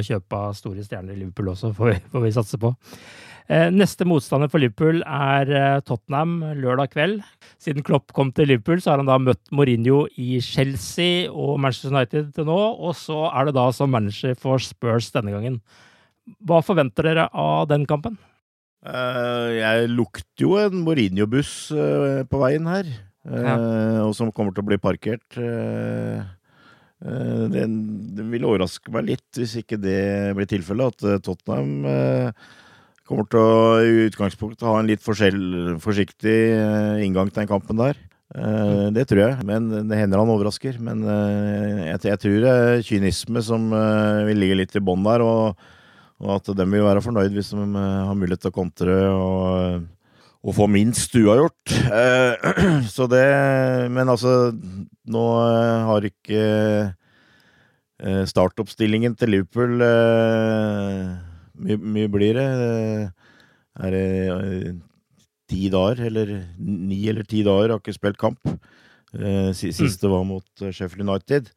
kjøp 0.09 0.35
av 0.35 0.53
store 0.57 0.83
stjerner 0.83 1.15
i 1.15 1.21
Liverpool 1.21 1.53
også, 1.53 1.71
får 1.77 1.91
vi, 1.93 1.97
får 2.13 2.25
vi 2.25 2.35
satse 2.35 2.61
på. 2.61 2.73
Eh, 3.49 3.71
neste 3.73 4.05
motstander 4.05 4.49
for 4.51 4.61
Liverpool 4.61 5.01
er 5.01 5.49
eh, 5.49 5.81
Tottenham 5.85 6.35
lørdag 6.59 6.91
kveld. 6.93 7.23
Siden 7.61 7.85
Klopp 7.85 8.13
kom 8.13 8.29
til 8.35 8.51
Liverpool, 8.51 8.81
så 8.81 8.93
har 8.93 9.01
han 9.01 9.09
da 9.09 9.17
møtt 9.21 9.41
Mourinho 9.55 10.03
i 10.21 10.37
Chelsea 10.45 11.25
og 11.29 11.57
Manchester 11.61 11.95
United 11.95 12.29
til 12.35 12.49
nå, 12.49 12.59
og 12.77 12.93
så 12.97 13.25
er 13.31 13.49
det 13.49 13.55
da 13.57 13.65
som 13.73 13.89
manager 13.93 14.37
for 14.37 14.61
Spurs 14.61 15.09
denne 15.15 15.33
gangen. 15.33 15.61
Hva 16.45 16.61
forventer 16.61 17.09
dere 17.09 17.29
av 17.33 17.65
den 17.71 17.87
kampen? 17.89 18.19
Uh, 18.85 19.49
jeg 19.57 19.89
lukter 19.91 20.45
jo 20.45 20.53
en 20.61 20.85
Mourinho-buss 20.85 21.55
på 22.29 22.43
veien 22.45 22.69
her, 22.69 22.93
ja. 23.25 23.55
og 24.05 24.13
som 24.17 24.31
kommer 24.31 24.55
til 24.55 24.63
å 24.63 24.69
bli 24.69 24.77
parkert. 24.81 25.27
Det, 26.99 27.65
det 28.15 28.25
vil 28.31 28.47
overraske 28.47 28.91
meg 28.91 29.07
litt 29.13 29.37
hvis 29.39 29.57
ikke 29.61 29.77
det 29.79 29.99
blir 30.35 30.49
tilfellet, 30.51 31.03
at 31.07 31.23
Tottenham 31.23 32.33
Kommer 33.09 33.25
til 33.25 33.41
å 33.41 33.53
i 33.81 33.93
utgangspunktet 34.05 34.67
ha 34.67 34.75
en 34.77 34.85
litt 34.85 35.01
forsiktig 35.01 36.35
eh, 36.53 36.99
inngang 37.01 37.31
til 37.31 37.41
den 37.41 37.49
kampen 37.49 37.79
der. 37.81 37.97
Eh, 38.37 38.91
Det 38.93 39.07
tror 39.09 39.23
jeg, 39.23 39.45
men 39.49 39.65
det 39.89 39.97
hender 39.97 40.21
han 40.21 40.29
overrasker. 40.29 40.77
Men 40.77 41.01
eh, 41.09 41.87
jeg, 41.87 42.03
jeg 42.11 42.21
tror 42.21 42.37
det 42.43 42.51
er 42.53 42.83
kynisme 42.85 43.41
som 43.41 43.65
eh, 43.73 44.27
vil 44.29 44.37
ligge 44.43 44.59
litt 44.59 44.77
i 44.77 44.83
bånn 44.85 45.01
der, 45.07 45.25
og, 45.25 45.57
og 46.21 46.35
at 46.35 46.51
de 46.53 46.67
vil 46.69 46.85
være 46.85 47.01
fornøyd 47.01 47.33
hvis 47.33 47.49
de 47.55 47.65
eh, 47.65 48.05
har 48.11 48.19
mulighet 48.19 48.45
til 48.45 48.53
å 48.53 48.57
kontre 48.59 48.99
og, 49.09 49.89
og 50.39 50.53
få 50.55 50.67
minst 50.71 51.11
uavgjort. 51.19 51.73
Eh, 51.91 52.51
Så 52.95 53.07
det 53.11 53.23
Men 53.91 54.07
altså, 54.13 54.51
nå 55.11 55.23
eh, 55.43 55.87
har 55.89 56.05
ikke 56.07 56.43
eh, 57.99 58.23
startoppstillingen 58.29 59.17
til 59.19 59.33
Liverpool 59.35 59.81
eh, 59.83 61.09
Mye 61.59 61.75
mye 61.83 62.11
blir 62.13 62.37
det? 62.39 62.47
Eh, 62.69 63.09
Er 63.79 63.91
det 63.95 64.77
ti 65.49 65.65
dager, 65.71 66.01
eller 66.09 66.31
ni 66.59 67.01
eller 67.09 67.23
ti 67.27 67.41
dager, 67.45 67.71
har 67.73 67.79
ikke 67.79 67.95
spilt 67.95 68.17
kamp. 68.21 68.39
Eh, 69.15 69.51
si- 69.57 69.71
Siste 69.73 70.07
var 70.11 70.25
mot 70.27 70.45
Sheffield 70.61 71.07
United. 71.09 71.47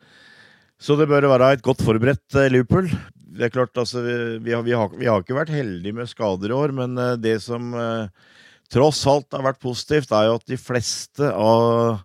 Så 0.80 0.96
det 0.98 1.08
bør 1.10 1.26
være 1.28 1.52
et 1.56 1.62
godt 1.66 1.82
forberedt 1.84 2.38
Liverpool. 2.50 2.88
Det 3.32 3.46
er 3.48 3.52
klart, 3.54 3.74
altså, 3.78 4.00
vi, 4.06 4.14
vi, 4.46 4.52
har, 4.54 4.62
vi, 4.62 4.72
har, 4.76 4.88
vi 4.98 5.06
har 5.10 5.20
ikke 5.22 5.36
vært 5.36 5.52
heldige 5.54 5.94
med 5.98 6.08
skader 6.10 6.50
i 6.50 6.56
år, 6.56 6.72
men 6.78 6.96
det 7.22 7.36
som 7.44 7.74
eh, 7.74 8.06
tross 8.72 9.02
alt 9.10 9.36
har 9.36 9.44
vært 9.44 9.60
positivt, 9.62 10.14
er 10.14 10.30
jo 10.30 10.38
at 10.38 10.48
de 10.48 10.58
fleste 10.60 11.28
av 11.28 12.00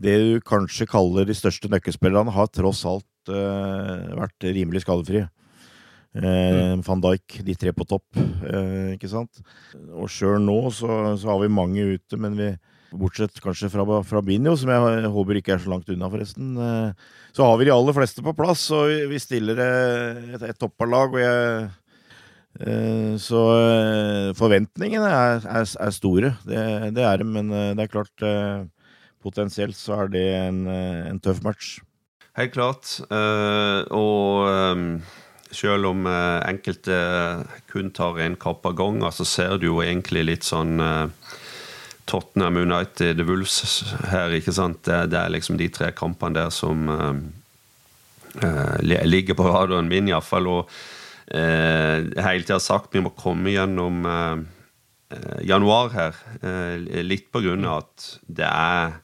det 0.00 0.16
du 0.16 0.38
kanskje 0.46 0.88
kaller 0.88 1.28
de 1.28 1.36
største 1.36 1.68
nøkkelspillerne, 1.68 2.32
har 2.32 2.48
tross 2.48 2.86
alt 2.88 3.32
uh, 3.32 4.08
vært 4.16 4.48
rimelig 4.48 4.86
skadefrie. 4.86 5.28
Mm. 6.10 6.80
Van 6.82 7.02
Dijk, 7.04 7.36
de 7.46 7.54
tre 7.54 7.70
på 7.70 7.84
topp, 7.86 8.16
eh, 8.18 8.96
ikke 8.96 9.06
sant? 9.12 9.44
Og 9.94 10.08
sjøl 10.10 10.40
nå 10.42 10.56
så, 10.74 11.14
så 11.14 11.28
har 11.30 11.38
vi 11.44 11.52
mange 11.54 11.84
ute, 11.92 12.18
men 12.18 12.34
vi 12.34 12.48
Bortsett 12.90 13.38
kanskje 13.38 13.68
fra, 13.70 13.84
fra 14.02 14.22
Binjo, 14.24 14.56
som 14.58 14.72
jeg 14.72 15.10
håper 15.14 15.38
ikke 15.38 15.54
er 15.54 15.60
så 15.62 15.70
langt 15.70 15.90
unna, 15.92 16.08
forresten. 16.10 16.56
eh, 16.58 17.12
Så 17.36 17.46
har 17.46 17.58
vi 17.60 17.68
de 17.68 17.74
aller 17.74 17.94
fleste 17.94 18.24
på 18.26 18.34
plass, 18.34 18.64
og 18.74 18.88
vi, 18.90 19.04
vi 19.12 19.20
stiller 19.22 19.62
et, 19.62 20.42
et, 20.42 20.58
toppa 20.58 20.88
lag, 20.88 21.14
Og 21.14 21.22
jeg 21.22 21.52
eh, 21.62 21.70
Så 23.20 23.40
eh, 23.54 24.32
forventningene 24.36 25.06
er, 25.06 25.46
er, 25.46 25.68
er 25.80 25.94
store. 25.94 26.34
Det, 26.44 26.64
det 26.96 27.04
er 27.06 27.22
de, 27.22 27.24
men 27.24 27.52
eh, 27.54 27.72
det 27.78 27.86
er 27.86 27.92
klart 27.92 28.26
eh, 28.26 28.66
Potensielt 29.20 29.76
så 29.76 29.98
er 30.00 30.08
det 30.08 30.26
en, 30.32 30.62
eh, 30.64 31.08
en 31.10 31.18
tøff 31.20 31.42
match. 31.44 31.74
Helt 32.38 32.54
klart. 32.54 32.94
eh, 33.12 33.80
og 33.92 34.48
um, 34.48 35.02
selv 35.52 35.90
om 35.90 36.06
eh, 36.08 36.38
enkelte 36.48 36.96
kun 37.68 37.90
tar 37.92 38.20
en 38.24 38.38
kapp 38.40 38.64
av 38.64 38.78
gangen, 38.78 39.04
så 39.12 39.26
ser 39.28 39.58
du 39.60 39.66
jo 39.66 39.82
egentlig 39.84 40.24
litt 40.24 40.48
sånn 40.48 40.80
eh, 40.80 41.36
Tottenham 42.08 42.56
United 42.62 43.20
Wolves 43.28 43.84
her, 44.08 44.32
ikke 44.38 44.54
sant. 44.56 44.80
Det, 44.88 45.10
det 45.12 45.20
er 45.20 45.34
liksom 45.36 45.60
de 45.60 45.68
tre 45.68 45.90
kampene 45.92 46.38
der 46.38 46.54
som 46.54 46.88
eh, 46.96 47.20
eh, 48.40 49.04
ligger 49.04 49.36
på 49.36 49.50
radioen 49.50 49.90
min, 49.90 50.08
iallfall. 50.08 50.48
Og 50.48 50.64
eh, 50.64 50.88
hele 51.34 52.42
tida 52.42 52.58
sagt 52.62 52.94
vi 52.96 53.02
må 53.04 53.12
komme 53.14 53.52
gjennom 53.54 54.00
eh, 54.08 54.40
eh, 55.14 55.38
januar 55.46 55.92
her. 55.94 56.18
Eh, 56.42 57.02
litt 57.06 57.28
på 57.32 57.42
grunn 57.44 57.64
av 57.68 57.84
at 57.84 58.08
det 58.26 58.48
er 58.48 58.96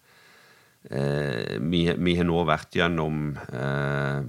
eh, 0.90 1.56
vi, 1.62 1.84
vi 1.94 2.16
har 2.18 2.26
nå 2.28 2.42
vært 2.48 2.74
gjennom 2.78 3.36
eh, 3.52 4.20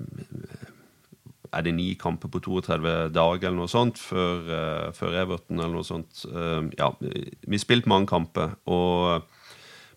Er 1.57 1.63
det 1.63 1.73
ni 1.77 1.93
kamper 1.97 2.29
på 2.29 2.41
32 2.43 3.07
dager 3.15 3.47
eller 3.47 3.57
noe 3.61 3.71
sånt 3.71 3.97
før, 3.97 4.41
eh, 4.51 4.87
før 4.93 5.15
Everton 5.23 5.61
eller 5.61 5.77
noe 5.79 5.87
sånt? 5.87 6.25
Eh, 6.27 6.67
ja, 6.77 6.91
vi 7.01 7.55
har 7.55 7.63
spilt 7.63 7.87
mange 7.89 8.09
kamper 8.11 8.57
og 8.67 9.23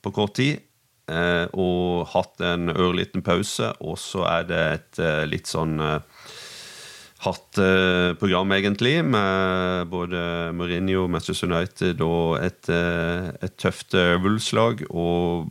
på 0.01 0.13
kort 0.17 0.37
tid. 0.39 0.61
eh, 1.11 1.47
og 1.59 2.07
hatt 2.13 2.41
en 2.47 2.71
ørliten 2.71 3.25
pause, 3.27 3.73
og 3.83 3.97
så 3.99 4.23
er 4.31 4.45
det 4.47 4.61
et 4.77 5.01
eh, 5.03 5.25
litt 5.27 5.51
sånn 5.51 5.75
eh, 5.83 5.99
hatt 7.21 7.59
eh, 7.61 8.15
program, 8.17 8.53
egentlig, 8.57 9.05
med 9.05 9.91
både 9.93 10.53
Mourinho, 10.57 11.07
Manchester 11.07 11.51
United 11.51 12.01
og 12.01 12.39
et, 12.41 12.69
eh, 12.73 13.29
et 13.45 13.57
tøft 13.61 13.95
eh, 13.95 14.17
Wolves-lag. 14.23 14.81
Og 14.91 15.51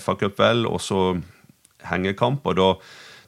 FA 0.00 0.14
Cup, 0.20 0.38
vel, 0.38 0.66
og 0.66 0.80
så 0.84 1.18
hengekamp. 1.88 2.46
Og 2.46 2.58
da, 2.58 2.68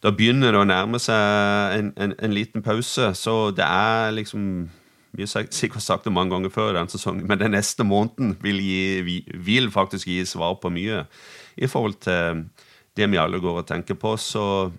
da 0.05 0.13
begynner 0.15 0.55
det 0.55 0.61
å 0.61 0.69
nærme 0.69 1.01
seg 1.03 1.79
en, 1.79 1.91
en, 1.99 2.15
en 2.23 2.37
liten 2.37 2.63
pause. 2.63 3.11
Så 3.19 3.39
det 3.57 3.67
er 3.67 4.15
liksom 4.15 4.69
Vi 5.11 5.25
har 5.27 5.47
sikkert 5.51 5.83
sagt 5.83 6.05
det 6.07 6.13
mange 6.15 6.31
ganger 6.31 6.53
før 6.55 6.77
den 6.77 6.87
sesongen, 6.87 7.25
men 7.27 7.41
den 7.41 7.51
neste 7.51 7.83
måneden 7.83 8.37
vil, 8.45 8.61
gi, 8.63 9.25
vil 9.35 9.67
faktisk 9.75 10.07
gi 10.07 10.21
svar 10.23 10.55
på 10.63 10.71
mye 10.71 11.01
i 11.59 11.67
forhold 11.67 11.97
til 12.05 12.45
det 12.95 13.09
vi 13.11 13.19
alle 13.19 13.41
går 13.43 13.59
og 13.59 13.67
tenker 13.67 13.99
på. 13.99 14.15
Så 14.15 14.71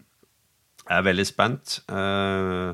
er 0.91 1.05
veldig 1.07 1.27
spent. 1.27 1.79
Eh, 1.89 2.71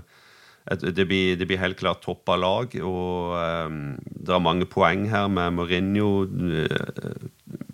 det, 0.83 1.05
blir, 1.07 1.37
det 1.39 1.47
blir 1.47 1.61
helt 1.61 1.79
klart 1.79 2.03
toppa 2.03 2.35
lag, 2.39 2.73
og 2.83 3.37
eh, 3.39 3.77
det 4.01 4.35
er 4.35 4.43
mange 4.43 4.67
poeng 4.69 5.07
her 5.11 5.29
med 5.31 5.55
Mourinho. 5.59 6.11
eh, 6.65 7.27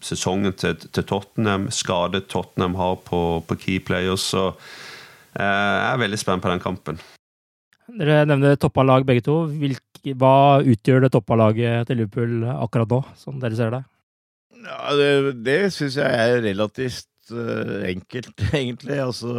sesongen 0.04 0.54
til, 0.60 0.76
til 0.76 1.06
Tottenham, 1.08 1.70
skadet 1.72 2.28
Tottenham 2.32 2.76
har 2.80 3.00
på, 3.08 3.22
på 3.48 3.60
key 3.60 3.80
players. 3.80 4.28
Så 4.34 4.50
eh, 4.50 5.40
jeg 5.40 5.90
er 5.94 6.02
veldig 6.04 6.20
spent 6.20 6.44
på 6.44 6.52
den 6.52 6.64
kampen. 6.64 7.00
Dere 7.94 8.24
nevner 8.28 8.60
toppa 8.60 8.86
lag 8.86 9.06
begge 9.08 9.26
to. 9.26 9.44
Hvilke, 9.60 10.16
hva 10.20 10.60
utgjør 10.60 11.06
det 11.06 11.14
toppa 11.16 11.40
laget 11.40 11.90
til 11.90 12.02
Liverpool 12.02 12.44
akkurat 12.56 12.96
nå, 12.96 13.02
som 13.20 13.40
dere 13.42 13.60
ser 13.60 13.76
det? 13.76 13.84
Ja, 14.64 14.94
det, 14.96 15.10
det 15.44 15.58
syns 15.76 15.98
jeg 16.00 16.08
er 16.08 16.40
relativt 16.46 17.10
eh, 17.32 17.92
enkelt, 17.94 18.34
egentlig. 18.62 19.00
Altså, 19.00 19.32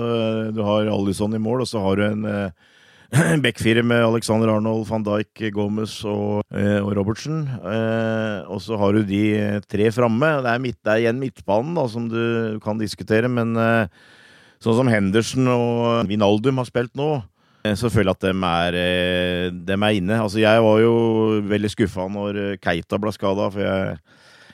du 0.54 0.62
har 0.64 0.88
Alison 0.88 1.34
i 1.36 1.42
mål, 1.42 1.64
og 1.64 1.68
så 1.68 1.82
har 1.84 2.00
du 2.00 2.06
en 2.06 2.24
uh, 2.24 2.70
backfire 3.44 3.82
med 3.86 4.02
Alexander 4.02 4.50
Arnold, 4.50 4.86
van 4.88 5.04
Dijk, 5.04 5.42
Gomez 5.54 6.00
og, 6.08 6.42
eh, 6.54 6.80
og 6.80 6.94
Robertsen. 6.96 7.44
Eh, 7.46 8.40
og 8.50 8.62
så 8.64 8.78
har 8.80 8.96
du 8.96 9.04
de 9.06 9.60
tre 9.70 9.90
framme. 9.94 10.30
Det 10.42 10.50
er, 10.50 10.62
midt, 10.62 10.80
det 10.82 10.92
er 10.92 11.04
igjen 11.04 11.20
midtbanen 11.20 11.76
da, 11.78 11.86
som 11.90 12.08
du 12.10 12.58
kan 12.64 12.80
diskutere, 12.80 13.30
men 13.30 13.54
eh, 13.60 13.86
sånn 14.62 14.80
som 14.80 14.90
Henderson 14.90 15.50
og 15.52 16.10
Vinaldum 16.10 16.58
har 16.62 16.68
spilt 16.70 16.94
nå, 16.98 17.10
eh, 17.62 17.76
så 17.78 17.92
føler 17.92 18.10
jeg 18.10 18.18
at 18.18 18.26
dem 18.30 18.48
er, 18.48 18.80
dem 19.70 19.86
er 19.86 20.00
inne. 20.00 20.18
Altså, 20.24 20.42
jeg 20.42 20.66
var 20.66 20.82
jo 20.82 20.94
veldig 21.54 21.72
skuffa 21.76 22.08
når 22.10 22.42
Keita 22.64 22.98
ble 22.98 23.14
skada, 23.14 23.50
for 23.54 23.62
jeg 23.62 23.98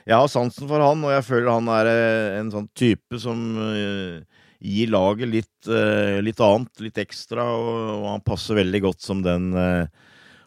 jeg 0.06 0.16
har 0.16 0.30
sansen 0.32 0.68
for 0.70 0.82
han, 0.82 1.02
og 1.04 1.12
jeg 1.12 1.26
føler 1.26 1.52
han 1.52 1.70
er 1.74 1.90
eh, 1.90 2.38
en 2.40 2.50
sånn 2.52 2.68
type 2.76 3.20
som 3.20 3.40
eh, 3.60 4.20
gir 4.60 4.92
laget 4.92 5.30
litt, 5.30 5.68
eh, 5.68 6.20
litt 6.24 6.40
annet, 6.44 6.72
litt 6.84 7.00
ekstra, 7.02 7.44
og, 7.44 8.06
han 8.08 8.24
passer 8.24 8.58
veldig 8.58 8.82
godt 8.88 9.04
som 9.04 9.24
den 9.24 9.52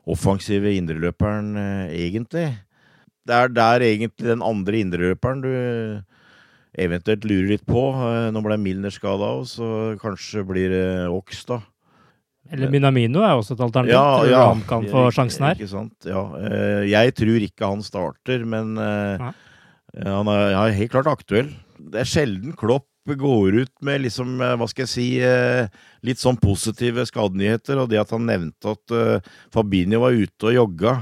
offensive 0.03 0.73
indreløperen, 0.75 1.53
egentlig. 1.87 2.49
Det 3.23 3.35
er 3.37 3.53
der 3.55 3.85
egentlig 3.85 4.27
den 4.27 4.43
andre 4.43 4.81
indreløperen 4.83 5.43
du 5.45 5.53
eventuelt 6.83 7.23
lurer 7.29 7.53
litt 7.53 7.63
på. 7.63 7.85
Nå 8.33 8.41
ble 8.43 8.57
Milner 8.59 8.91
skada 8.91 9.29
òg, 9.37 9.45
så 9.47 9.69
kanskje 10.01 10.43
blir 10.49 10.73
det 10.73 10.87
Ox, 11.07 11.45
da. 11.47 11.61
Eller 12.53 12.69
Minamino 12.69 13.23
er 13.25 13.33
også 13.33 13.55
et 13.57 13.63
alternativ. 13.65 13.95
Ja, 13.95 14.05
Tror 14.21 14.29
ja. 14.31 14.41
han 14.51 14.61
kan 14.69 14.83
få 14.91 15.07
sjansen 15.15 15.47
her? 15.47 15.57
Ikke 15.57 15.71
sant, 15.71 15.95
ja. 16.05 16.21
Eh, 16.37 16.83
Jeg 16.91 17.13
tror 17.17 17.45
ikke 17.49 17.69
han 17.73 17.81
starter, 17.85 18.43
men 18.45 18.75
eh, 18.77 19.23
han 20.05 20.29
er, 20.31 20.53
han 20.53 20.67
er 20.69 20.75
helt 20.77 20.91
klart 20.93 21.09
aktuell. 21.09 21.49
Det 21.79 22.03
er 22.03 22.09
sjelden 22.09 22.53
Klopp 22.57 22.85
går 23.19 23.57
ut 23.65 23.71
med 23.83 24.05
liksom, 24.05 24.37
eh, 24.39 24.53
hva 24.61 24.67
skal 24.71 24.85
jeg 24.85 24.91
si, 24.93 25.07
eh, 25.19 25.65
litt 26.07 26.21
sånn 26.21 26.37
positive 26.39 27.03
skadenyheter, 27.09 27.81
og 27.81 27.89
det 27.91 27.99
at 27.99 28.13
han 28.15 28.23
nevnte 28.29 28.77
at 28.77 28.93
eh, 28.95 29.33
Fabinho 29.51 29.99
var 30.05 30.15
ute 30.15 30.51
og 30.51 30.55
jogga, 30.61 30.99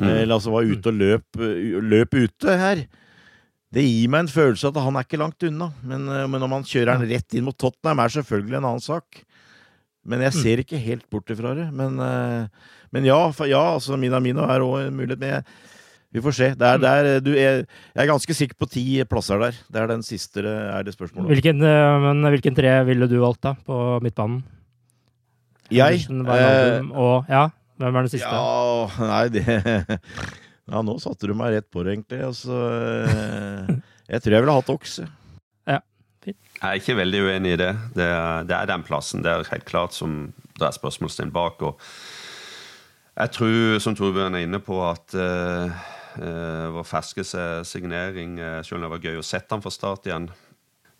Mm. 0.00 0.06
eller 0.06 0.32
altså 0.36 0.52
var 0.54 0.64
ute 0.64 0.88
og 0.88 0.94
løp, 0.96 1.40
eh, 1.44 1.80
løp 1.84 2.14
ute 2.14 2.54
her, 2.56 2.78
det 3.74 3.82
gir 3.84 4.08
meg 4.08 4.22
en 4.24 4.30
følelse 4.32 4.70
at 4.70 4.78
han 4.80 4.96
er 4.96 5.04
ikke 5.04 5.18
langt 5.20 5.42
unna. 5.44 5.66
Men, 5.84 6.06
eh, 6.08 6.26
men 6.30 6.42
om 6.46 6.52
han 6.56 6.62
kjører 6.64 6.94
han 6.96 7.08
rett 7.10 7.34
inn 7.36 7.44
mot 7.44 7.58
Tottenham, 7.58 8.00
er 8.00 8.08
selvfølgelig 8.14 8.56
en 8.60 8.68
annen 8.70 8.80
sak. 8.80 9.18
Men 10.10 10.24
jeg 10.26 10.36
ser 10.36 10.62
ikke 10.62 10.80
helt 10.82 11.06
bort 11.12 11.30
ifra 11.32 11.54
det. 11.58 11.68
Men, 11.76 11.98
eh, 12.02 12.70
men 12.94 13.06
ja, 13.06 13.20
ja, 13.46 13.64
altså 13.76 13.98
Minamino 14.00 14.46
er 14.50 14.64
òg 14.66 14.88
en 14.88 14.96
mulighet. 14.98 15.20
Men 15.22 15.36
jeg, 15.36 15.44
vi 16.10 16.22
får 16.24 16.34
se. 16.34 16.48
Det 16.58 16.66
er, 16.66 16.80
det 16.82 16.90
er, 16.90 17.10
du 17.22 17.30
er, 17.36 17.60
jeg 17.94 18.02
er 18.02 18.10
ganske 18.10 18.34
sikker 18.34 18.58
på 18.58 18.68
ti 18.72 18.84
plasser 19.06 19.38
der. 19.42 19.58
Det 19.70 19.82
er 19.82 19.92
den 19.92 20.02
siste 20.06 20.42
er 20.42 20.82
det 20.86 20.96
spørsmålet. 20.96 21.30
Hvilken, 21.36 21.62
eh, 21.62 21.98
men 22.08 22.32
hvilken 22.34 22.56
tre 22.58 22.74
ville 22.88 23.06
du 23.10 23.20
valgt 23.22 23.44
da, 23.46 23.54
på 23.66 24.00
midtbanen? 24.02 24.42
Jeg? 25.70 26.02
Andersen, 26.10 26.24
Wijnaldum 26.26 26.88
og 26.98 27.28
Ja, 27.30 27.44
hvem 27.78 27.96
er 27.96 28.06
den 28.08 28.10
siste? 28.10 28.26
Ja, 28.26 29.06
nei, 29.06 29.26
det 29.30 29.44
Ja, 30.70 30.82
nå 30.86 30.96
satte 31.02 31.26
du 31.26 31.34
meg 31.34 31.54
rett 31.54 31.66
på 31.70 31.82
det, 31.82 31.96
egentlig. 31.96 32.20
Altså, 32.26 32.58
eh, 33.06 33.70
jeg 34.10 34.22
tror 34.22 34.34
jeg 34.36 34.44
ville 34.44 34.58
hatt 34.58 34.70
Ox. 34.74 34.98
Jeg. 36.60 36.68
Er 36.68 36.80
ikke 36.80 36.96
veldig 37.00 37.20
uenig 37.26 37.52
i 37.56 37.60
det. 37.60 37.72
Det 37.96 38.06
er, 38.06 38.48
det 38.48 38.56
er 38.56 38.68
den 38.68 38.84
plassen. 38.86 39.24
Det 39.24 39.32
er 39.32 39.52
helt 39.52 39.68
klart 39.68 39.96
som 39.96 40.32
det 40.60 40.68
er 40.68 40.76
spørsmålstegn 40.76 41.32
bak. 41.32 41.62
og 41.62 41.80
jeg 43.20 43.32
tror, 43.36 43.78
som 43.82 43.96
Torbjørn 43.96 44.36
er 44.38 44.46
inne 44.46 44.60
på, 44.64 44.78
at 44.86 45.16
uh, 45.18 45.72
uh, 46.20 46.68
vår 46.76 46.86
ferske 46.88 47.24
signering. 47.68 48.38
uh, 48.40 48.62
selv 48.64 48.78
om 48.78 48.86
det 48.86 48.92
var 48.94 49.02
gøy 49.04 49.18
å 49.20 49.26
sette 49.26 49.52
han 49.52 49.64
fra 49.64 49.72
start 49.74 50.08
igjen. 50.08 50.30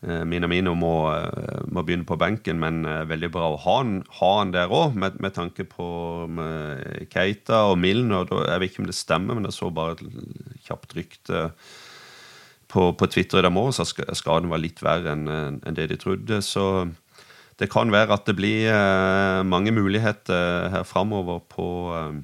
uh, 0.04 0.24
Minamino 0.24 0.74
må, 0.74 1.12
eh, 1.12 1.60
må, 1.68 1.84
begynne 1.84 2.08
på 2.08 2.16
benken, 2.16 2.56
men 2.60 2.84
eh, 2.88 3.04
veldig 3.04 3.28
bra 3.32 3.50
å 3.52 3.58
ha 3.60 3.76
han, 3.82 3.98
ha 4.16 4.30
han 4.38 4.52
der 4.52 4.72
òg, 4.72 4.96
med, 4.96 5.18
med, 5.20 5.34
tanke 5.36 5.64
på 5.68 5.88
Keita 7.12 7.66
og 7.68 7.76
Milner. 7.78 8.28
Jeg 8.48 8.62
vet 8.62 8.72
ikke 8.72 8.84
om 8.84 8.88
det 8.88 8.96
stemmer, 8.96 9.36
men 9.36 9.48
jeg 9.48 9.58
så 9.58 9.68
bare 9.68 9.98
et 9.98 10.64
kjapt 10.64 10.96
rykte 10.96 11.50
på, 12.70 12.90
på 12.94 13.10
Twitter 13.10 13.40
i 13.40 13.46
dag 13.46 13.54
morges 13.54 13.82
at 13.82 14.16
skaden 14.18 14.50
var 14.50 14.62
litt 14.62 14.82
verre 14.84 15.14
enn 15.16 15.28
en 15.30 15.76
det 15.76 15.90
de 15.90 15.98
trodde. 16.00 16.40
Så 16.46 16.64
det 17.60 17.68
kan 17.68 17.92
være 17.92 18.16
at 18.16 18.28
det 18.28 18.36
blir 18.38 18.70
eh, 18.72 19.40
mange 19.44 19.72
muligheter 19.76 20.70
her 20.72 20.84
framover 20.88 21.42
på, 21.52 21.68
eh, 21.92 22.14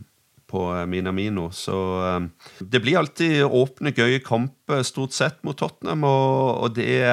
på 0.49 0.63
Minamino. 0.89 1.51
Så 1.53 1.77
eh, 2.07 2.55
det 2.65 2.81
blir 2.85 3.03
alltid 3.03 3.45
åpne, 3.45 3.93
gøye 3.93 4.23
kamper 4.25 4.85
stort 4.87 5.17
sett 5.17 5.43
mot 5.45 5.59
Tottenham, 5.59 6.07
og, 6.09 6.65
og 6.65 6.79
det 6.79 7.05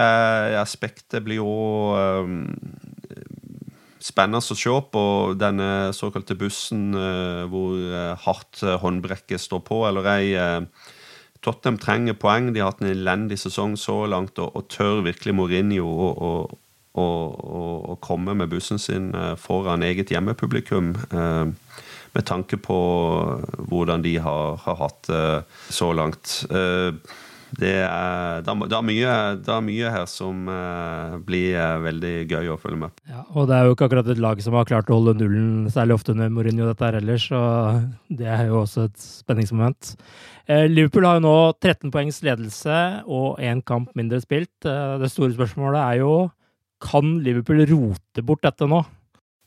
aspektet 0.61 1.25
blir 1.25 1.43
òg 1.43 2.39
spennende 4.03 4.41
å 4.43 4.55
se 4.55 4.71
på 4.91 5.03
denne 5.39 5.67
såkalte 5.95 6.35
bussen 6.35 6.91
hvor 7.47 7.77
hardt 8.25 8.59
håndbrekket 8.81 9.39
står 9.39 9.61
på, 9.63 9.77
eller 9.87 10.09
ei. 10.11 10.25
Tottenham 11.43 11.79
trenger 11.81 12.17
poeng. 12.19 12.51
De 12.53 12.61
har 12.63 12.71
hatt 12.71 12.83
en 12.83 12.91
elendig 12.91 13.39
sesong 13.41 13.75
så 13.79 14.03
langt, 14.09 14.39
og, 14.39 14.55
og 14.55 14.69
tør 14.71 15.03
virkelig 15.05 15.35
Mourinho 15.35 15.87
å, 15.87 16.35
komme 18.03 18.35
med 18.37 18.51
bussen 18.51 18.77
sin 18.77 19.09
eh, 19.17 19.33
foran 19.39 19.83
eget 19.83 20.11
hjemmepublikum. 20.13 20.93
Eh, 21.09 21.79
med 22.13 22.25
tanke 22.29 22.59
på 22.61 22.77
hvordan 23.57 24.03
de 24.05 24.17
har, 24.21 24.59
har 24.61 24.77
hatt 24.77 25.07
det 25.09 25.23
så 25.73 25.89
langt. 25.97 26.43
Eh, 27.53 27.59
det 27.61 27.71
er, 27.85 28.43
det, 28.43 28.51
er, 28.51 28.67
det, 28.67 28.77
er 28.77 28.85
mye, 28.87 29.15
det 29.39 29.53
er, 29.53 29.63
mye, 29.65 29.93
her 29.93 30.05
som 30.09 30.49
blir 31.27 31.57
veldig 31.85 32.13
gøy 32.31 32.51
å 32.53 32.59
følge 32.59 32.81
med 32.81 33.01
ja, 33.09 33.23
Og 33.37 33.47
det 33.49 33.55
er 33.55 33.67
jo 33.67 33.75
ikke 33.75 33.87
akkurat 33.87 34.09
et 34.09 34.21
lag 34.21 34.41
som 34.43 34.57
har 34.57 34.69
klart 34.69 34.91
å 34.91 34.99
holde 34.99 35.15
nullen 35.21 35.71
særlig 35.73 35.97
ofte 35.99 36.15
under 36.15 36.31
Mourinho 36.33 36.67
dette 36.69 36.87
her 36.87 36.99
ellers, 36.99 37.29
så 37.29 37.41
det 38.09 38.29
er 38.29 38.47
jo 38.49 38.61
også 38.63 38.87
et 38.89 39.01
spenningsmoment. 39.01 39.95
Liverpool 40.67 41.05
har 41.07 41.19
jo 41.19 41.27
nå 41.27 41.35
13 41.61 41.91
poengs 41.93 42.19
ledelse 42.25 42.79
og 43.07 43.39
én 43.39 43.61
kamp 43.63 43.93
mindre 43.95 44.19
spilt. 44.23 44.51
Det 44.65 45.11
store 45.11 45.35
spørsmålet 45.37 45.79
er 45.79 46.01
jo 46.01 46.15
kan 46.83 47.19
Liverpool 47.23 47.63
rote 47.69 48.23
bort 48.25 48.43
dette 48.43 48.67
nå? 48.67 48.81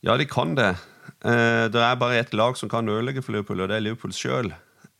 Ja, 0.05 0.17
de 0.17 0.25
kan 0.29 0.55
det. 0.57 0.71
Eh, 1.25 1.65
det 1.71 1.81
er 1.81 1.99
bare 1.99 2.19
ett 2.21 2.33
lag 2.33 2.57
som 2.57 2.69
kan 2.69 2.89
ødelegge 2.89 3.23
for 3.23 3.35
Liverpool, 3.35 3.61
og 3.61 3.69
det 3.69 3.77
er 3.77 3.85
Liverpool 3.85 4.13
sjøl. 4.15 4.51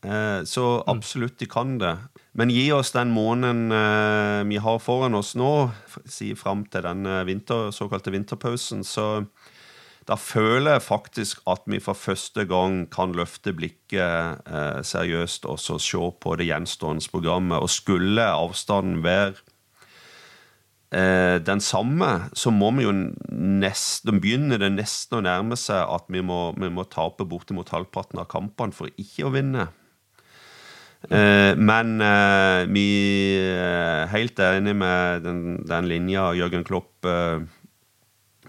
Eh, 0.04 0.44
så 0.44 0.64
mm. 0.64 0.82
absolutt, 0.86 1.38
de 1.38 1.46
kan 1.50 1.78
det. 1.78 1.96
Men 2.38 2.52
gi 2.54 2.68
oss 2.72 2.92
den 2.94 3.10
måneden 3.10 3.72
eh, 3.74 4.44
vi 4.46 4.60
har 4.62 4.78
foran 4.82 5.18
oss 5.18 5.34
nå, 5.38 5.70
si 6.06 6.34
fram 6.38 6.64
til 6.70 6.86
den 6.86 7.08
vinter, 7.26 7.72
såkalte 7.74 8.14
vinterpausen, 8.14 8.84
så 8.86 9.26
da 10.08 10.16
føler 10.16 10.78
jeg 10.78 10.86
faktisk 10.86 11.42
at 11.50 11.66
vi 11.68 11.82
for 11.84 11.98
første 11.98 12.46
gang 12.48 12.86
kan 12.88 13.12
løfte 13.12 13.52
blikket 13.52 14.40
seriøst 14.88 15.44
og 15.44 15.58
så 15.60 15.76
se 15.76 16.00
på 16.22 16.32
det 16.40 16.46
gjenstående 16.48 17.04
programmet. 17.12 17.60
Og 17.60 17.68
skulle 17.68 18.24
avstanden 18.24 19.02
være 19.04 19.34
eh, 20.90 21.36
den 21.44 21.60
samme, 21.60 22.30
så 22.32 22.52
må 22.54 22.70
vi 22.76 22.86
jo 22.86 22.94
nesten 23.28 24.20
begynne 24.22 24.58
det 24.60 24.70
nesten 24.74 25.20
å 25.20 25.24
nærme 25.24 25.58
seg 25.60 25.82
at 25.84 26.08
vi 26.12 26.22
må, 26.24 26.52
vi 26.56 26.70
må 26.72 26.86
tape 26.88 27.26
bortimot 27.28 27.72
halvparten 27.74 28.22
av 28.22 28.30
kampene 28.32 28.76
for 28.76 28.92
ikke 28.96 29.28
å 29.28 29.34
vinne. 29.34 29.68
Eh, 31.06 31.54
men 31.54 32.00
eh, 32.02 32.64
vi 32.74 32.88
er 33.54 34.08
helt 34.10 34.40
enig 34.42 34.74
med 34.80 35.22
den, 35.22 35.42
den 35.68 35.86
linja 35.90 36.32
Jørgen 36.34 36.66
Klopp 36.66 37.06
eh, 37.06 37.46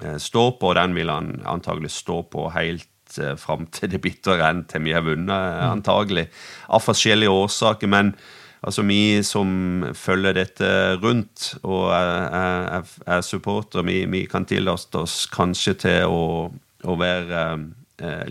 eh 0.02 0.18
står 0.18 0.58
på, 0.58 0.72
og 0.72 0.80
den 0.80 0.97
vil 0.97 1.14
han 1.14 1.36
antagelig 1.45 1.91
stå 1.93 2.24
på 2.34 2.50
helt 2.56 3.20
eh, 3.22 3.36
fram 3.38 3.68
til 3.70 3.93
det 3.93 4.02
bitre 4.02 4.39
enn 4.50 4.66
til 4.66 4.88
vi 4.88 4.97
har 4.97 5.06
vunnet, 5.06 5.30
mm. 5.30 5.70
antagelig. 5.78 6.30
Av 6.70 6.82
forskjellige 6.82 7.38
årsaker. 7.45 7.88
men 7.88 8.14
Altså 8.60 8.84
vi 8.84 9.24
som 9.24 9.86
følger 9.95 10.36
dette 10.36 10.70
rundt 11.00 11.54
og 11.64 11.93
er, 11.95 12.80
er, 12.80 12.89
er 13.08 13.22
supportere, 13.24 13.86
vi, 13.88 14.02
vi, 14.12 14.26
kan 14.28 14.43
tillate 14.45 15.00
oss 15.00 15.22
kanskje 15.32 15.74
til 15.80 16.12
å, 16.12 16.50
å 16.84 16.95
være 17.00 17.43
eh, 17.45 17.64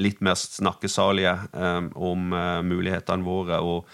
litt 0.01 0.23
mer 0.25 0.39
snakkesalige 0.39 1.35
eh, 1.53 1.91
om 1.95 2.33
eh, 2.33 2.62
mulighetene 2.66 3.27
våre. 3.27 3.61
og 3.61 3.87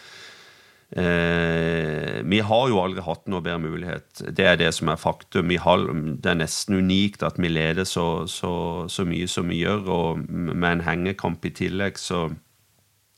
Eh, 0.94 2.22
vi 2.22 2.38
har 2.40 2.68
jo 2.70 2.78
aldri 2.78 3.02
hatt 3.02 3.24
noe 3.26 3.42
bedre 3.42 3.58
mulighet. 3.64 4.20
Det 4.30 4.44
er 4.46 4.58
det 4.60 4.70
som 4.76 4.92
er 4.92 5.00
faktum. 5.00 5.50
Har, 5.64 5.82
det 5.90 6.30
er 6.30 6.38
nesten 6.38 6.78
unikt 6.78 7.24
at 7.26 7.40
vi 7.40 7.50
leder 7.50 7.88
så, 7.88 8.28
så, 8.30 8.86
så, 8.86 9.06
mye 9.08 9.26
som 9.30 9.50
vi 9.50 9.64
gjør, 9.64 9.88
og 9.90 10.22
med 10.30 10.68
en 10.70 10.84
hengekamp 10.86 11.44
i 11.48 11.54
tillegg 11.56 11.98
så, 11.98 12.28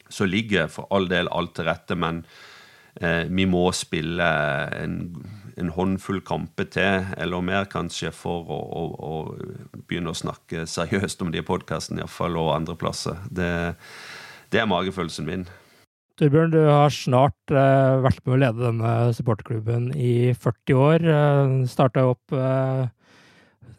så 0.09 0.29
ligger 0.29 0.73
for 0.73 0.89
all 0.89 1.11
del 1.13 1.29
alt 1.29 1.53
til 1.59 1.69
rette. 1.69 1.99
Men 2.01 2.25
eh, 2.25 2.56
vi 2.97 3.45
må 3.45 3.65
spille 3.77 4.27
en, 4.73 4.95
en, 5.61 5.73
håndfull 5.77 6.23
kamper 6.25 6.69
til, 6.73 7.11
eller 7.21 7.45
mer 7.45 7.69
kanskje, 7.69 8.09
for 8.15 8.49
å, 8.49 8.57
å, 8.57 8.85
å 8.97 9.83
begynne 9.85 10.15
å 10.15 10.17
snakke 10.17 10.65
seriøst 10.71 11.21
om 11.27 11.35
de 11.35 11.45
podkastene, 11.45 12.01
iallfall, 12.01 12.39
og 12.41 12.55
andreplasser. 12.55 13.21
Det, 13.29 13.51
det 14.55 14.63
er 14.63 14.71
magefølelsen 14.71 15.29
min. 15.29 15.47
Torbjørn, 16.17 16.53
du 16.55 16.63
har 16.65 16.93
snart 16.95 17.53
eh, 17.53 17.95
vært 18.01 18.23
med 18.25 18.39
å 18.39 18.41
lede 18.41 18.63
denne 18.71 18.93
supporterklubben 19.13 19.91
i 20.01 20.33
40 20.33 20.79
år. 20.81 21.03
Eh, 21.13 21.57
Starta 21.69 22.07
opp 22.09 22.33
eh, 22.33 22.87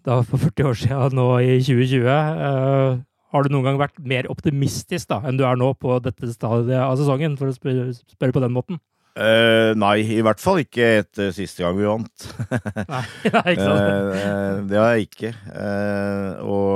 da 0.06 0.20
for 0.22 0.44
40 0.44 0.70
år 0.70 0.78
siden, 0.78 1.18
nå 1.18 1.26
i 1.42 1.56
2020. 1.66 2.06
Eh, 2.06 3.00
har 3.34 3.44
du 3.44 3.52
noen 3.52 3.66
gang 3.66 3.80
vært 3.82 3.98
mer 4.06 4.30
optimistisk 4.30 5.10
da, 5.10 5.18
enn 5.26 5.40
du 5.40 5.48
er 5.50 5.58
nå 5.58 5.72
på 5.82 5.98
dette 6.06 6.30
stadiet 6.32 6.78
av 6.78 6.94
sesongen, 7.00 7.40
for 7.40 7.50
å 7.50 7.56
spørre, 7.58 7.90
spørre 8.14 8.38
på 8.38 8.46
den 8.46 8.54
måten? 8.54 8.80
Uh, 9.18 9.74
nei, 9.74 10.04
i 10.14 10.22
hvert 10.22 10.42
fall 10.42 10.60
ikke 10.62 10.88
etter 11.00 11.32
siste 11.34 11.64
gang 11.64 11.78
vi 11.80 11.88
vant. 11.90 12.26
nei, 12.94 13.04
nei, 13.34 13.44
ikke 13.56 13.66
sant? 13.66 13.86
Uh, 14.14 14.60
det 14.70 14.78
har 14.78 14.92
jeg 14.94 15.08
ikke. 15.08 15.32
Uh, 15.50 16.32
og 16.46 16.74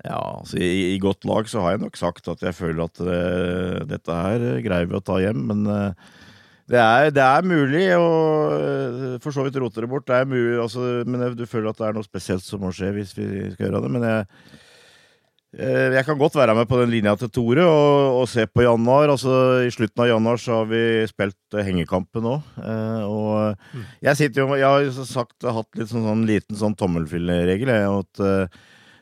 ja, 0.00 0.16
altså 0.16 0.58
i, 0.58 0.70
i, 0.94 0.96
godt 0.98 1.26
lag 1.28 1.46
så 1.50 1.62
har 1.62 1.76
jeg 1.76 1.84
nok 1.84 2.00
sagt 2.00 2.30
at 2.32 2.42
jeg 2.42 2.56
føler 2.56 2.86
at 2.86 3.02
dette 3.90 4.16
her 4.16 4.46
greier 4.64 4.88
vi 4.88 4.96
å 4.96 5.02
ta 5.04 5.18
hjem, 5.20 5.44
men 5.50 5.66
det 6.70 6.80
er, 6.80 7.10
det 7.12 7.20
er, 7.20 7.44
mulig 7.44 7.84
å 7.98 8.08
for 9.20 9.36
så 9.36 9.44
vidt 9.44 9.58
rote 9.60 9.84
det 9.84 9.90
bort. 9.90 10.06
Det 10.08 10.16
er 10.16 10.30
mulig, 10.30 10.56
altså, 10.62 11.04
men 11.04 11.36
du 11.36 11.44
føler 11.44 11.68
at 11.70 11.82
det 11.82 11.90
er 11.90 11.98
noe 11.98 12.06
spesielt 12.06 12.46
som 12.46 12.64
må 12.64 12.72
skje 12.74 12.94
hvis 12.96 13.12
vi 13.18 13.28
skal 13.52 13.68
gjøre 13.68 13.84
det. 13.84 13.92
Men 13.92 14.08
jeg, 14.08 14.24
jeg 15.50 16.04
kan 16.06 16.18
godt 16.18 16.36
være 16.38 16.54
med 16.54 16.68
på 16.70 16.78
den 16.78 16.92
linja 16.92 17.16
til 17.18 17.30
Tore 17.34 17.64
og, 17.66 18.20
og, 18.20 18.26
se 18.30 18.44
på 18.46 18.62
januar. 18.62 19.10
Altså, 19.10 19.32
I 19.66 19.72
slutten 19.74 20.04
av 20.04 20.10
januar 20.12 20.38
så 20.38 20.60
har 20.60 20.68
vi 20.70 20.82
spilt 21.10 21.56
eh, 21.56 21.64
hengekampen 21.66 22.22
nå. 22.22 22.36
Eh, 22.62 23.02
og 23.02 23.56
mm. 23.74 23.88
jeg 24.06 24.20
sitter 24.20 24.44
jo 24.44 24.58
Jeg 24.60 24.68
har 24.94 25.08
sagt, 25.08 25.42
hatt 25.42 25.80
litt 25.80 25.90
sånn, 25.90 26.06
sånn 26.06 26.22
liten 26.28 26.58
sånn 26.60 26.76
tommelfilleregel. 26.78 27.72
At 27.98 28.52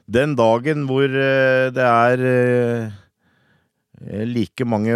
den 0.08 0.32
dagen 0.38 0.86
hvor 0.88 1.04
det 1.12 1.84
er 1.84 2.22
like 4.24 4.64
mange 4.64 4.94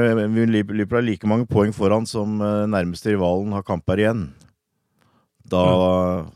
Liverpool 0.49 1.03
har 1.03 1.05
like 1.05 1.29
mange 1.29 1.45
poeng 1.51 1.75
foran 1.77 2.09
som 2.09 2.39
nærmeste 2.41 3.13
rivalen 3.13 3.53
har 3.53 3.67
kamper 3.67 4.01
igjen, 4.01 4.31
da, 5.53 5.67
mm. 5.67 6.33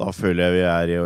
da 0.00 0.10
føler 0.16 0.48
jeg 0.48 0.56
vi 0.56 0.64
er 0.72 0.94
i 0.96 0.98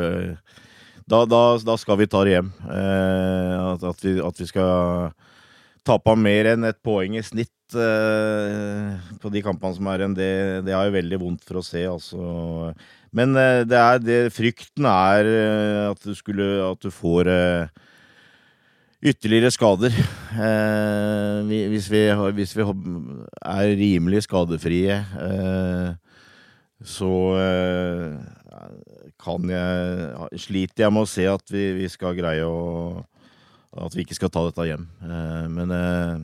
da, 1.09 1.24
da, 1.24 1.42
da, 1.64 1.76
skal 1.80 1.98
vi 2.02 2.09
ta 2.11 2.22
det 2.26 2.36
hjem. 2.36 2.50
Eh, 2.68 3.54
at, 3.72 3.84
at, 3.90 4.04
vi, 4.04 4.18
at, 4.20 4.40
vi, 4.40 4.48
skal 4.50 5.11
tape 5.88 6.14
mer 6.20 6.52
enn 6.52 6.68
et 6.68 6.78
poeng 6.84 7.16
i 7.16 7.24
snitt 7.24 7.76
eh, 7.76 8.96
på 9.22 9.32
de 9.32 9.42
kampene 9.44 9.78
som 9.78 9.88
er 9.88 10.04
igjen, 10.04 10.16
det, 10.18 10.32
det 10.68 10.74
er 10.76 10.88
jo 10.88 10.96
veldig 10.98 11.20
vondt 11.22 11.46
for 11.48 11.61
å 11.61 11.64
se, 11.64 11.84
altså. 11.88 12.72
Men 13.16 13.32
eh, 13.40 13.62
det 13.68 13.78
er 13.80 14.02
det 14.04 14.18
Frykten 14.36 14.88
er 14.90 15.30
at 15.88 16.02
du 16.04 16.12
skulle 16.16 16.48
At 16.66 16.82
du 16.84 16.90
får 16.92 17.30
ytterligere 18.98 19.52
skader. 19.54 19.94
Hvis, 21.48 21.86
vi, 21.88 22.02
hvis, 22.36 22.52
vi, 22.59 22.66
er 22.66 23.76
rimelig 23.78 24.24
skadefrie, 24.26 24.98
så 26.82 27.12
kan 29.29 29.53
jeg 29.53 30.41
Sliter 30.41 30.87
jeg 30.87 30.97
med 30.97 31.05
å 31.05 31.11
se 31.11 31.29
at 31.29 31.53
vi, 31.53 31.68
vi, 31.76 31.93
skal 31.93 32.16
greie 32.16 32.49
å 32.49 33.05
At 33.79 33.95
vi 33.95 34.03
ikke 34.03 34.16
skal 34.16 34.33
ta 34.33 34.43
dette 34.49 34.64
hjem. 34.66 34.89
Eh, 35.05 35.45
men 35.53 35.74
eh, 35.76 36.14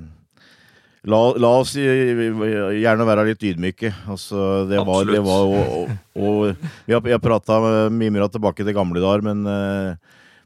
la, 1.12 1.20
la, 1.36 1.50
oss 1.60 1.74
gjerne 1.76 3.06
være 3.06 3.28
litt 3.28 3.44
ydmyke. 3.46 3.92
Altså, 4.10 4.64
det 4.70 4.80
var, 4.88 5.04
det 5.06 5.20
var 5.22 5.44
og, 5.44 5.76
og, 5.76 5.92
og, 6.16 6.70
Vi 6.88 6.96
har, 6.96 7.04
har 7.04 7.22
prata 7.22 7.60
mimra 7.92 8.26
tilbake 8.32 8.64
til 8.64 8.74
gamle 8.74 9.04
dager, 9.04 9.28
men 9.28 9.44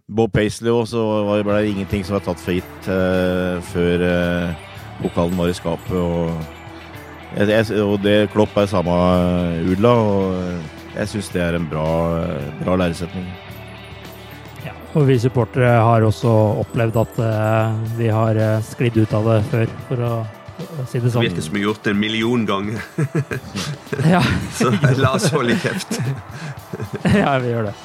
Bob 0.09 0.33
Paisley 0.33 0.73
òg, 0.73 0.87
så 0.89 1.03
ble 1.29 1.43
det 1.45 1.69
ingenting 1.69 2.05
som 2.07 2.17
var 2.17 2.25
tatt 2.25 2.41
for 2.41 2.57
gitt 2.57 2.87
eh, 2.89 3.59
før 3.75 4.05
eh, 4.07 4.63
pokalen 5.03 5.37
var 5.37 5.51
i 5.53 5.57
skapet. 5.57 5.93
Og, 5.93 6.31
jeg, 7.37 7.51
jeg, 7.53 7.83
og 7.85 7.99
det 8.01 8.31
Klopp 8.33 8.57
er 8.57 8.71
samme 8.71 8.95
Udla, 9.69 9.93
og 9.93 10.78
jeg 10.95 11.11
syns 11.12 11.28
det 11.34 11.43
er 11.45 11.59
en 11.59 11.68
bra, 11.68 11.89
bra 12.62 12.76
læresetning. 12.80 13.26
Ja, 14.64 14.74
og 14.95 15.07
vi 15.09 15.18
supportere 15.20 15.76
har 15.76 16.07
også 16.07 16.32
opplevd 16.64 16.99
at 17.03 17.20
uh, 17.22 17.76
vi 17.99 18.11
har 18.12 18.39
uh, 18.41 18.64
sklidd 18.66 18.99
ut 18.99 19.14
av 19.14 19.28
det 19.28 19.39
før, 19.53 19.74
for 19.91 20.05
å, 20.05 20.14
å 20.24 20.86
si 20.89 21.03
det 21.03 21.12
sånn. 21.12 21.26
Det 21.26 21.30
virker 21.30 21.47
som 21.47 21.59
vi 21.59 21.62
har 21.62 21.70
gjort 21.70 21.84
det 21.84 21.95
en 21.95 22.01
million 22.01 22.47
ganger. 22.49 22.80
ja. 24.14 24.22
Så 24.59 24.72
la 24.99 25.12
oss 25.14 25.28
holde 25.34 25.59
kjeft. 25.62 26.01
ja, 27.20 27.36
vi 27.43 27.53
gjør 27.53 27.70
det. 27.70 27.76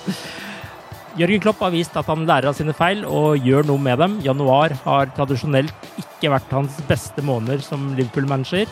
Jørgen 1.13 1.43
Klopp 1.43 1.59
har 1.61 1.69
vist 1.75 1.93
at 1.99 2.07
han 2.09 2.25
lærer 2.25 2.49
av 2.49 2.57
sine 2.57 2.73
feil 2.73 3.03
og 3.05 3.43
gjør 3.45 3.67
noe 3.69 3.81
med 3.85 3.99
dem. 4.01 4.17
Januar 4.25 4.73
har 4.81 5.11
tradisjonelt 5.13 5.91
ikke 6.01 6.31
vært 6.33 6.55
hans 6.55 6.79
beste 6.89 7.21
måneder 7.21 7.61
som 7.61 7.91
Liverpool-manager, 7.93 8.65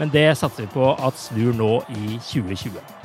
men 0.00 0.08
det 0.14 0.30
satser 0.40 0.64
vi 0.64 0.72
på 0.72 0.94
at 0.94 1.20
snur 1.20 1.52
nå 1.58 1.74
i 1.92 2.16
2020. 2.16 3.01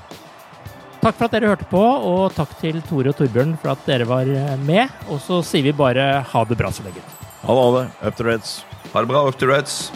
Takk 1.08 1.16
for 1.16 1.30
at 1.30 1.36
dere 1.38 1.47
hørte 1.47 1.66
på, 1.72 1.80
og 1.80 2.34
takk 2.36 2.49
til 2.60 2.82
Tore 2.84 3.14
og 3.14 3.16
Torbjørn 3.16 3.53
for 3.62 3.72
at 3.72 3.86
dere 3.88 4.03
var 4.10 4.28
med. 4.68 4.91
Og 5.08 5.22
så 5.24 5.38
sier 5.39 5.64
vi 5.64 5.72
bare 5.72 6.20
ha 6.20 6.41
det 6.49 6.58
bra 6.60 6.68
så 6.68 6.84
lenge. 6.84 6.99
Ha 7.45 7.55
det, 7.55 7.62
ha 7.64 7.70
det. 7.78 7.86
Up 8.03 8.18
to 8.18 8.26
Reds. 8.28 8.66
Ha 8.91 9.05
det 9.05 9.08
bra, 9.08 9.22
Up 9.24 9.39
to 9.39 9.47
Reds. 9.47 9.88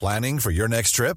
Planning 0.00 0.40
for 0.40 0.50
your 0.50 0.66
next 0.66 0.92
trip? 0.96 1.16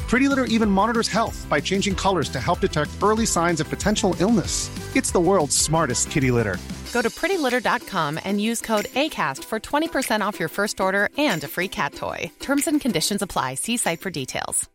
Pretty 0.11 0.27
Litter 0.27 0.43
even 0.43 0.69
monitors 0.69 1.07
health 1.07 1.47
by 1.49 1.61
changing 1.61 1.95
colors 1.95 2.27
to 2.27 2.39
help 2.41 2.59
detect 2.59 2.89
early 3.01 3.25
signs 3.25 3.61
of 3.61 3.69
potential 3.69 4.13
illness. 4.19 4.69
It's 4.93 5.11
the 5.11 5.21
world's 5.21 5.55
smartest 5.55 6.11
kitty 6.11 6.31
litter. 6.31 6.57
Go 6.91 7.01
to 7.01 7.09
prettylitter.com 7.09 8.19
and 8.25 8.41
use 8.41 8.59
code 8.59 8.87
ACAST 9.03 9.45
for 9.45 9.61
20% 9.61 10.19
off 10.19 10.37
your 10.37 10.49
first 10.49 10.81
order 10.81 11.07
and 11.17 11.41
a 11.45 11.47
free 11.47 11.69
cat 11.69 11.93
toy. 11.93 12.29
Terms 12.41 12.67
and 12.67 12.81
conditions 12.81 13.21
apply. 13.21 13.55
See 13.55 13.77
site 13.77 14.01
for 14.01 14.09
details. 14.09 14.69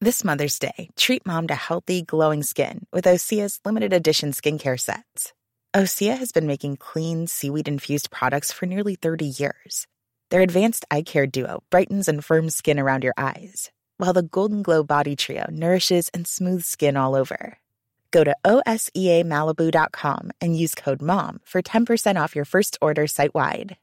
This 0.00 0.24
Mother's 0.24 0.58
Day, 0.58 0.88
treat 0.96 1.24
mom 1.24 1.46
to 1.46 1.54
healthy, 1.54 2.02
glowing 2.02 2.42
skin 2.42 2.84
with 2.92 3.04
Osea's 3.04 3.60
limited 3.64 3.92
edition 3.92 4.32
skincare 4.32 4.80
sets. 4.80 5.32
Osea 5.72 6.18
has 6.18 6.32
been 6.32 6.48
making 6.48 6.78
clean, 6.78 7.28
seaweed 7.28 7.68
infused 7.68 8.10
products 8.10 8.50
for 8.50 8.66
nearly 8.66 8.96
30 8.96 9.26
years. 9.38 9.86
Their 10.30 10.40
advanced 10.40 10.84
eye 10.90 11.02
care 11.02 11.28
duo 11.28 11.62
brightens 11.70 12.08
and 12.08 12.24
firms 12.24 12.56
skin 12.56 12.80
around 12.80 13.04
your 13.04 13.14
eyes 13.16 13.70
while 14.00 14.14
the 14.14 14.22
Golden 14.22 14.62
Glow 14.62 14.82
Body 14.82 15.14
Trio 15.14 15.44
nourishes 15.50 16.08
and 16.14 16.26
smooths 16.26 16.66
skin 16.66 16.96
all 16.96 17.14
over. 17.14 17.58
Go 18.10 18.24
to 18.24 18.34
OSEAMalibu.com 18.44 20.30
and 20.40 20.58
use 20.58 20.74
code 20.74 21.02
MOM 21.02 21.40
for 21.44 21.62
10% 21.62 22.20
off 22.20 22.34
your 22.34 22.44
first 22.46 22.78
order 22.80 23.06
site 23.06 23.34
wide. 23.34 23.76